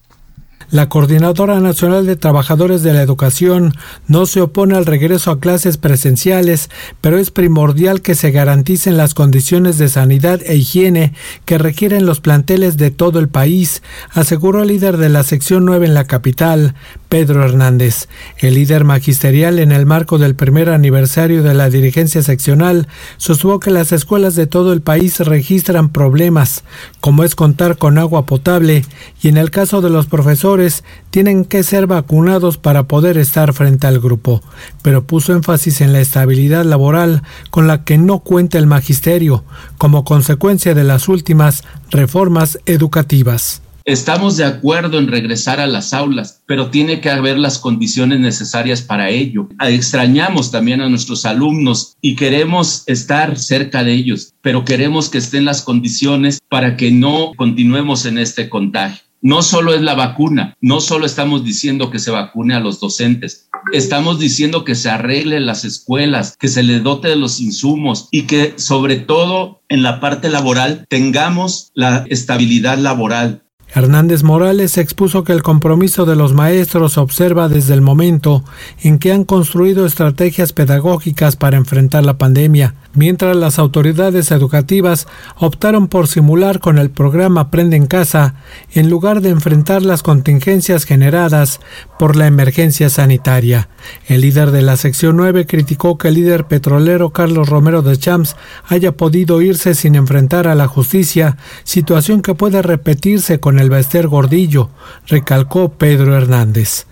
La 0.70 0.90
Coordinadora 0.90 1.62
Nacional 1.62 2.06
de 2.06 2.18
Trabajadores 2.18 2.84
de 2.84 2.92
la 2.92 3.02
Educación 3.02 3.74
no 4.06 4.26
se 4.26 4.42
opone 4.42 4.76
al 4.76 4.86
regreso 4.86 5.32
a 5.32 5.40
clases 5.40 5.78
presenciales, 5.78 6.70
pero 7.00 7.18
es 7.18 7.32
primordial 7.32 8.02
que 8.02 8.16
se 8.16 8.32
garanticen 8.32 8.98
las 8.98 9.14
condiciones 9.14 9.78
de 9.78 9.88
sanidad 9.88 10.42
e 10.46 10.58
higiene 10.58 11.14
que 11.46 11.58
requieren 11.58 12.06
los 12.06 12.20
planteles 12.20 12.76
de 12.76 12.92
todo 12.92 13.20
el 13.20 13.30
país, 13.30 13.82
aseguró 14.12 14.62
el 14.62 14.68
líder 14.68 14.98
de 14.98 15.08
la 15.08 15.24
sección 15.24 15.64
9 15.64 15.86
en 15.86 15.94
la 15.94 16.04
capital, 16.04 16.76
Pedro 17.10 17.44
Hernández. 17.44 18.08
El 18.38 18.56
líder 18.56 18.84
magisterial 18.84 19.60
en 19.60 19.72
el 19.72 19.86
marco 19.86 20.18
del 20.18 20.36
primer 20.36 20.70
aniversario 20.70 21.44
de 21.44 21.54
la 21.54 21.70
dirigencia 21.70 22.22
seccional 22.22 22.88
sostuvo 23.18 23.60
que 23.60 23.72
las 23.72 23.92
escuelas 23.92 24.36
de 24.36 24.48
todo 24.48 24.74
el 24.74 24.82
país 24.82 25.20
registran 25.20 25.90
problemas, 25.90 26.64
como 27.00 27.24
es 27.24 27.36
contar 27.36 27.78
con 27.78 27.98
agua 27.98 28.26
potable, 28.26 28.86
y 29.22 29.30
en 29.30 29.38
el 29.38 29.52
caso 29.52 29.82
de 29.82 29.90
los 29.90 30.08
profesores 30.08 30.84
tienen 31.10 31.46
que 31.46 31.64
ser 31.64 31.88
vacunados 31.88 32.58
para 32.58 32.84
poder 32.84 33.18
estar 33.18 33.54
frente 33.54 33.88
al 33.88 34.00
grupo, 34.00 34.42
pero 34.82 35.06
puso 35.06 35.34
énfasis 35.34 35.82
en 35.82 35.94
la 35.94 36.02
estabilidad 36.02 36.66
laboral 36.66 37.24
con 37.50 37.68
la 37.68 37.84
que 37.84 37.98
no 37.98 38.20
cuenta 38.20 38.58
el 38.58 38.68
magisterio, 38.68 39.44
como 39.78 40.04
consecuencia 40.04 40.74
de 40.74 40.84
las 40.84 41.08
últimas 41.08 41.64
reformas 41.90 42.60
educativas. 42.66 43.62
Estamos 43.88 44.36
de 44.36 44.44
acuerdo 44.44 45.00
en 45.00 45.08
regresar 45.08 45.62
a 45.62 45.66
las 45.66 45.94
aulas, 45.94 46.44
pero 46.46 46.70
tiene 46.72 47.00
que 47.00 47.10
haber 47.10 47.40
las 47.40 47.58
condiciones 47.58 48.20
necesarias 48.20 48.82
para 48.82 49.10
ello. 49.12 49.48
Extrañamos 49.62 50.52
también 50.52 50.82
a 50.82 50.90
nuestros 50.90 51.26
alumnos 51.26 51.96
y 52.02 52.18
queremos 52.18 52.84
estar 52.88 53.40
cerca 53.40 53.86
de 53.86 53.94
ellos, 53.94 54.34
pero 54.42 54.66
queremos 54.66 55.08
que 55.08 55.20
estén 55.20 55.46
las 55.46 55.62
condiciones 55.62 56.40
para 56.50 56.76
que 56.76 56.92
no 56.92 57.32
continuemos 57.38 58.06
en 58.06 58.18
este 58.18 58.50
contagio 58.50 59.08
no 59.20 59.42
solo 59.42 59.74
es 59.74 59.82
la 59.82 59.96
vacuna, 59.96 60.56
no 60.62 60.80
solo 60.80 61.06
estamos 61.06 61.44
diciendo 61.44 61.90
que 61.90 61.98
se 61.98 62.12
vacune 62.12 62.54
a 62.54 62.60
los 62.60 62.80
docentes, 62.80 63.50
estamos 63.74 64.20
diciendo 64.20 64.64
que 64.64 64.76
se 64.76 64.92
arregle 64.92 65.40
las 65.40 65.66
escuelas, 65.66 66.38
que 66.40 66.48
se 66.48 66.62
les 66.62 66.84
dote 66.84 67.08
de 67.08 67.16
los 67.16 67.42
insumos 67.42 68.10
y 68.12 68.22
que 68.24 68.54
sobre 68.58 68.98
todo 68.98 69.64
en 69.70 69.82
la 69.82 70.00
parte 70.00 70.30
laboral 70.30 70.86
tengamos 70.88 71.72
la 71.74 72.06
estabilidad 72.10 72.78
laboral 72.78 73.42
Hernández 73.74 74.24
Morales 74.24 74.78
expuso 74.78 75.24
que 75.24 75.34
el 75.34 75.44
compromiso 75.44 76.06
de 76.06 76.16
los 76.16 76.34
maestros 76.34 76.94
se 76.94 77.00
observa 77.00 77.50
desde 77.50 77.74
el 77.74 77.82
momento 77.82 78.44
en 78.82 78.98
que 78.98 79.12
han 79.12 79.26
construido 79.26 79.86
estrategias 79.86 80.54
pedagógicas 80.54 81.36
para 81.36 81.58
enfrentar 81.58 82.06
la 82.06 82.18
pandemia, 82.18 82.76
mientras 82.94 83.36
las 83.36 83.60
autoridades 83.60 84.32
educativas 84.32 85.08
optaron 85.38 85.88
por 85.88 86.08
simular 86.08 86.60
con 86.60 86.78
el 86.78 86.90
programa 86.90 87.42
Aprende 87.42 87.76
en 87.76 87.88
casa 87.88 88.36
en 88.74 88.90
lugar 88.90 89.22
de 89.22 89.30
enfrentar 89.30 89.84
las 89.84 90.02
contingencias 90.02 90.86
generadas 90.86 91.60
por 92.00 92.16
la 92.16 92.28
emergencia 92.28 92.90
sanitaria. 92.90 93.70
El 94.08 94.22
líder 94.22 94.52
de 94.52 94.62
la 94.62 94.78
sección 94.78 95.18
9 95.18 95.46
criticó 95.46 95.98
que 95.98 96.08
el 96.08 96.16
líder 96.16 96.46
petrolero 96.46 97.12
Carlos 97.12 97.50
Romero 97.50 97.82
de 97.82 97.98
Champs 97.98 98.36
haya 98.68 98.94
podido 98.94 99.42
irse 99.42 99.76
sin 99.76 99.96
enfrentar 99.96 100.48
a 100.48 100.56
la 100.56 100.68
justicia, 100.68 101.38
situación 101.64 102.22
que 102.22 102.34
puede 102.34 102.62
repetirse 102.62 103.40
con 103.58 103.64
el 103.64 103.72
Bester 103.72 104.08
Gordillo, 104.08 104.70
recalcó 105.08 105.70
Pedro 105.70 106.16
Hernández. 106.16 106.86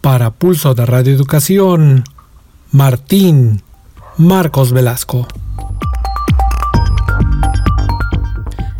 Para 0.00 0.30
Pulso 0.30 0.72
de 0.72 0.86
Radio 0.86 1.12
Educación, 1.12 2.04
Martín 2.70 3.60
Marcos 4.18 4.72
Velasco. 4.72 5.26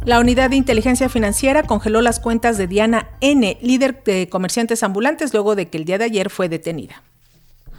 La 0.05 0.21
unidad 0.21 0.51
de 0.51 0.57
inteligencia 0.57 1.09
financiera 1.09 1.65
congeló 1.65 2.01
las 2.01 2.21
cuentas 2.21 2.59
de 2.59 2.69
Diana 2.69 3.09
N., 3.21 3.59
líder 3.61 4.05
de 4.05 4.29
comerciantes 4.29 4.85
ambulantes, 4.85 5.33
luego 5.33 5.57
de 5.57 5.69
que 5.69 5.79
el 5.79 5.85
día 5.85 5.99
de 5.99 6.05
ayer 6.05 6.31
fue 6.31 6.49
detenida. 6.49 7.03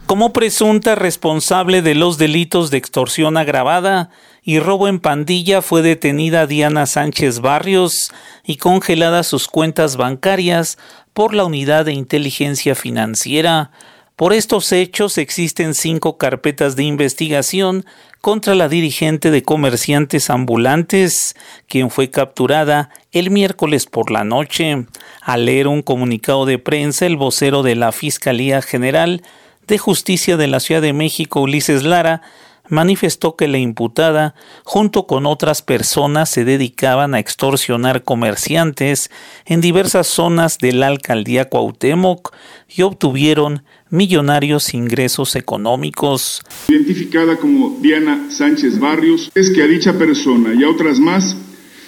Como 0.04 0.34
presunta 0.34 0.94
responsable 0.94 1.80
de 1.80 1.94
los 1.94 2.18
delitos 2.18 2.70
de 2.70 2.76
extorsión 2.76 3.38
agravada 3.38 4.10
y 4.44 4.58
robo 4.58 4.88
en 4.88 5.00
pandilla 5.00 5.62
fue 5.62 5.80
detenida 5.80 6.46
Diana 6.46 6.84
Sánchez 6.84 7.40
Barrios 7.40 8.12
y 8.44 8.56
congelada 8.56 9.22
sus 9.22 9.48
cuentas 9.48 9.96
bancarias 9.96 10.76
por 11.14 11.32
la 11.32 11.44
unidad 11.44 11.86
de 11.86 11.94
inteligencia 11.94 12.74
financiera. 12.74 13.70
Por 14.16 14.32
estos 14.32 14.70
hechos 14.70 15.18
existen 15.18 15.74
cinco 15.74 16.18
carpetas 16.18 16.76
de 16.76 16.84
investigación 16.84 17.84
contra 18.20 18.54
la 18.54 18.68
dirigente 18.68 19.30
de 19.30 19.42
comerciantes 19.42 20.30
ambulantes, 20.30 21.34
quien 21.66 21.90
fue 21.90 22.10
capturada 22.10 22.90
el 23.12 23.30
miércoles 23.30 23.86
por 23.86 24.10
la 24.10 24.24
noche. 24.24 24.86
Al 25.20 25.46
leer 25.46 25.68
un 25.68 25.82
comunicado 25.82 26.46
de 26.46 26.58
prensa, 26.58 27.06
el 27.06 27.16
vocero 27.16 27.62
de 27.62 27.74
la 27.76 27.92
Fiscalía 27.92 28.62
General 28.62 29.22
de 29.66 29.78
Justicia 29.78 30.36
de 30.36 30.46
la 30.46 30.60
Ciudad 30.60 30.82
de 30.82 30.92
México, 30.92 31.40
Ulises 31.40 31.82
Lara, 31.82 32.22
manifestó 32.68 33.36
que 33.36 33.48
la 33.48 33.58
imputada, 33.58 34.34
junto 34.64 35.06
con 35.06 35.26
otras 35.26 35.62
personas, 35.62 36.30
se 36.30 36.44
dedicaban 36.44 37.14
a 37.14 37.18
extorsionar 37.18 38.04
comerciantes 38.04 39.10
en 39.46 39.60
diversas 39.60 40.06
zonas 40.06 40.58
de 40.58 40.72
la 40.72 40.86
alcaldía 40.86 41.48
Cuauhtémoc 41.48 42.34
y 42.68 42.82
obtuvieron 42.82 43.62
millonarios 43.90 44.74
ingresos 44.74 45.36
económicos. 45.36 46.42
Identificada 46.68 47.36
como 47.36 47.78
Diana 47.80 48.30
Sánchez 48.30 48.78
Barrios, 48.78 49.30
es 49.34 49.50
que 49.50 49.62
a 49.62 49.66
dicha 49.66 49.94
persona 49.94 50.54
y 50.54 50.64
a 50.64 50.70
otras 50.70 50.98
más 50.98 51.36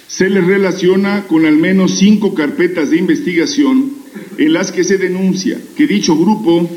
se 0.07 0.29
les 0.29 0.45
relaciona 0.45 1.25
con 1.27 1.45
al 1.45 1.57
menos 1.57 1.97
cinco 1.97 2.33
carpetas 2.33 2.91
de 2.91 2.97
investigación 2.97 3.91
en 4.37 4.53
las 4.53 4.71
que 4.71 4.83
se 4.83 4.97
denuncia 4.97 5.59
que 5.75 5.85
dicho 5.85 6.15
grupo 6.15 6.69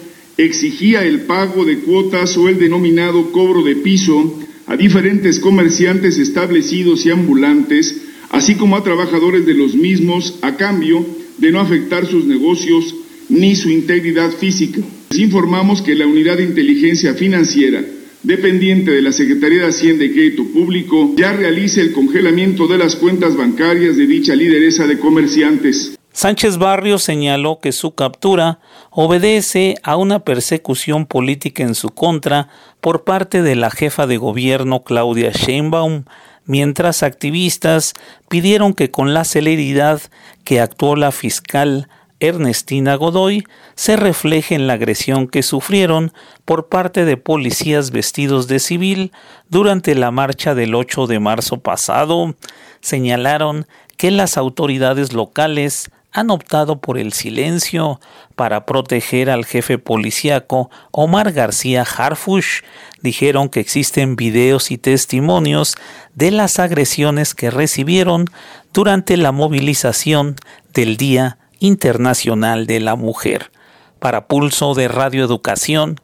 exigía 0.45 1.05
el 1.05 1.22
pago 1.22 1.64
de 1.64 1.78
cuotas 1.78 2.36
o 2.36 2.49
el 2.49 2.59
denominado 2.59 3.32
cobro 3.32 3.62
de 3.62 3.76
piso 3.76 4.38
a 4.66 4.76
diferentes 4.76 5.41
comerciantes 5.41 6.18
establecidos 6.18 7.05
y 7.05 7.11
ambulantes, 7.11 8.03
así 8.30 8.55
como 8.55 8.76
a 8.76 8.84
trabajadores 8.84 9.45
de 9.45 9.55
los 9.55 9.74
mismos, 9.74 10.38
a 10.43 10.57
cambio 10.57 11.05
de 11.38 11.51
no 11.51 11.61
afectar 11.61 12.07
sus 12.07 12.24
negocios 12.24 12.95
ni 13.28 13.57
su 13.57 13.70
integridad 13.70 14.30
física. 14.30 14.80
Les 15.11 15.18
informamos 15.18 15.82
que 15.82 15.95
la 15.95 16.07
Unidad 16.07 16.36
de 16.36 16.45
Inteligencia 16.45 17.14
Financiera, 17.14 17.84
dependiente 18.22 18.91
de 18.91 19.03
la 19.03 19.12
Secretaría 19.12 19.62
de 19.62 19.68
Hacienda 19.68 20.05
y 20.05 20.11
Crédito 20.11 20.45
Público, 20.45 21.14
ya 21.16 21.32
realiza 21.32 21.80
el 21.80 21.93
congelamiento 21.93 22.68
de 22.68 22.78
las 22.78 22.97
cuentas 22.97 23.36
bancarias 23.36 23.97
de 23.97 24.07
dicha 24.07 24.36
lideresa 24.36 24.86
de 24.86 24.99
comerciantes. 24.99 25.99
Sánchez 26.13 26.59
Barrio 26.59 26.99
señaló 26.99 27.61
que 27.61 27.71
su 27.71 27.95
captura 27.95 28.59
obedece 28.91 29.77
a 29.85 29.97
una 29.97 30.21
persecución 30.21 31.07
política 31.07 31.63
en 31.63 31.77
su 31.77 31.91
contra 31.91 32.49
por 32.81 33.05
parte 33.05 33.43
de 33.43 33.55
la 33.55 33.71
jefa 33.71 34.07
de 34.07 34.17
gobierno 34.17 34.83
Claudia 34.83 35.31
Sheinbaum, 35.31 36.05
mientras 36.47 37.05
activistas 37.05 37.95
pidieron 38.29 38.75
que 38.75 38.91
con 38.91 39.15
la 39.15 39.25
celeridad 39.25 40.03
que 40.43 40.61
actuó 40.61 40.97
la 40.97 41.13
fiscal 41.13 41.89
Ernestina 42.19 42.97
Godoy 42.97 43.45
se 43.77 43.97
refleje 43.97 44.55
en 44.55 44.67
la 44.67 44.75
agresión 44.75 45.29
que 45.29 45.43
sufrieron 45.43 46.13
por 46.45 46.69
parte 46.69 47.05
de 47.05 47.17
policías 47.17 47.93
vestidos 47.93 48.49
de 48.49 48.59
civil 48.59 49.13
durante 49.49 49.95
la 49.95 50.11
marcha 50.11 50.55
del 50.55 50.75
8 50.75 51.07
de 51.07 51.21
marzo 51.21 51.61
pasado. 51.61 52.35
Señalaron 52.81 53.67
que 53.97 54.11
las 54.11 54.37
autoridades 54.37 55.13
locales 55.13 55.91
han 56.13 56.31
optado 56.31 56.81
por 56.81 56.99
el 56.99 57.13
silencio 57.13 58.01
para 58.37 58.67
proteger 58.67 59.31
al 59.31 59.45
jefe 59.45 59.79
policíaco 59.79 60.71
Omar 60.91 61.33
García 61.33 61.83
Harfush. 61.83 62.63
Dijeron 63.03 63.49
que 63.49 63.61
existen 63.61 64.17
videos 64.17 64.71
y 64.71 64.79
testimonios 64.79 65.77
de 66.15 66.31
las 66.31 66.59
agresiones 66.59 67.35
que 67.35 67.51
recibieron 67.51 68.27
durante 68.73 69.17
la 69.17 69.33
movilización 69.33 70.37
del 70.75 70.97
Día 70.97 71.39
Internacional 71.59 72.67
de 72.67 72.81
la 72.81 72.97
Mujer. 72.97 73.51
Para 73.99 74.27
Pulso 74.27 74.75
de 74.75 74.89
Radio 74.89 75.25
Educación, 75.25 76.01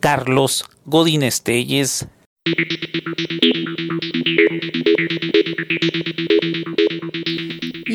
Carlos 0.00 0.64
Godín 0.84 1.22
Estelles. 1.22 2.06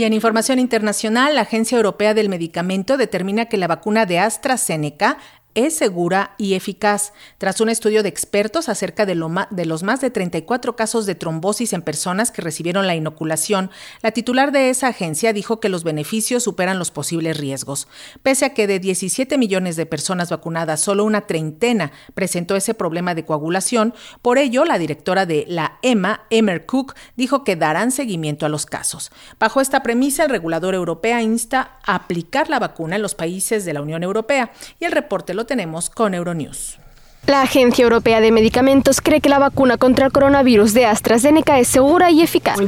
Y 0.04 0.06
en 0.06 0.12
información 0.12 0.60
internacional, 0.60 1.36
la 1.36 1.44
Agencia 1.44 1.78
Europea 1.78 2.14
del 2.14 2.28
Medicamento 2.28 2.98
determina 2.98 3.46
que 3.46 3.56
la 3.56 3.68
vacuna 3.68 4.06
de 4.06 4.20
AstraZeneca 4.20 5.18
es 5.56 5.76
segura 5.76 6.36
y 6.38 6.54
eficaz. 6.56 7.14
Tras 7.38 7.62
un 7.62 7.70
estudio 7.70 8.04
de 8.04 8.10
expertos 8.10 8.70
acerca 8.70 9.06
de, 9.06 9.16
de, 9.52 9.66
los 9.66 9.84
más 9.84 10.02
de 10.02 10.10
34 10.10 10.76
casos 10.76 11.06
de 11.06 11.16
trombosis 11.16 11.74
en 11.74 11.82
personas 11.82 12.32
que 12.32 12.42
recibieron 12.42 12.88
la 12.88 12.96
inoculación, 12.96 13.70
la 14.02 14.12
titular 14.12 14.52
de 14.52 14.70
esa 14.70 14.88
agencia 14.88 15.34
dijo 15.34 15.60
que 15.60 15.70
los 15.70 15.84
beneficios 15.84 16.44
superan 16.44 16.80
los 16.80 16.92
posibles 16.92 17.38
riesgos. 17.38 17.88
Pese 18.22 18.46
a 18.46 18.54
que 18.54 18.68
de 18.68 18.80
17 18.80 19.38
millones 19.38 19.76
de 19.76 19.86
personas 19.86 20.30
vacunadas, 20.30 20.82
solo 20.82 21.04
una 21.06 21.22
treintena 21.22 21.92
presentó 22.14 22.56
ese 22.56 22.74
problema 22.74 23.16
de 23.16 23.26
coagulación, 23.26 23.94
por 24.22 24.38
ello 24.38 24.66
la 24.66 24.78
directora 24.78 25.26
de 25.26 25.46
la 25.48 25.78
EMA, 25.82 26.26
Emer 26.30 26.66
Cook, 26.66 26.96
dijo 27.16 27.44
que 27.44 27.56
darán 27.56 27.92
seguimiento 27.92 28.46
a 28.46 28.50
los 28.50 28.66
casos. 28.66 29.12
Bajo 29.40 29.62
esta 29.62 29.84
premisa, 29.84 30.24
el 30.24 30.30
regulador 30.30 30.74
europeo 30.74 31.04
insta 31.20 31.78
a 31.84 31.96
aplicar 31.96 32.50
la 32.50 32.60
vacuna 32.60 32.96
en 32.96 33.02
los 33.02 33.16
países 33.16 33.66
de 33.66 33.74
la 33.74 33.82
Unión 33.82 34.04
Europea 34.04 34.52
y 34.80 34.86
el 34.86 34.92
reporte 34.92 35.34
lo 35.34 35.43
tenemos 35.46 35.90
con 35.90 36.14
Euronews. 36.14 36.80
La 37.26 37.42
Agencia 37.42 37.84
Europea 37.84 38.20
de 38.20 38.32
Medicamentos 38.32 39.00
cree 39.00 39.22
que 39.22 39.30
la 39.30 39.40
vacuna 39.40 39.78
contra 39.78 40.08
el 40.08 40.12
coronavirus 40.12 40.74
de 40.74 40.86
AstraZeneca 40.86 41.58
es 41.58 41.70
segura 41.70 42.12
y 42.12 42.22
eficaz. 42.22 42.60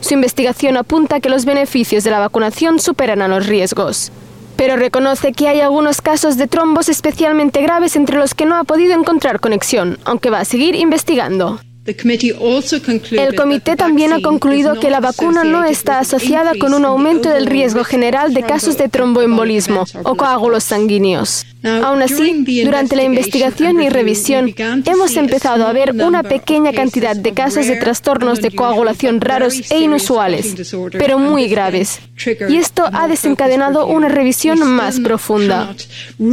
Su 0.00 0.14
investigación 0.14 0.76
apunta 0.76 1.20
que 1.20 1.28
los 1.28 1.44
beneficios 1.44 2.02
de 2.02 2.10
la 2.10 2.18
vacunación 2.18 2.80
superan 2.80 3.22
a 3.22 3.28
los 3.28 3.46
riesgos. 3.46 4.10
Pero 4.56 4.76
reconoce 4.76 5.32
que 5.32 5.48
hay 5.48 5.60
algunos 5.60 6.00
casos 6.00 6.36
de 6.36 6.46
trombos 6.48 6.88
especialmente 6.88 7.62
graves 7.62 7.96
entre 7.96 8.18
los 8.18 8.34
que 8.34 8.46
no 8.46 8.56
ha 8.56 8.64
podido 8.64 8.94
encontrar 8.94 9.40
conexión, 9.40 9.98
aunque 10.04 10.30
va 10.30 10.40
a 10.40 10.44
seguir 10.44 10.74
investigando. 10.74 11.60
El 11.86 13.34
comité 13.34 13.76
también 13.76 14.12
ha 14.12 14.20
concluido 14.22 14.80
que 14.80 14.90
la 14.90 15.00
vacuna 15.00 15.44
no 15.44 15.64
está 15.64 15.98
asociada 15.98 16.52
con 16.58 16.72
un 16.72 16.84
aumento 16.84 17.28
del 17.28 17.46
riesgo 17.46 17.84
general 17.84 18.32
de 18.32 18.42
casos 18.42 18.78
de 18.78 18.88
tromboembolismo 18.88 19.84
o 20.02 20.14
coágulos 20.16 20.64
sanguíneos. 20.64 21.46
Aún 21.64 22.02
así, 22.02 22.44
durante 22.64 22.94
la 22.96 23.04
investigación 23.04 23.80
y 23.82 23.88
revisión, 23.88 24.54
hemos 24.58 25.16
empezado 25.16 25.66
a 25.66 25.72
ver 25.72 25.92
una 25.92 26.22
pequeña 26.22 26.72
cantidad 26.72 27.16
de 27.16 27.32
casos 27.32 27.66
de 27.66 27.76
trastornos 27.76 28.40
de 28.42 28.50
coagulación 28.50 29.20
raros 29.20 29.70
e 29.70 29.78
inusuales, 29.80 30.54
pero 30.92 31.18
muy 31.18 31.48
graves. 31.48 32.00
Y 32.48 32.56
esto 32.56 32.84
ha 32.92 33.08
desencadenado 33.08 33.86
una 33.86 34.08
revisión 34.08 34.62
más 34.66 35.00
profunda. 35.00 35.74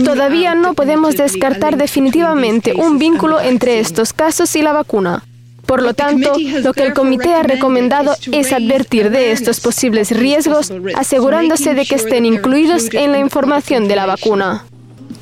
Todavía 0.03 0.53
no 0.55 0.73
podemos 0.73 1.15
descartar 1.15 1.77
definitivamente 1.77 2.73
un 2.75 2.99
vínculo 2.99 3.39
entre 3.39 3.79
estos 3.79 4.13
casos 4.13 4.55
y 4.55 4.61
la 4.61 4.73
vacuna. 4.73 5.23
Por 5.65 5.81
lo 5.81 5.93
tanto, 5.93 6.33
lo 6.63 6.73
que 6.73 6.83
el 6.83 6.93
comité 6.93 7.33
ha 7.33 7.43
recomendado 7.43 8.13
es 8.33 8.51
advertir 8.51 9.09
de 9.09 9.31
estos 9.31 9.61
posibles 9.61 10.11
riesgos, 10.11 10.73
asegurándose 10.95 11.73
de 11.73 11.85
que 11.85 11.95
estén 11.95 12.25
incluidos 12.25 12.93
en 12.93 13.13
la 13.13 13.19
información 13.19 13.87
de 13.87 13.95
la 13.95 14.05
vacuna. 14.05 14.65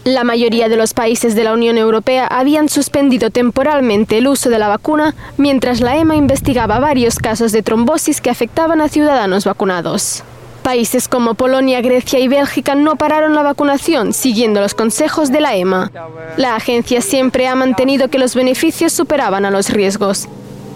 La 0.10 0.24
mayoría 0.24 0.70
de 0.70 0.76
los 0.76 0.96
países 0.96 1.36
de 1.36 1.44
la 1.44 1.54
Unión 1.54 1.78
Europea 1.78 2.26
habían 2.26 2.68
suspendido 2.68 3.30
temporalmente 3.30 4.18
el 4.18 4.28
uso 4.28 4.50
de 4.50 4.58
la 4.58 4.68
vacuna 4.68 5.14
mientras 5.38 5.82
la 5.82 5.98
EMA 5.98 6.16
investigaba 6.16 6.80
varios 6.80 7.18
casos 7.18 7.52
de 7.52 7.62
trombosis 7.62 8.20
que 8.20 8.32
afectaban 8.32 8.82
a 8.82 8.90
ciudadanos 8.90 9.46
vacunados. 9.46 10.24
Países 10.64 11.08
como 11.08 11.36
Polonia, 11.36 11.82
Grecia 11.82 12.18
y 12.18 12.28
Bélgica 12.28 12.74
no 12.74 12.96
pararon 12.96 13.36
la 13.36 13.44
vacunación, 13.44 14.14
siguiendo 14.14 14.62
los 14.62 14.74
consejos 14.74 15.32
de 15.32 15.42
la 15.42 15.56
EMA. 15.56 15.92
La 16.38 16.56
agencia 16.56 17.02
siempre 17.02 17.48
ha 17.48 17.54
mantenido 17.54 18.08
que 18.08 18.18
los 18.18 18.34
beneficios 18.34 18.92
superaban 18.92 19.46
a 19.46 19.52
los 19.52 19.70
riesgos. 19.70 20.28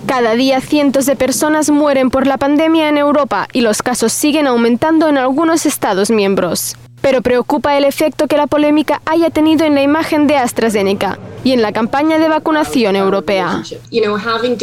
Cada 0.06 0.36
día 0.36 0.62
cientos 0.62 1.08
de 1.08 1.16
personas 1.16 1.72
mueren 1.72 2.12
por 2.12 2.28
la 2.28 2.38
pandemia 2.38 2.88
en 2.88 3.00
Europa 3.00 3.48
y 3.52 3.62
los 3.62 3.82
casos 3.82 4.14
siguen 4.14 4.46
aumentando 4.46 5.08
en 5.08 5.18
algunos 5.18 5.66
Estados 5.66 6.12
miembros. 6.12 6.76
Pero 7.04 7.22
preocupa 7.22 7.78
el 7.78 7.84
efecto 7.84 8.28
que 8.28 8.38
la 8.38 8.48
polémica 8.48 9.02
haya 9.06 9.30
tenido 9.30 9.66
en 9.66 9.76
la 9.76 9.82
imagen 9.82 10.26
de 10.26 10.38
AstraZeneca 10.38 11.20
y 11.44 11.52
en 11.52 11.62
la 11.62 11.74
campaña 11.74 12.18
de 12.18 12.30
vacunación 12.30 12.96
europea. 12.96 13.62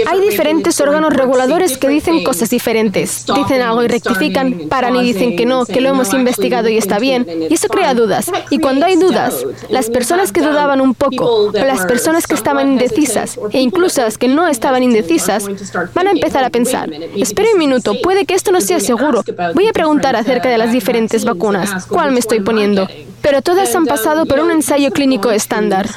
Hay 0.06 0.20
diferentes 0.22 0.80
órganos 0.80 1.12
reguladores 1.12 1.76
que 1.76 1.88
dicen 1.88 2.24
cosas 2.24 2.48
diferentes. 2.48 3.26
Dicen 3.26 3.60
algo 3.60 3.82
y 3.82 3.88
rectifican, 3.88 4.62
paran 4.70 4.96
y 4.96 5.02
dicen 5.02 5.36
que 5.36 5.44
no, 5.44 5.66
que 5.66 5.82
lo 5.82 5.90
hemos 5.90 6.14
investigado 6.14 6.70
y 6.70 6.78
está 6.78 6.98
bien. 6.98 7.26
Y 7.50 7.52
eso 7.52 7.68
crea 7.68 7.92
dudas. 7.92 8.32
Y 8.48 8.58
cuando 8.58 8.86
hay 8.86 8.96
dudas, 8.96 9.44
las 9.68 9.90
personas 9.90 10.32
que 10.32 10.40
dudaban 10.40 10.80
un 10.80 10.94
poco, 10.94 11.52
las 11.52 11.84
personas 11.84 12.26
que 12.26 12.34
estaban 12.34 12.72
indecisas 12.72 13.38
e 13.52 13.60
incluso 13.60 14.00
las 14.00 14.16
que 14.16 14.28
no 14.28 14.48
estaban 14.48 14.82
indecisas, 14.82 15.44
van 15.92 16.06
a 16.06 16.12
empezar 16.12 16.42
a 16.44 16.48
pensar, 16.48 16.90
espera 17.16 17.50
un 17.52 17.58
minuto, 17.58 18.00
puede 18.02 18.24
que 18.24 18.32
esto 18.32 18.50
no 18.50 18.62
sea 18.62 18.80
seguro. 18.80 19.22
Voy 19.54 19.68
a 19.68 19.72
preguntar 19.74 20.16
acerca 20.16 20.48
de 20.48 20.56
las 20.56 20.72
diferentes 20.72 21.26
vacunas. 21.26 21.84
¿Cuál 21.84 22.12
me 22.12 22.20
estoy 22.30 22.44
poniendo? 22.44 22.88
Pero 23.22 23.42
todas 23.42 23.74
han 23.74 23.86
pasado 23.86 24.24
por 24.24 24.40
un 24.40 24.50
ensayo 24.50 24.90
clínico 24.90 25.30
estándar. 25.30 25.88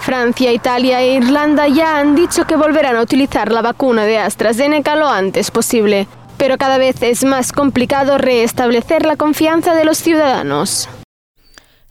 Francia, 0.00 0.52
Italia 0.52 1.00
e 1.00 1.14
Irlanda 1.14 1.66
ya 1.68 1.98
han 1.98 2.14
dicho 2.14 2.46
que 2.46 2.56
volverán 2.56 2.96
a 2.96 3.02
utilizar 3.02 3.50
la 3.50 3.62
vacuna 3.62 4.04
de 4.04 4.18
AstraZeneca 4.18 4.94
lo 4.94 5.08
antes 5.08 5.50
posible, 5.50 6.06
pero 6.36 6.58
cada 6.58 6.78
vez 6.78 7.02
es 7.02 7.24
más 7.24 7.52
complicado 7.52 8.18
restablecer 8.18 9.04
la 9.04 9.16
confianza 9.16 9.74
de 9.74 9.84
los 9.84 9.98
ciudadanos. 9.98 10.88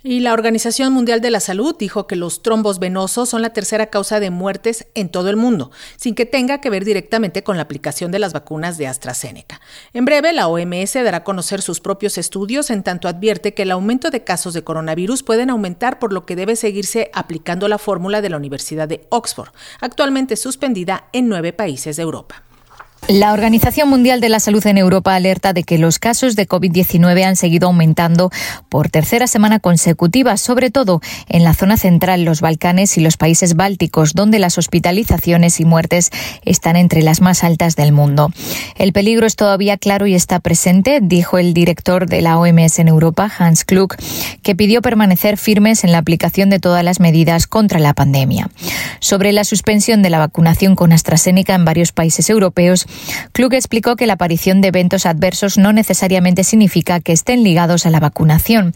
Y 0.03 0.21
la 0.21 0.33
Organización 0.33 0.93
Mundial 0.93 1.21
de 1.21 1.29
la 1.29 1.39
Salud 1.39 1.75
dijo 1.77 2.07
que 2.07 2.15
los 2.15 2.41
trombos 2.41 2.79
venosos 2.79 3.29
son 3.29 3.43
la 3.43 3.53
tercera 3.53 3.85
causa 3.87 4.19
de 4.19 4.31
muertes 4.31 4.87
en 4.95 5.09
todo 5.09 5.29
el 5.29 5.35
mundo, 5.35 5.69
sin 5.95 6.15
que 6.15 6.25
tenga 6.25 6.59
que 6.59 6.71
ver 6.71 6.85
directamente 6.85 7.43
con 7.43 7.55
la 7.55 7.63
aplicación 7.63 8.11
de 8.11 8.17
las 8.17 8.33
vacunas 8.33 8.79
de 8.79 8.87
AstraZeneca. 8.87 9.61
En 9.93 10.05
breve, 10.05 10.33
la 10.33 10.47
OMS 10.47 10.93
dará 10.95 11.17
a 11.17 11.23
conocer 11.23 11.61
sus 11.61 11.81
propios 11.81 12.17
estudios, 12.17 12.71
en 12.71 12.81
tanto 12.81 13.07
advierte 13.07 13.53
que 13.53 13.61
el 13.61 13.69
aumento 13.69 14.09
de 14.09 14.23
casos 14.23 14.55
de 14.55 14.63
coronavirus 14.63 15.21
pueden 15.21 15.51
aumentar, 15.51 15.99
por 15.99 16.13
lo 16.13 16.25
que 16.25 16.35
debe 16.35 16.55
seguirse 16.55 17.11
aplicando 17.13 17.67
la 17.67 17.77
fórmula 17.77 18.21
de 18.21 18.29
la 18.29 18.37
Universidad 18.37 18.87
de 18.87 19.05
Oxford, 19.09 19.51
actualmente 19.81 20.35
suspendida 20.35 21.09
en 21.13 21.29
nueve 21.29 21.53
países 21.53 21.95
de 21.95 22.01
Europa. 22.01 22.43
La 23.07 23.33
Organización 23.33 23.89
Mundial 23.89 24.21
de 24.21 24.29
la 24.29 24.39
Salud 24.39 24.65
en 24.67 24.77
Europa 24.77 25.15
alerta 25.15 25.53
de 25.53 25.63
que 25.63 25.77
los 25.77 25.99
casos 25.99 26.35
de 26.35 26.47
COVID-19 26.47 27.25
han 27.25 27.35
seguido 27.35 27.67
aumentando 27.67 28.31
por 28.69 28.89
tercera 28.89 29.27
semana 29.27 29.59
consecutiva, 29.59 30.37
sobre 30.37 30.69
todo 30.69 31.01
en 31.27 31.43
la 31.43 31.53
zona 31.53 31.77
central, 31.77 32.23
los 32.23 32.41
Balcanes 32.41 32.97
y 32.97 33.01
los 33.01 33.17
países 33.17 33.55
bálticos, 33.55 34.13
donde 34.13 34.39
las 34.39 34.57
hospitalizaciones 34.57 35.59
y 35.59 35.65
muertes 35.65 36.09
están 36.45 36.77
entre 36.77 37.01
las 37.01 37.21
más 37.21 37.43
altas 37.43 37.75
del 37.75 37.91
mundo. 37.91 38.31
El 38.77 38.93
peligro 38.93 39.25
es 39.25 39.35
todavía 39.35 39.77
claro 39.77 40.05
y 40.05 40.13
está 40.13 40.39
presente, 40.39 40.99
dijo 41.01 41.37
el 41.37 41.53
director 41.53 42.07
de 42.07 42.21
la 42.21 42.37
OMS 42.37 42.79
en 42.79 42.87
Europa, 42.87 43.29
Hans 43.37 43.65
Klug, 43.65 43.95
que 44.41 44.55
pidió 44.55 44.81
permanecer 44.81 45.37
firmes 45.37 45.83
en 45.83 45.91
la 45.91 45.97
aplicación 45.97 46.49
de 46.49 46.59
todas 46.59 46.83
las 46.83 46.99
medidas 46.99 47.47
contra 47.47 47.79
la 47.79 47.93
pandemia. 47.93 48.49
Sobre 48.99 49.33
la 49.33 49.43
suspensión 49.43 50.01
de 50.01 50.11
la 50.11 50.19
vacunación 50.19 50.75
con 50.75 50.93
AstraZeneca 50.93 51.55
en 51.55 51.65
varios 51.65 51.91
países 51.91 52.29
europeos, 52.29 52.87
Klug 53.31 53.53
explicó 53.53 53.95
que 53.95 54.07
la 54.07 54.13
aparición 54.13 54.61
de 54.61 54.69
eventos 54.69 55.05
adversos 55.05 55.57
no 55.57 55.73
necesariamente 55.73 56.43
significa 56.43 56.99
que 56.99 57.13
estén 57.13 57.43
ligados 57.43 57.85
a 57.85 57.89
la 57.89 57.99
vacunación. 57.99 58.73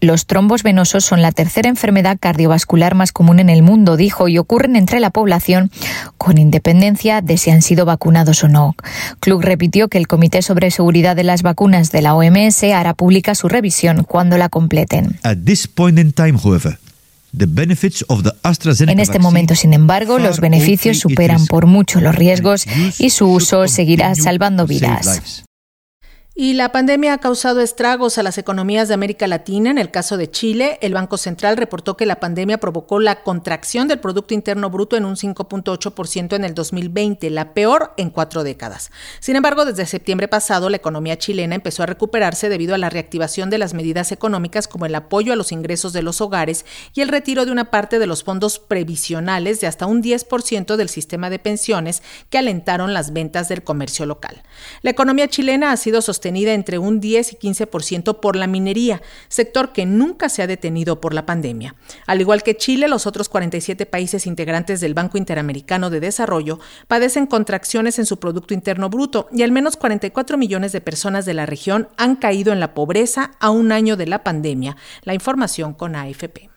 Los 0.00 0.26
trombos 0.26 0.62
venosos 0.62 1.04
son 1.04 1.22
la 1.22 1.32
tercera 1.32 1.68
enfermedad 1.68 2.18
cardiovascular 2.20 2.94
más 2.94 3.12
común 3.12 3.40
en 3.40 3.50
el 3.50 3.62
mundo, 3.62 3.96
dijo, 3.96 4.28
y 4.28 4.38
ocurren 4.38 4.76
entre 4.76 5.00
la 5.00 5.10
población 5.10 5.70
con 6.16 6.38
independencia 6.38 7.20
de 7.20 7.36
si 7.36 7.50
han 7.50 7.62
sido 7.62 7.84
vacunados 7.84 8.44
o 8.44 8.48
no. 8.48 8.74
Klug 9.20 9.42
repitió 9.42 9.88
que 9.88 9.98
el 9.98 10.08
Comité 10.08 10.42
sobre 10.42 10.70
Seguridad 10.70 11.16
de 11.16 11.24
las 11.24 11.42
Vacunas 11.42 11.92
de 11.92 12.02
la 12.02 12.14
OMS 12.14 12.62
hará 12.64 12.94
pública 12.94 13.34
su 13.34 13.48
revisión 13.48 14.04
cuando 14.04 14.38
la 14.38 14.48
completen. 14.48 15.18
En 17.32 19.00
este 19.00 19.18
momento, 19.18 19.54
sin 19.54 19.74
embargo, 19.74 20.18
los 20.18 20.40
beneficios 20.40 20.98
superan 20.98 21.46
por 21.46 21.66
mucho 21.66 22.00
los 22.00 22.14
riesgos 22.14 22.66
y 22.98 23.10
su 23.10 23.26
uso 23.26 23.68
seguirá 23.68 24.14
salvando 24.14 24.66
vidas. 24.66 25.44
Y 26.40 26.52
la 26.52 26.70
pandemia 26.70 27.14
ha 27.14 27.18
causado 27.18 27.60
estragos 27.60 28.16
a 28.16 28.22
las 28.22 28.38
economías 28.38 28.86
de 28.86 28.94
América 28.94 29.26
Latina. 29.26 29.72
En 29.72 29.78
el 29.78 29.90
caso 29.90 30.16
de 30.16 30.30
Chile, 30.30 30.78
el 30.82 30.94
Banco 30.94 31.16
Central 31.16 31.56
reportó 31.56 31.96
que 31.96 32.06
la 32.06 32.20
pandemia 32.20 32.60
provocó 32.60 33.00
la 33.00 33.24
contracción 33.24 33.88
del 33.88 33.98
Producto 33.98 34.34
Interno 34.34 34.70
Bruto 34.70 34.96
en 34.96 35.04
un 35.04 35.16
5.8% 35.16 36.36
en 36.36 36.44
el 36.44 36.54
2020, 36.54 37.28
la 37.30 37.54
peor 37.54 37.92
en 37.96 38.10
cuatro 38.10 38.44
décadas. 38.44 38.92
Sin 39.18 39.34
embargo, 39.34 39.64
desde 39.64 39.84
septiembre 39.84 40.28
pasado, 40.28 40.70
la 40.70 40.76
economía 40.76 41.18
chilena 41.18 41.56
empezó 41.56 41.82
a 41.82 41.86
recuperarse 41.86 42.48
debido 42.48 42.76
a 42.76 42.78
la 42.78 42.88
reactivación 42.88 43.50
de 43.50 43.58
las 43.58 43.74
medidas 43.74 44.12
económicas 44.12 44.68
como 44.68 44.86
el 44.86 44.94
apoyo 44.94 45.32
a 45.32 45.36
los 45.36 45.50
ingresos 45.50 45.92
de 45.92 46.02
los 46.02 46.20
hogares 46.20 46.64
y 46.94 47.00
el 47.00 47.08
retiro 47.08 47.46
de 47.46 47.50
una 47.50 47.72
parte 47.72 47.98
de 47.98 48.06
los 48.06 48.22
fondos 48.22 48.60
previsionales 48.60 49.60
de 49.60 49.66
hasta 49.66 49.86
un 49.86 50.04
10% 50.04 50.76
del 50.76 50.88
sistema 50.88 51.30
de 51.30 51.40
pensiones 51.40 52.00
que 52.30 52.38
alentaron 52.38 52.94
las 52.94 53.12
ventas 53.12 53.48
del 53.48 53.64
comercio 53.64 54.06
local. 54.06 54.44
La 54.82 54.90
economía 54.90 55.26
chilena 55.26 55.72
ha 55.72 55.76
sido 55.76 56.00
sostenida 56.00 56.27
entre 56.36 56.78
un 56.78 57.00
10 57.00 57.32
y 57.32 57.36
15% 57.36 58.20
por 58.20 58.36
la 58.36 58.46
minería, 58.46 59.02
sector 59.28 59.72
que 59.72 59.86
nunca 59.86 60.28
se 60.28 60.42
ha 60.42 60.46
detenido 60.46 61.00
por 61.00 61.14
la 61.14 61.26
pandemia. 61.26 61.74
Al 62.06 62.20
igual 62.20 62.42
que 62.42 62.56
Chile, 62.56 62.88
los 62.88 63.06
otros 63.06 63.28
47 63.28 63.86
países 63.86 64.26
integrantes 64.26 64.80
del 64.80 64.94
Banco 64.94 65.18
Interamericano 65.18 65.90
de 65.90 66.00
Desarrollo 66.00 66.60
padecen 66.86 67.26
contracciones 67.26 67.98
en 67.98 68.06
su 68.06 68.18
Producto 68.18 68.54
Interno 68.54 68.90
Bruto 68.90 69.28
y 69.32 69.42
al 69.42 69.52
menos 69.52 69.76
44 69.76 70.38
millones 70.38 70.72
de 70.72 70.80
personas 70.80 71.24
de 71.24 71.34
la 71.34 71.46
región 71.46 71.88
han 71.96 72.16
caído 72.16 72.52
en 72.52 72.60
la 72.60 72.74
pobreza 72.74 73.32
a 73.40 73.50
un 73.50 73.72
año 73.72 73.96
de 73.96 74.06
la 74.06 74.22
pandemia. 74.22 74.76
La 75.02 75.14
información 75.14 75.74
con 75.74 75.96
AFP. 75.96 76.50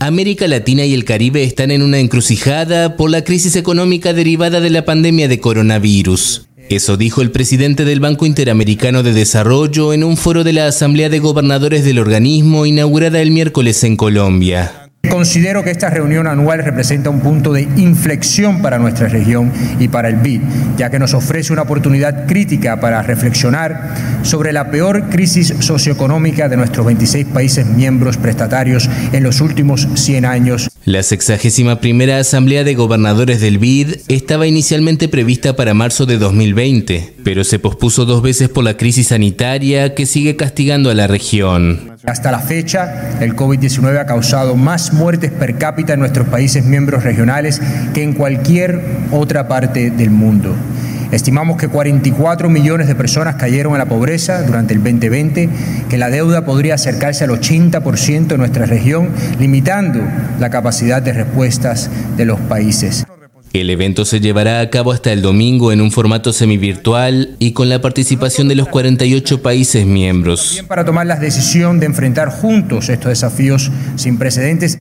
América 0.00 0.46
Latina 0.46 0.84
y 0.84 0.94
el 0.94 1.04
Caribe 1.04 1.42
están 1.42 1.72
en 1.72 1.82
una 1.82 1.98
encrucijada 1.98 2.96
por 2.96 3.10
la 3.10 3.24
crisis 3.24 3.56
económica 3.56 4.12
derivada 4.12 4.60
de 4.60 4.70
la 4.70 4.84
pandemia 4.84 5.26
de 5.26 5.40
coronavirus. 5.40 6.47
Eso 6.70 6.98
dijo 6.98 7.22
el 7.22 7.30
presidente 7.30 7.86
del 7.86 7.98
Banco 7.98 8.26
Interamericano 8.26 9.02
de 9.02 9.14
Desarrollo 9.14 9.94
en 9.94 10.04
un 10.04 10.18
foro 10.18 10.44
de 10.44 10.52
la 10.52 10.66
Asamblea 10.66 11.08
de 11.08 11.18
Gobernadores 11.18 11.82
del 11.82 11.98
organismo 11.98 12.66
inaugurada 12.66 13.22
el 13.22 13.30
miércoles 13.30 13.82
en 13.84 13.96
Colombia. 13.96 14.90
Considero 15.08 15.64
que 15.64 15.70
esta 15.70 15.88
reunión 15.88 16.26
anual 16.26 16.62
representa 16.62 17.08
un 17.08 17.20
punto 17.20 17.54
de 17.54 17.62
inflexión 17.62 18.60
para 18.60 18.78
nuestra 18.78 19.08
región 19.08 19.50
y 19.78 19.88
para 19.88 20.08
el 20.08 20.16
BID, 20.16 20.42
ya 20.76 20.90
que 20.90 20.98
nos 20.98 21.14
ofrece 21.14 21.54
una 21.54 21.62
oportunidad 21.62 22.26
crítica 22.26 22.78
para 22.78 23.00
reflexionar 23.02 23.94
sobre 24.22 24.52
la 24.52 24.70
peor 24.70 25.08
crisis 25.08 25.54
socioeconómica 25.60 26.50
de 26.50 26.58
nuestros 26.58 26.84
26 26.84 27.28
países 27.28 27.66
miembros 27.66 28.18
prestatarios 28.18 28.90
en 29.12 29.22
los 29.22 29.40
últimos 29.40 29.88
100 29.94 30.26
años. 30.26 30.68
La 30.88 31.02
sexagésima 31.02 31.82
primera 31.82 32.18
Asamblea 32.18 32.64
de 32.64 32.74
Gobernadores 32.74 33.42
del 33.42 33.58
BID 33.58 33.96
estaba 34.08 34.46
inicialmente 34.46 35.06
prevista 35.06 35.54
para 35.54 35.74
marzo 35.74 36.06
de 36.06 36.16
2020, 36.16 37.12
pero 37.22 37.44
se 37.44 37.58
pospuso 37.58 38.06
dos 38.06 38.22
veces 38.22 38.48
por 38.48 38.64
la 38.64 38.78
crisis 38.78 39.08
sanitaria 39.08 39.94
que 39.94 40.06
sigue 40.06 40.36
castigando 40.36 40.88
a 40.88 40.94
la 40.94 41.06
región. 41.06 41.92
Hasta 42.06 42.30
la 42.30 42.38
fecha, 42.38 43.18
el 43.20 43.36
COVID-19 43.36 44.00
ha 44.00 44.06
causado 44.06 44.56
más 44.56 44.94
muertes 44.94 45.30
per 45.30 45.58
cápita 45.58 45.92
en 45.92 46.00
nuestros 46.00 46.26
países 46.28 46.64
miembros 46.64 47.04
regionales 47.04 47.60
que 47.92 48.02
en 48.02 48.14
cualquier 48.14 48.80
otra 49.12 49.46
parte 49.46 49.90
del 49.90 50.08
mundo. 50.08 50.56
Estimamos 51.12 51.56
que 51.56 51.68
44 51.68 52.50
millones 52.50 52.86
de 52.86 52.94
personas 52.94 53.36
cayeron 53.36 53.72
en 53.72 53.78
la 53.78 53.86
pobreza 53.86 54.42
durante 54.42 54.74
el 54.74 54.82
2020, 54.82 55.48
que 55.88 55.98
la 55.98 56.10
deuda 56.10 56.44
podría 56.44 56.74
acercarse 56.74 57.24
al 57.24 57.30
80% 57.30 58.26
de 58.26 58.38
nuestra 58.38 58.66
región, 58.66 59.08
limitando 59.38 60.00
la 60.38 60.50
capacidad 60.50 61.00
de 61.00 61.14
respuestas 61.14 61.90
de 62.16 62.24
los 62.24 62.38
países. 62.40 63.06
El 63.54 63.70
evento 63.70 64.04
se 64.04 64.20
llevará 64.20 64.60
a 64.60 64.68
cabo 64.68 64.92
hasta 64.92 65.10
el 65.10 65.22
domingo 65.22 65.72
en 65.72 65.80
un 65.80 65.90
formato 65.90 66.34
semivirtual 66.34 67.36
y 67.38 67.52
con 67.52 67.70
la 67.70 67.80
participación 67.80 68.46
de 68.48 68.56
los 68.56 68.68
48 68.68 69.42
países 69.42 69.86
miembros. 69.86 70.62
Para 70.68 70.84
tomar 70.84 71.06
la 71.06 71.16
decisión 71.16 71.80
de 71.80 71.86
enfrentar 71.86 72.28
juntos 72.28 72.90
estos 72.90 73.08
desafíos 73.08 73.70
sin 73.96 74.18
precedentes. 74.18 74.78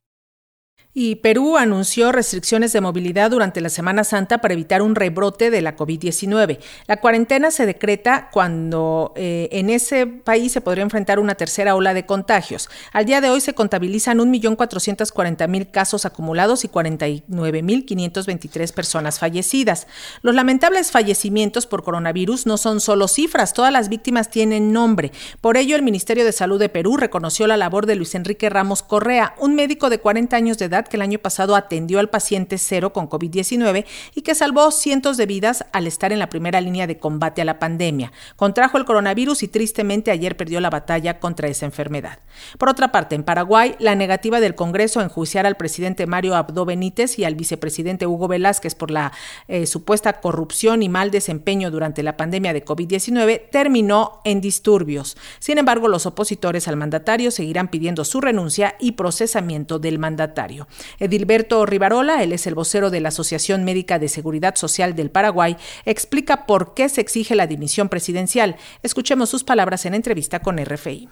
Y 0.99 1.17
Perú 1.17 1.57
anunció 1.57 2.11
restricciones 2.11 2.73
de 2.73 2.81
movilidad 2.81 3.29
durante 3.29 3.61
la 3.61 3.69
Semana 3.69 4.03
Santa 4.03 4.39
para 4.39 4.55
evitar 4.55 4.81
un 4.81 4.95
rebrote 4.95 5.51
de 5.51 5.61
la 5.61 5.77
COVID-19. 5.77 6.57
La 6.87 6.97
cuarentena 6.97 7.51
se 7.51 7.67
decreta 7.67 8.31
cuando 8.31 9.13
eh, 9.15 9.47
en 9.51 9.69
ese 9.69 10.07
país 10.07 10.51
se 10.51 10.59
podría 10.59 10.81
enfrentar 10.81 11.19
una 11.19 11.35
tercera 11.35 11.75
ola 11.75 11.93
de 11.93 12.07
contagios. 12.07 12.67
Al 12.93 13.05
día 13.05 13.21
de 13.21 13.29
hoy 13.29 13.41
se 13.41 13.53
contabilizan 13.53 14.17
1.440.000 14.17 15.69
casos 15.69 16.05
acumulados 16.05 16.65
y 16.65 16.67
49.523 16.67 18.73
personas 18.73 19.19
fallecidas. 19.19 19.85
Los 20.23 20.33
lamentables 20.33 20.89
fallecimientos 20.89 21.67
por 21.67 21.83
coronavirus 21.83 22.47
no 22.47 22.57
son 22.57 22.81
solo 22.81 23.07
cifras, 23.07 23.53
todas 23.53 23.71
las 23.71 23.89
víctimas 23.89 24.31
tienen 24.31 24.73
nombre. 24.73 25.11
Por 25.41 25.57
ello, 25.57 25.75
el 25.75 25.83
Ministerio 25.83 26.25
de 26.25 26.31
Salud 26.31 26.59
de 26.59 26.69
Perú 26.69 26.97
reconoció 26.97 27.45
la 27.45 27.55
labor 27.55 27.85
de 27.85 27.97
Luis 27.97 28.15
Enrique 28.15 28.49
Ramos 28.49 28.81
Correa, 28.81 29.35
un 29.37 29.53
médico 29.53 29.91
de 29.91 29.99
40 29.99 30.35
años 30.35 30.57
de 30.57 30.65
edad 30.65 30.86
que 30.87 30.97
el 30.97 31.01
año 31.01 31.19
pasado 31.19 31.55
atendió 31.55 31.99
al 31.99 32.09
paciente 32.09 32.57
cero 32.57 32.93
con 32.93 33.09
COVID-19 33.09 33.85
y 34.15 34.21
que 34.21 34.35
salvó 34.35 34.71
cientos 34.71 35.17
de 35.17 35.25
vidas 35.25 35.65
al 35.71 35.87
estar 35.87 36.11
en 36.11 36.19
la 36.19 36.29
primera 36.29 36.61
línea 36.61 36.87
de 36.87 36.97
combate 36.97 37.41
a 37.41 37.45
la 37.45 37.59
pandemia. 37.59 38.11
Contrajo 38.35 38.77
el 38.77 38.85
coronavirus 38.85 39.43
y 39.43 39.47
tristemente 39.47 40.11
ayer 40.11 40.37
perdió 40.37 40.59
la 40.61 40.69
batalla 40.69 41.19
contra 41.19 41.47
esa 41.47 41.65
enfermedad. 41.65 42.19
Por 42.57 42.69
otra 42.69 42.91
parte, 42.91 43.15
en 43.15 43.23
Paraguay, 43.23 43.75
la 43.79 43.95
negativa 43.95 44.39
del 44.39 44.55
Congreso 44.55 44.99
a 44.99 45.03
enjuiciar 45.03 45.45
al 45.45 45.57
presidente 45.57 46.07
Mario 46.07 46.35
Abdo 46.35 46.65
Benítez 46.65 47.19
y 47.19 47.25
al 47.25 47.35
vicepresidente 47.35 48.07
Hugo 48.07 48.27
Velázquez 48.27 48.75
por 48.75 48.91
la 48.91 49.11
eh, 49.47 49.65
supuesta 49.65 50.19
corrupción 50.21 50.83
y 50.83 50.89
mal 50.89 51.11
desempeño 51.11 51.71
durante 51.71 52.03
la 52.03 52.17
pandemia 52.17 52.53
de 52.53 52.63
COVID-19 52.63 53.49
terminó 53.49 54.21
en 54.23 54.41
disturbios. 54.41 55.17
Sin 55.39 55.57
embargo, 55.57 55.87
los 55.87 56.05
opositores 56.05 56.67
al 56.67 56.77
mandatario 56.77 57.31
seguirán 57.31 57.69
pidiendo 57.69 58.05
su 58.05 58.21
renuncia 58.21 58.75
y 58.79 58.93
procesamiento 58.93 59.79
del 59.79 59.99
mandatario. 59.99 60.67
Edilberto 60.99 61.65
Rivarola, 61.65 62.23
él 62.23 62.33
es 62.33 62.47
el 62.47 62.55
vocero 62.55 62.89
de 62.89 62.99
la 62.99 63.09
Asociación 63.09 63.63
Médica 63.63 63.99
de 63.99 64.07
Seguridad 64.07 64.55
Social 64.55 64.95
del 64.95 65.09
Paraguay, 65.09 65.57
explica 65.85 66.45
por 66.45 66.73
qué 66.73 66.89
se 66.89 67.01
exige 67.01 67.35
la 67.35 67.47
dimisión 67.47 67.89
presidencial. 67.89 68.55
Escuchemos 68.83 69.29
sus 69.29 69.43
palabras 69.43 69.85
en 69.85 69.93
entrevista 69.93 70.39
con 70.39 70.57
RFI. 70.57 71.09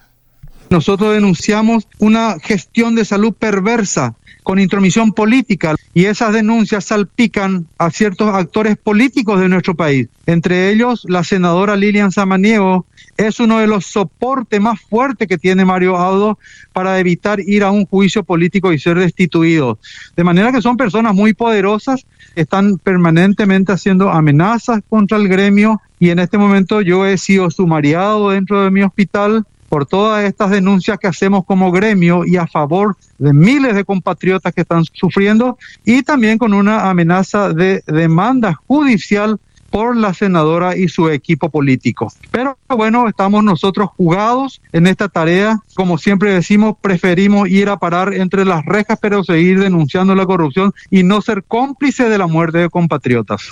Nosotros 0.69 1.13
denunciamos 1.13 1.87
una 1.99 2.37
gestión 2.39 2.95
de 2.95 3.05
salud 3.05 3.33
perversa 3.33 4.15
con 4.43 4.59
intromisión 4.59 5.11
política 5.11 5.75
y 5.93 6.05
esas 6.05 6.33
denuncias 6.33 6.85
salpican 6.85 7.67
a 7.77 7.89
ciertos 7.89 8.33
actores 8.33 8.77
políticos 8.77 9.39
de 9.39 9.49
nuestro 9.49 9.75
país. 9.75 10.07
Entre 10.25 10.71
ellos, 10.71 11.03
la 11.07 11.23
senadora 11.23 11.75
Lilian 11.75 12.11
Samaniego 12.11 12.85
es 13.17 13.39
uno 13.39 13.59
de 13.59 13.67
los 13.67 13.85
soportes 13.85 14.59
más 14.59 14.79
fuertes 14.81 15.27
que 15.27 15.37
tiene 15.37 15.65
Mario 15.65 15.97
Audo 15.97 16.37
para 16.73 16.99
evitar 16.99 17.39
ir 17.39 17.63
a 17.63 17.71
un 17.71 17.85
juicio 17.85 18.23
político 18.23 18.73
y 18.73 18.79
ser 18.79 18.99
destituido. 18.99 19.79
De 20.15 20.23
manera 20.23 20.51
que 20.51 20.61
son 20.61 20.77
personas 20.77 21.13
muy 21.13 21.33
poderosas, 21.33 22.05
están 22.35 22.77
permanentemente 22.77 23.71
haciendo 23.71 24.09
amenazas 24.09 24.81
contra 24.89 25.17
el 25.17 25.27
gremio 25.27 25.81
y 25.99 26.09
en 26.09 26.19
este 26.19 26.37
momento 26.37 26.81
yo 26.81 27.05
he 27.05 27.17
sido 27.17 27.49
sumariado 27.49 28.31
dentro 28.31 28.63
de 28.63 28.71
mi 28.71 28.81
hospital 28.81 29.45
por 29.69 29.85
todas 29.85 30.23
estas 30.25 30.51
denuncias 30.51 30.97
que 30.99 31.07
hacemos 31.07 31.45
como 31.45 31.71
gremio 31.71 32.23
y 32.25 32.37
a 32.37 32.47
favor 32.47 32.95
de 33.17 33.33
miles 33.33 33.75
de 33.75 33.83
compatriotas 33.83 34.53
que 34.53 34.61
están 34.61 34.83
sufriendo 34.93 35.57
y 35.83 36.03
también 36.03 36.37
con 36.37 36.53
una 36.53 36.89
amenaza 36.89 37.49
de 37.49 37.81
demanda 37.87 38.53
judicial 38.67 39.39
por 39.75 39.97
la 39.97 40.13
senadora 40.13 40.77
y 40.77 40.87
su 40.87 41.09
equipo 41.09 41.49
político. 41.49 42.09
Pero 42.31 42.57
bueno, 42.69 43.09
estamos 43.09 43.43
nosotros 43.43 43.89
jugados 43.97 44.61
en 44.71 44.87
esta 44.87 45.09
tarea. 45.09 45.59
Como 45.73 45.97
siempre 45.97 46.33
decimos, 46.33 46.75
preferimos 46.79 47.49
ir 47.49 47.67
a 47.67 47.75
parar 47.75 48.13
entre 48.13 48.45
las 48.45 48.63
rejas, 48.63 48.97
pero 49.01 49.21
seguir 49.25 49.59
denunciando 49.59 50.15
la 50.15 50.25
corrupción 50.25 50.73
y 50.89 51.03
no 51.03 51.21
ser 51.21 51.43
cómplice 51.43 52.07
de 52.07 52.17
la 52.17 52.25
muerte 52.25 52.59
de 52.59 52.69
compatriotas. 52.69 53.51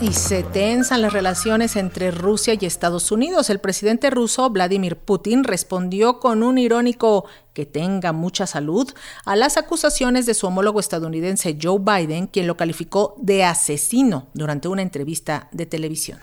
Y 0.00 0.12
se 0.12 0.44
tensan 0.44 1.02
las 1.02 1.12
relaciones 1.12 1.74
entre 1.74 2.12
Rusia 2.12 2.54
y 2.58 2.64
Estados 2.64 3.10
Unidos. 3.10 3.50
El 3.50 3.58
presidente 3.58 4.10
ruso 4.10 4.48
Vladimir 4.48 4.94
Putin 4.96 5.42
respondió 5.42 6.20
con 6.20 6.44
un 6.44 6.56
irónico 6.56 7.24
que 7.52 7.66
tenga 7.66 8.12
mucha 8.12 8.46
salud 8.46 8.88
a 9.24 9.34
las 9.34 9.56
acusaciones 9.56 10.24
de 10.24 10.34
su 10.34 10.46
homólogo 10.46 10.78
estadounidense 10.78 11.58
Joe 11.60 11.80
Biden, 11.80 12.28
quien 12.28 12.46
lo 12.46 12.56
calificó 12.56 13.16
de 13.18 13.42
asesino 13.42 14.28
durante 14.34 14.68
una 14.68 14.82
entrevista 14.82 15.48
de 15.50 15.66
televisión. 15.66 16.18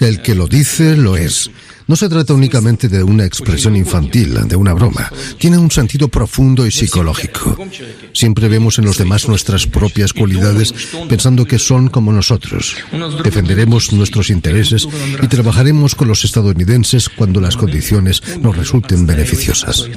El 0.00 0.22
que 0.22 0.34
lo 0.34 0.48
dice 0.48 0.96
lo 0.96 1.16
es. 1.16 1.50
No 1.86 1.96
se 1.96 2.08
trata 2.08 2.32
únicamente 2.32 2.88
de 2.88 3.02
una 3.02 3.24
expresión 3.24 3.76
infantil, 3.76 4.48
de 4.48 4.56
una 4.56 4.72
broma. 4.72 5.10
Tiene 5.38 5.58
un 5.58 5.70
sentido 5.70 6.08
profundo 6.08 6.66
y 6.66 6.70
psicológico. 6.70 7.58
Siempre 8.12 8.48
vemos 8.48 8.78
en 8.78 8.86
los 8.86 8.96
demás 8.96 9.28
nuestras 9.28 9.66
propias 9.66 10.12
cualidades 10.12 10.72
pensando 11.08 11.44
que 11.44 11.58
son 11.58 11.88
como 11.88 12.12
nosotros. 12.12 12.76
Defenderemos 13.22 13.92
nuestros 13.92 14.30
intereses 14.30 14.88
y 15.22 15.26
trabajaremos 15.28 15.94
con 15.94 16.08
los 16.08 16.24
estadounidenses 16.24 17.08
cuando 17.08 17.40
las 17.40 17.56
condiciones 17.56 18.22
nos 18.40 18.56
resulten 18.56 19.06
beneficiosas. 19.06 19.88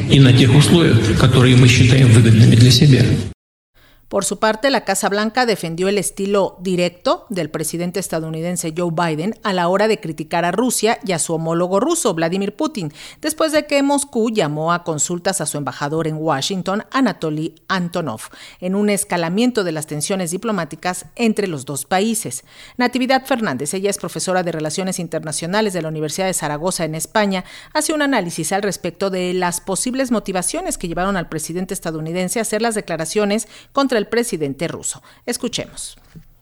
Por 4.07 4.23
su 4.23 4.39
parte, 4.39 4.69
la 4.69 4.85
Casa 4.85 5.09
Blanca 5.09 5.45
defendió 5.45 5.89
el 5.89 5.97
estilo 5.97 6.55
directo 6.61 7.25
del 7.27 7.49
presidente 7.49 7.99
estadounidense 7.99 8.73
Joe 8.75 8.91
Biden 8.93 9.35
a 9.43 9.51
la 9.51 9.67
hora 9.67 9.89
de 9.89 9.99
criticar 9.99 10.45
a 10.45 10.53
Rusia 10.53 10.97
y 11.05 11.11
a 11.11 11.19
su 11.19 11.33
homólogo 11.33 11.81
ruso, 11.81 12.13
Vladimir 12.13 12.55
Putin, 12.55 12.93
después 13.19 13.51
de 13.51 13.65
que 13.65 13.83
Moscú 13.83 14.29
llamó 14.29 14.71
a 14.71 14.85
consultas 14.85 15.41
a 15.41 15.45
su 15.45 15.57
embajador 15.57 16.07
en 16.07 16.15
Washington, 16.15 16.85
Anatoly 16.91 17.55
Antonov, 17.67 18.21
en 18.61 18.75
un 18.75 18.89
escalamiento 18.89 19.65
de 19.65 19.73
las 19.73 19.87
tensiones 19.87 20.31
diplomáticas 20.31 21.07
entre 21.17 21.47
los 21.47 21.65
dos 21.65 21.83
países. 21.83 22.45
Natividad 22.77 23.25
Fernández, 23.25 23.73
ella 23.73 23.89
es 23.89 23.97
profesora 23.97 24.41
de 24.41 24.53
Relaciones 24.53 24.99
Internacionales 24.99 25.73
de 25.73 25.81
la 25.81 25.89
Universidad 25.89 26.27
de 26.27 26.33
Zaragoza 26.33 26.85
en 26.85 26.95
España, 26.95 27.43
hace 27.73 27.91
un 27.91 28.01
análisis 28.01 28.53
al 28.53 28.63
respecto 28.63 29.09
de 29.09 29.33
las 29.33 29.59
posibles 29.59 30.11
motivaciones 30.11 30.77
que 30.77 30.87
llevaron 30.87 31.17
al 31.17 31.27
presidente 31.27 31.73
estadounidense 31.73 32.39
a 32.39 32.43
hacer 32.43 32.61
las 32.61 32.73
declaraciones 32.73 33.49
contra 33.73 33.96
el 33.97 34.07
presidente 34.07 34.67
ruso. 34.67 35.01
Escuchemos. 35.25 35.97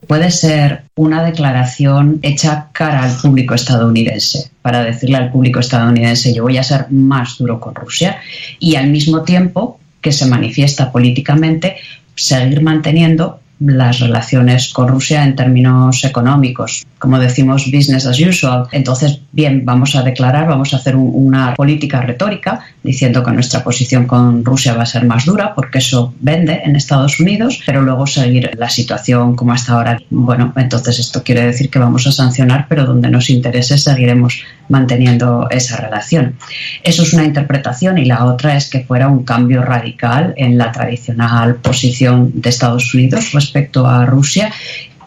Puede 0.08 0.30
ser 0.30 0.84
una 0.95 1.24
declaración 1.24 2.20
hecha 2.22 2.70
cara 2.72 3.03
al 3.03 3.18
público 3.18 3.56
estadounidense, 3.56 4.51
para 4.62 4.84
decirle 4.84 5.18
al 5.18 5.32
público 5.32 5.60
estadounidense 5.60 6.34
yo 6.34 6.43
voy 6.43 6.58
a 6.58 6.64
ser 6.64 6.91
más 6.91 7.38
duro 7.38 7.60
con 7.60 7.74
Rusia 7.74 8.20
y 8.60 8.76
al 8.76 8.89
mismo 8.89 9.24
tiempo 9.24 9.80
que 10.01 10.12
se 10.12 10.28
manifiesta 10.28 10.91
políticamente 10.91 11.78
seguir 12.14 12.62
manteniendo 12.62 13.39
las 13.60 13.99
relaciones 13.99 14.74
con 14.74 14.88
Rusia 14.88 15.24
en 15.24 15.36
términos 15.36 16.03
económicos. 16.03 16.86
Como 16.99 17.20
decimos, 17.20 17.72
business 17.72 18.06
as 18.06 18.20
usual. 18.20 18.68
Entonces, 18.72 19.20
bien, 19.32 19.64
vamos 19.66 19.95
a 19.95 20.03
declarar, 20.03 20.47
vamos 20.47 20.74
a 20.74 20.78
hacer 20.78 20.95
una 20.95 21.53
política 21.56 22.01
retórica 22.01 22.62
diciendo 22.84 23.24
que 23.24 23.32
nuestra 23.32 23.64
posición 23.64 24.08
con 24.08 24.43
Rusia 24.43 24.74
va 24.74 24.84
a 24.84 24.86
ser 24.86 25.06
más 25.06 25.26
dura 25.26 25.53
porque 25.56 25.80
eso 25.80 26.14
vende 26.20 26.62
en 26.64 26.76
Estados 26.76 27.20
Unidos, 27.20 27.62
pero 27.66 27.82
luego 27.82 28.08
seguir 28.08 28.51
la 28.58 28.70
situación 28.70 29.36
como 29.36 29.53
hasta 29.53 29.74
ahora. 29.74 29.99
Bueno, 30.10 30.53
entonces 30.56 30.99
esto 30.99 31.24
quiere 31.24 31.45
decir 31.45 31.70
que 31.70 31.80
vamos 31.80 32.08
a 32.08 32.12
sancionar, 32.12 32.66
pero 32.68 32.86
donde 32.86 33.10
nos 33.10 33.30
interese 33.30 33.78
seguiremos 33.78 34.43
manteniendo 34.70 35.47
esa 35.49 35.78
relación. 35.78 36.36
Eso 36.84 37.03
es 37.03 37.13
una 37.13 37.26
interpretación 37.26 37.97
y 37.97 38.05
la 38.05 38.26
otra 38.26 38.55
es 38.57 38.70
que 38.70 38.84
fuera 38.84 39.07
un 39.07 39.24
cambio 39.24 39.61
radical 39.61 40.34
en 40.38 40.57
la 40.57 40.72
tradicional 40.72 41.55
posición 41.55 42.32
de 42.34 42.49
Estados 42.49 42.93
Unidos 42.93 43.32
respecto 43.34 43.88
a 43.88 44.05
Rusia 44.05 44.51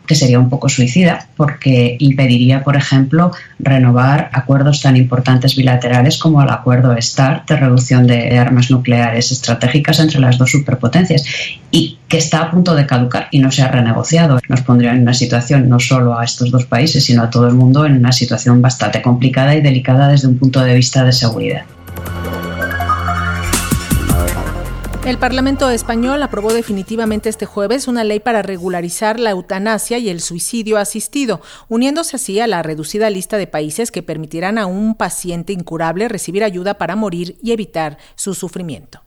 que 0.08 0.16
sería 0.16 0.40
un 0.40 0.48
poco 0.48 0.68
suicida 0.68 1.28
porque 1.36 1.96
impediría, 2.00 2.64
por 2.64 2.74
ejemplo, 2.74 3.30
renovar 3.58 4.30
acuerdos 4.32 4.80
tan 4.82 4.96
importantes 4.96 5.54
bilaterales 5.54 6.18
como 6.18 6.42
el 6.42 6.48
acuerdo 6.48 6.96
START 7.00 7.46
de 7.48 7.56
reducción 7.56 8.06
de 8.06 8.36
armas 8.38 8.70
nucleares 8.70 9.30
estratégicas 9.30 10.00
entre 10.00 10.18
las 10.18 10.38
dos 10.38 10.50
superpotencias 10.50 11.24
y 11.70 11.98
que 12.08 12.18
está 12.18 12.40
a 12.40 12.50
punto 12.50 12.74
de 12.74 12.86
caducar 12.86 13.28
y 13.30 13.38
no 13.38 13.52
se 13.52 13.62
ha 13.62 13.68
renegociado. 13.68 14.40
Nos 14.48 14.62
pondría 14.62 14.92
en 14.92 15.02
una 15.02 15.14
situación 15.14 15.68
no 15.68 15.78
solo 15.78 16.18
a 16.18 16.24
estos 16.24 16.50
dos 16.50 16.64
países, 16.64 17.04
sino 17.04 17.22
a 17.22 17.30
todo 17.30 17.46
el 17.46 17.54
mundo 17.54 17.84
en 17.84 17.98
una 17.98 18.12
situación 18.12 18.62
bastante 18.62 19.02
complicada 19.02 19.54
y 19.54 19.60
delicada 19.60 20.08
desde 20.08 20.28
un 20.28 20.38
punto 20.38 20.60
de 20.60 20.74
vista 20.74 21.04
de 21.04 21.12
seguridad. 21.12 21.62
El 25.08 25.16
Parlamento 25.16 25.70
español 25.70 26.22
aprobó 26.22 26.52
definitivamente 26.52 27.30
este 27.30 27.46
jueves 27.46 27.88
una 27.88 28.04
ley 28.04 28.20
para 28.20 28.42
regularizar 28.42 29.18
la 29.18 29.30
eutanasia 29.30 29.96
y 29.96 30.10
el 30.10 30.20
suicidio 30.20 30.76
asistido, 30.76 31.40
uniéndose 31.68 32.16
así 32.16 32.40
a 32.40 32.46
la 32.46 32.62
reducida 32.62 33.08
lista 33.08 33.38
de 33.38 33.46
países 33.46 33.90
que 33.90 34.02
permitirán 34.02 34.58
a 34.58 34.66
un 34.66 34.94
paciente 34.94 35.54
incurable 35.54 36.08
recibir 36.08 36.44
ayuda 36.44 36.74
para 36.74 36.94
morir 36.94 37.38
y 37.42 37.52
evitar 37.52 37.96
su 38.16 38.34
sufrimiento. 38.34 39.00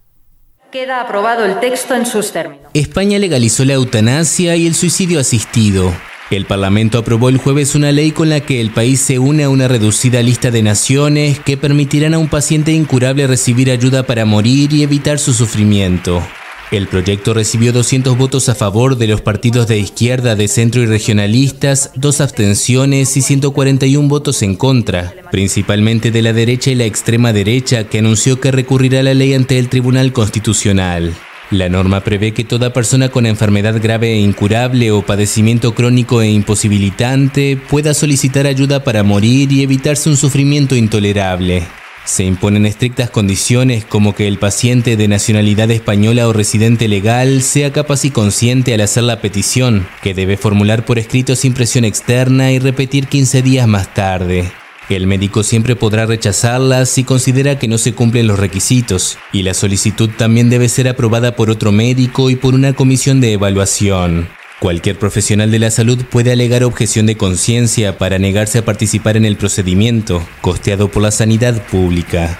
Queda 0.71 1.01
aprobado 1.01 1.45
el 1.45 1.59
texto 1.59 1.93
en 1.93 2.07
sus 2.07 2.31
términos. 2.31 2.71
España 2.73 3.19
legalizó 3.19 3.63
la 3.63 3.73
eutanasia 3.73 4.55
y 4.55 4.65
el 4.65 4.73
suicidio 4.73 5.19
asistido. 5.19 5.93
El 6.31 6.45
Parlamento 6.45 6.97
aprobó 6.97 7.27
el 7.27 7.37
jueves 7.37 7.75
una 7.75 7.91
ley 7.91 8.11
con 8.11 8.29
la 8.29 8.39
que 8.39 8.61
el 8.61 8.71
país 8.71 9.01
se 9.01 9.19
une 9.19 9.43
a 9.43 9.49
una 9.49 9.67
reducida 9.67 10.23
lista 10.23 10.49
de 10.49 10.63
naciones 10.63 11.41
que 11.41 11.57
permitirán 11.57 12.13
a 12.13 12.19
un 12.19 12.29
paciente 12.29 12.71
incurable 12.71 13.27
recibir 13.27 13.69
ayuda 13.69 14.03
para 14.03 14.23
morir 14.23 14.71
y 14.71 14.81
evitar 14.81 15.19
su 15.19 15.33
sufrimiento. 15.33 16.25
El 16.71 16.87
proyecto 16.87 17.33
recibió 17.33 17.73
200 17.73 18.17
votos 18.17 18.47
a 18.47 18.55
favor 18.55 18.97
de 18.97 19.07
los 19.07 19.19
partidos 19.19 19.67
de 19.67 19.77
izquierda, 19.77 20.37
de 20.37 20.47
centro 20.47 20.81
y 20.81 20.85
regionalistas, 20.85 21.91
dos 21.95 22.21
abstenciones 22.21 23.17
y 23.17 23.21
141 23.21 24.07
votos 24.07 24.41
en 24.41 24.55
contra, 24.55 25.13
principalmente 25.31 26.11
de 26.11 26.21
la 26.21 26.31
derecha 26.31 26.71
y 26.71 26.75
la 26.75 26.85
extrema 26.85 27.33
derecha, 27.33 27.83
que 27.83 27.99
anunció 27.99 28.39
que 28.39 28.51
recurrirá 28.51 29.03
la 29.03 29.13
ley 29.13 29.33
ante 29.33 29.59
el 29.59 29.67
Tribunal 29.67 30.13
Constitucional. 30.13 31.13
La 31.51 31.67
norma 31.67 31.99
prevé 31.99 32.31
que 32.33 32.45
toda 32.45 32.71
persona 32.71 33.09
con 33.09 33.25
enfermedad 33.25 33.81
grave 33.81 34.13
e 34.13 34.19
incurable 34.19 34.89
o 34.91 35.01
padecimiento 35.01 35.75
crónico 35.75 36.21
e 36.21 36.29
imposibilitante 36.29 37.57
pueda 37.57 37.93
solicitar 37.93 38.47
ayuda 38.47 38.85
para 38.85 39.03
morir 39.03 39.51
y 39.51 39.61
evitarse 39.61 40.09
un 40.09 40.15
sufrimiento 40.15 40.77
intolerable. 40.77 41.67
Se 42.05 42.23
imponen 42.23 42.65
estrictas 42.65 43.09
condiciones 43.09 43.83
como 43.83 44.15
que 44.15 44.29
el 44.29 44.39
paciente 44.39 44.95
de 44.95 45.09
nacionalidad 45.09 45.69
española 45.71 46.29
o 46.29 46.33
residente 46.33 46.87
legal 46.87 47.41
sea 47.41 47.73
capaz 47.73 48.05
y 48.05 48.11
consciente 48.11 48.73
al 48.73 48.79
hacer 48.79 49.03
la 49.03 49.19
petición, 49.19 49.85
que 50.01 50.13
debe 50.13 50.37
formular 50.37 50.85
por 50.85 50.99
escrito 50.99 51.35
sin 51.35 51.53
presión 51.53 51.83
externa 51.83 52.53
y 52.53 52.59
repetir 52.59 53.07
15 53.07 53.41
días 53.41 53.67
más 53.67 53.93
tarde. 53.93 54.51
El 54.95 55.07
médico 55.07 55.43
siempre 55.43 55.75
podrá 55.75 56.05
rechazarla 56.05 56.85
si 56.85 57.03
considera 57.03 57.57
que 57.57 57.67
no 57.67 57.77
se 57.77 57.93
cumplen 57.93 58.27
los 58.27 58.39
requisitos, 58.39 59.17
y 59.31 59.43
la 59.43 59.53
solicitud 59.53 60.09
también 60.17 60.49
debe 60.49 60.67
ser 60.67 60.87
aprobada 60.87 61.35
por 61.35 61.49
otro 61.49 61.71
médico 61.71 62.29
y 62.29 62.35
por 62.35 62.53
una 62.53 62.73
comisión 62.73 63.21
de 63.21 63.33
evaluación. 63.33 64.27
Cualquier 64.59 64.99
profesional 64.99 65.49
de 65.49 65.59
la 65.59 65.71
salud 65.71 66.03
puede 66.09 66.33
alegar 66.33 66.63
objeción 66.63 67.05
de 67.05 67.17
conciencia 67.17 67.97
para 67.97 68.19
negarse 68.19 68.59
a 68.59 68.65
participar 68.65 69.17
en 69.17 69.25
el 69.25 69.37
procedimiento, 69.37 70.21
costeado 70.41 70.89
por 70.89 71.01
la 71.01 71.11
sanidad 71.11 71.65
pública. 71.67 72.39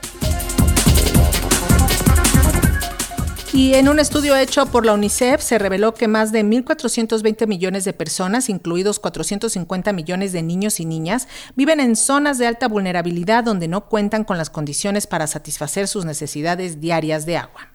Y 3.54 3.74
en 3.74 3.90
un 3.90 4.00
estudio 4.00 4.38
hecho 4.38 4.66
por 4.68 4.86
la 4.86 4.94
UNICEF 4.94 5.42
se 5.42 5.60
reveló 5.60 5.94
que 5.94 6.08
más 6.08 6.32
de 6.32 6.42
1.420 6.42 7.48
millones 7.48 7.84
de 7.84 7.92
personas, 7.92 8.48
incluidos 8.48 8.98
450 9.00 9.92
millones 9.92 10.32
de 10.32 10.42
niños 10.42 10.80
y 10.80 10.86
niñas, 10.86 11.28
viven 11.58 11.82
en 11.82 11.98
zonas 11.98 12.38
de 12.38 12.48
alta 12.48 12.70
vulnerabilidad 12.70 13.44
donde 13.44 13.68
no 13.68 13.90
cuentan 13.90 14.24
con 14.24 14.38
las 14.38 14.50
condiciones 14.50 15.06
para 15.06 15.28
satisfacer 15.28 15.90
sus 15.90 16.06
necesidades 16.06 16.80
diarias 16.80 17.26
de 17.26 17.36
agua. 17.36 17.68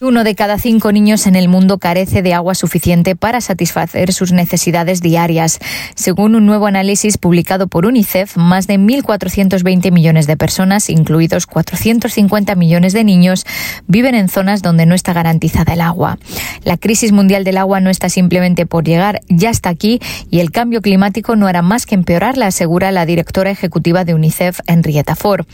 Uno 0.00 0.22
de 0.22 0.36
cada 0.36 0.58
cinco 0.58 0.92
niños 0.92 1.26
en 1.26 1.34
el 1.34 1.48
mundo 1.48 1.78
carece 1.78 2.22
de 2.22 2.32
agua 2.32 2.54
suficiente 2.54 3.16
para 3.16 3.40
satisfacer 3.40 4.12
sus 4.12 4.30
necesidades 4.30 5.02
diarias. 5.02 5.58
Según 5.96 6.36
un 6.36 6.46
nuevo 6.46 6.68
análisis 6.68 7.18
publicado 7.18 7.66
por 7.66 7.84
UNICEF, 7.84 8.36
más 8.36 8.68
de 8.68 8.78
1.420 8.78 9.90
millones 9.90 10.28
de 10.28 10.36
personas, 10.36 10.88
incluidos 10.88 11.46
450 11.46 12.54
millones 12.54 12.92
de 12.92 13.02
niños, 13.02 13.44
viven 13.88 14.14
en 14.14 14.28
zonas 14.28 14.62
donde 14.62 14.86
no 14.86 14.94
está 14.94 15.12
garantizada 15.14 15.72
el 15.72 15.80
agua. 15.80 16.20
La 16.62 16.76
crisis 16.76 17.10
mundial 17.10 17.42
del 17.42 17.58
agua 17.58 17.80
no 17.80 17.90
está 17.90 18.08
simplemente 18.08 18.66
por 18.66 18.84
llegar, 18.84 19.22
ya 19.28 19.50
está 19.50 19.68
aquí 19.68 19.98
y 20.30 20.38
el 20.38 20.52
cambio 20.52 20.80
climático 20.80 21.34
no 21.34 21.48
hará 21.48 21.62
más 21.62 21.86
que 21.86 21.96
empeorarla, 21.96 22.46
asegura 22.46 22.92
la 22.92 23.04
directora 23.04 23.50
ejecutiva 23.50 24.04
de 24.04 24.14
UNICEF, 24.14 24.60
Henrietta 24.68 25.16
Ford. 25.16 25.44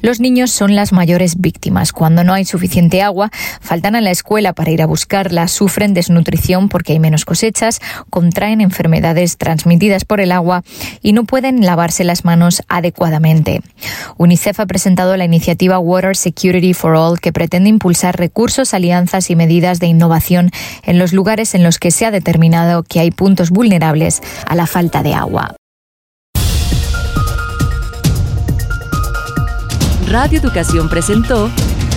Los 0.00 0.20
niños 0.20 0.50
son 0.52 0.74
las 0.74 0.94
mayores 0.94 1.38
víctimas. 1.38 1.92
Cuando 1.92 2.24
no 2.24 2.32
hay 2.32 2.46
suficiente 2.46 3.02
agua, 3.02 3.30
faltan 3.60 3.89
a 3.94 4.00
la 4.00 4.10
escuela 4.10 4.52
para 4.52 4.70
ir 4.70 4.82
a 4.82 4.86
buscarla, 4.86 5.48
sufren 5.48 5.94
desnutrición 5.94 6.68
porque 6.68 6.92
hay 6.92 6.98
menos 6.98 7.24
cosechas, 7.24 7.80
contraen 8.10 8.60
enfermedades 8.60 9.36
transmitidas 9.36 10.04
por 10.04 10.20
el 10.20 10.32
agua 10.32 10.62
y 11.02 11.12
no 11.12 11.24
pueden 11.24 11.64
lavarse 11.64 12.04
las 12.04 12.24
manos 12.24 12.62
adecuadamente. 12.68 13.62
UNICEF 14.16 14.60
ha 14.60 14.66
presentado 14.66 15.16
la 15.16 15.24
iniciativa 15.24 15.78
Water 15.78 16.16
Security 16.16 16.74
for 16.74 16.94
All 16.94 17.20
que 17.20 17.32
pretende 17.32 17.68
impulsar 17.68 18.16
recursos, 18.16 18.74
alianzas 18.74 19.30
y 19.30 19.36
medidas 19.36 19.80
de 19.80 19.86
innovación 19.86 20.50
en 20.82 20.98
los 20.98 21.12
lugares 21.12 21.54
en 21.54 21.62
los 21.62 21.78
que 21.78 21.90
se 21.90 22.06
ha 22.06 22.10
determinado 22.10 22.82
que 22.82 23.00
hay 23.00 23.10
puntos 23.10 23.50
vulnerables 23.50 24.22
a 24.46 24.54
la 24.54 24.66
falta 24.66 25.02
de 25.02 25.14
agua. 25.14 25.54
Radio 30.10 30.40
Educación 30.40 30.88
presentó 30.88 31.48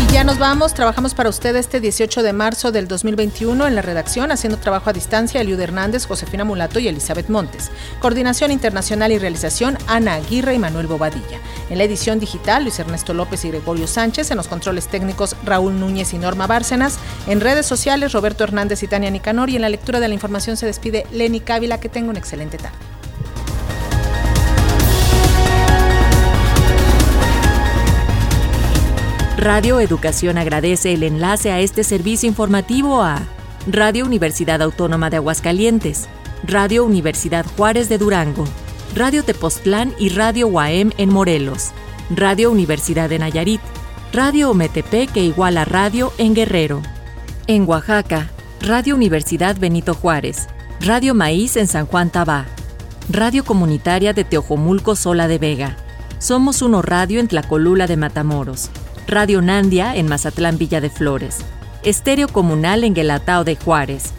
Y 0.00 0.12
ya 0.12 0.24
nos 0.24 0.38
vamos, 0.38 0.72
trabajamos 0.72 1.12
para 1.12 1.28
usted 1.28 1.54
este 1.56 1.78
18 1.78 2.22
de 2.22 2.32
marzo 2.32 2.72
del 2.72 2.88
2021 2.88 3.66
en 3.66 3.74
la 3.74 3.82
redacción, 3.82 4.32
haciendo 4.32 4.58
trabajo 4.58 4.88
a 4.88 4.94
distancia 4.94 5.42
Eliud 5.42 5.60
Hernández, 5.60 6.06
Josefina 6.06 6.42
Mulato 6.42 6.78
y 6.78 6.88
Elizabeth 6.88 7.28
Montes. 7.28 7.70
Coordinación 8.00 8.50
internacional 8.50 9.12
y 9.12 9.18
realización 9.18 9.76
Ana 9.88 10.14
Aguirre 10.14 10.54
y 10.54 10.58
Manuel 10.58 10.86
Bobadilla. 10.86 11.38
En 11.68 11.76
la 11.76 11.84
edición 11.84 12.18
digital 12.18 12.62
Luis 12.62 12.78
Ernesto 12.78 13.12
López 13.12 13.44
y 13.44 13.48
Gregorio 13.48 13.86
Sánchez, 13.86 14.30
en 14.30 14.38
los 14.38 14.48
controles 14.48 14.88
técnicos 14.88 15.36
Raúl 15.44 15.78
Núñez 15.78 16.14
y 16.14 16.18
Norma 16.18 16.46
Bárcenas, 16.46 16.98
en 17.26 17.42
redes 17.42 17.66
sociales 17.66 18.12
Roberto 18.12 18.42
Hernández 18.42 18.82
y 18.82 18.86
Tania 18.86 19.10
Nicanor 19.10 19.50
y 19.50 19.56
en 19.56 19.62
la 19.62 19.68
lectura 19.68 20.00
de 20.00 20.08
la 20.08 20.14
información 20.14 20.56
se 20.56 20.64
despide 20.64 21.06
Lenny 21.12 21.40
Cávila, 21.40 21.78
que 21.78 21.90
tenga 21.90 22.08
una 22.08 22.18
excelente 22.18 22.56
tarde. 22.56 22.99
Radio 29.40 29.80
Educación 29.80 30.36
agradece 30.36 30.92
el 30.92 31.02
enlace 31.02 31.50
a 31.50 31.60
este 31.60 31.82
servicio 31.82 32.28
informativo 32.28 33.02
a 33.02 33.22
Radio 33.66 34.04
Universidad 34.04 34.60
Autónoma 34.60 35.08
de 35.08 35.16
Aguascalientes, 35.16 36.08
Radio 36.44 36.84
Universidad 36.84 37.46
Juárez 37.56 37.88
de 37.88 37.96
Durango, 37.96 38.44
Radio 38.94 39.24
Tepoztlán 39.24 39.94
y 39.98 40.10
Radio 40.10 40.46
UAM 40.46 40.92
en 40.98 41.08
Morelos, 41.08 41.70
Radio 42.10 42.50
Universidad 42.50 43.08
de 43.08 43.18
Nayarit, 43.18 43.62
Radio 44.12 44.50
Ometepec 44.50 45.10
que 45.10 45.24
igual 45.24 45.56
a 45.56 45.64
Radio 45.64 46.12
en 46.18 46.34
Guerrero. 46.34 46.82
En 47.46 47.66
Oaxaca, 47.66 48.28
Radio 48.60 48.94
Universidad 48.94 49.56
Benito 49.58 49.94
Juárez, 49.94 50.48
Radio 50.82 51.14
Maíz 51.14 51.56
en 51.56 51.66
San 51.66 51.86
Juan 51.86 52.10
Tabá, 52.10 52.44
Radio 53.08 53.42
Comunitaria 53.42 54.12
de 54.12 54.24
Teojomulco 54.24 54.96
Sola 54.96 55.28
de 55.28 55.38
Vega. 55.38 55.78
Somos 56.18 56.60
Uno 56.60 56.82
Radio 56.82 57.20
en 57.20 57.28
Tlacolula 57.28 57.86
de 57.86 57.96
Matamoros. 57.96 58.70
Radio 59.10 59.42
Nandia 59.42 59.96
en 59.96 60.06
Mazatlán 60.06 60.56
Villa 60.56 60.80
de 60.80 60.88
Flores, 60.88 61.38
Estéreo 61.82 62.28
Comunal 62.28 62.84
en 62.84 62.94
Guelatao 62.94 63.42
de 63.42 63.56
Juárez, 63.56 64.12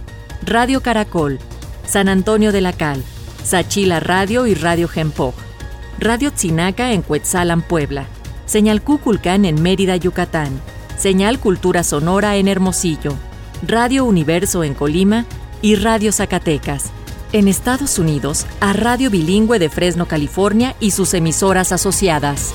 Radio 0.44 0.82
Caracol, 0.82 1.40
San 1.88 2.10
Antonio 2.10 2.52
de 2.52 2.60
la 2.60 2.74
Cal, 2.74 3.02
Sachila 3.42 4.02
Radio 4.02 4.48
y 4.48 4.54
Radio 4.54 4.90
Gempoj, 4.90 5.34
Radio 5.98 6.30
Tzinaca 6.32 6.92
en 6.92 7.04
Cuetzalan, 7.04 7.62
Puebla, 7.62 8.06
Señal 8.46 8.82
Cuculcán 8.82 9.46
en 9.46 9.62
Mérida, 9.62 9.96
Yucatán, 9.96 10.60
Señal 10.98 11.40
Cultura 11.40 11.86
Sonora 11.86 12.36
en 12.36 12.50
Hermosillo, 12.50 13.14
Radio 13.66 14.04
Universo 14.04 14.62
en 14.66 14.74
Colima 14.74 15.26
y 15.62 15.76
Radio 15.76 16.12
Zacatecas. 16.12 16.92
En 17.32 17.48
Estados 17.48 17.98
Unidos, 17.98 18.46
a 18.60 18.74
Radio 18.74 19.10
Bilingüe 19.10 19.58
de 19.58 19.70
Fresno, 19.70 20.06
California 20.06 20.76
y 20.82 20.92
sus 20.92 21.14
emisoras 21.14 21.72
asociadas. 21.72 22.54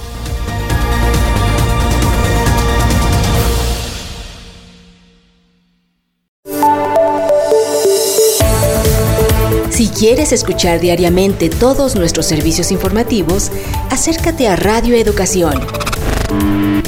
Quieres 9.97 10.33
escuchar 10.33 10.81
diariamente 10.81 11.49
todos 11.49 11.95
nuestros 11.97 12.27
servicios 12.27 12.71
informativos, 12.71 13.51
acércate 13.91 14.47
a 14.47 14.57
Radio 14.57 14.95
Educación. 14.95 15.55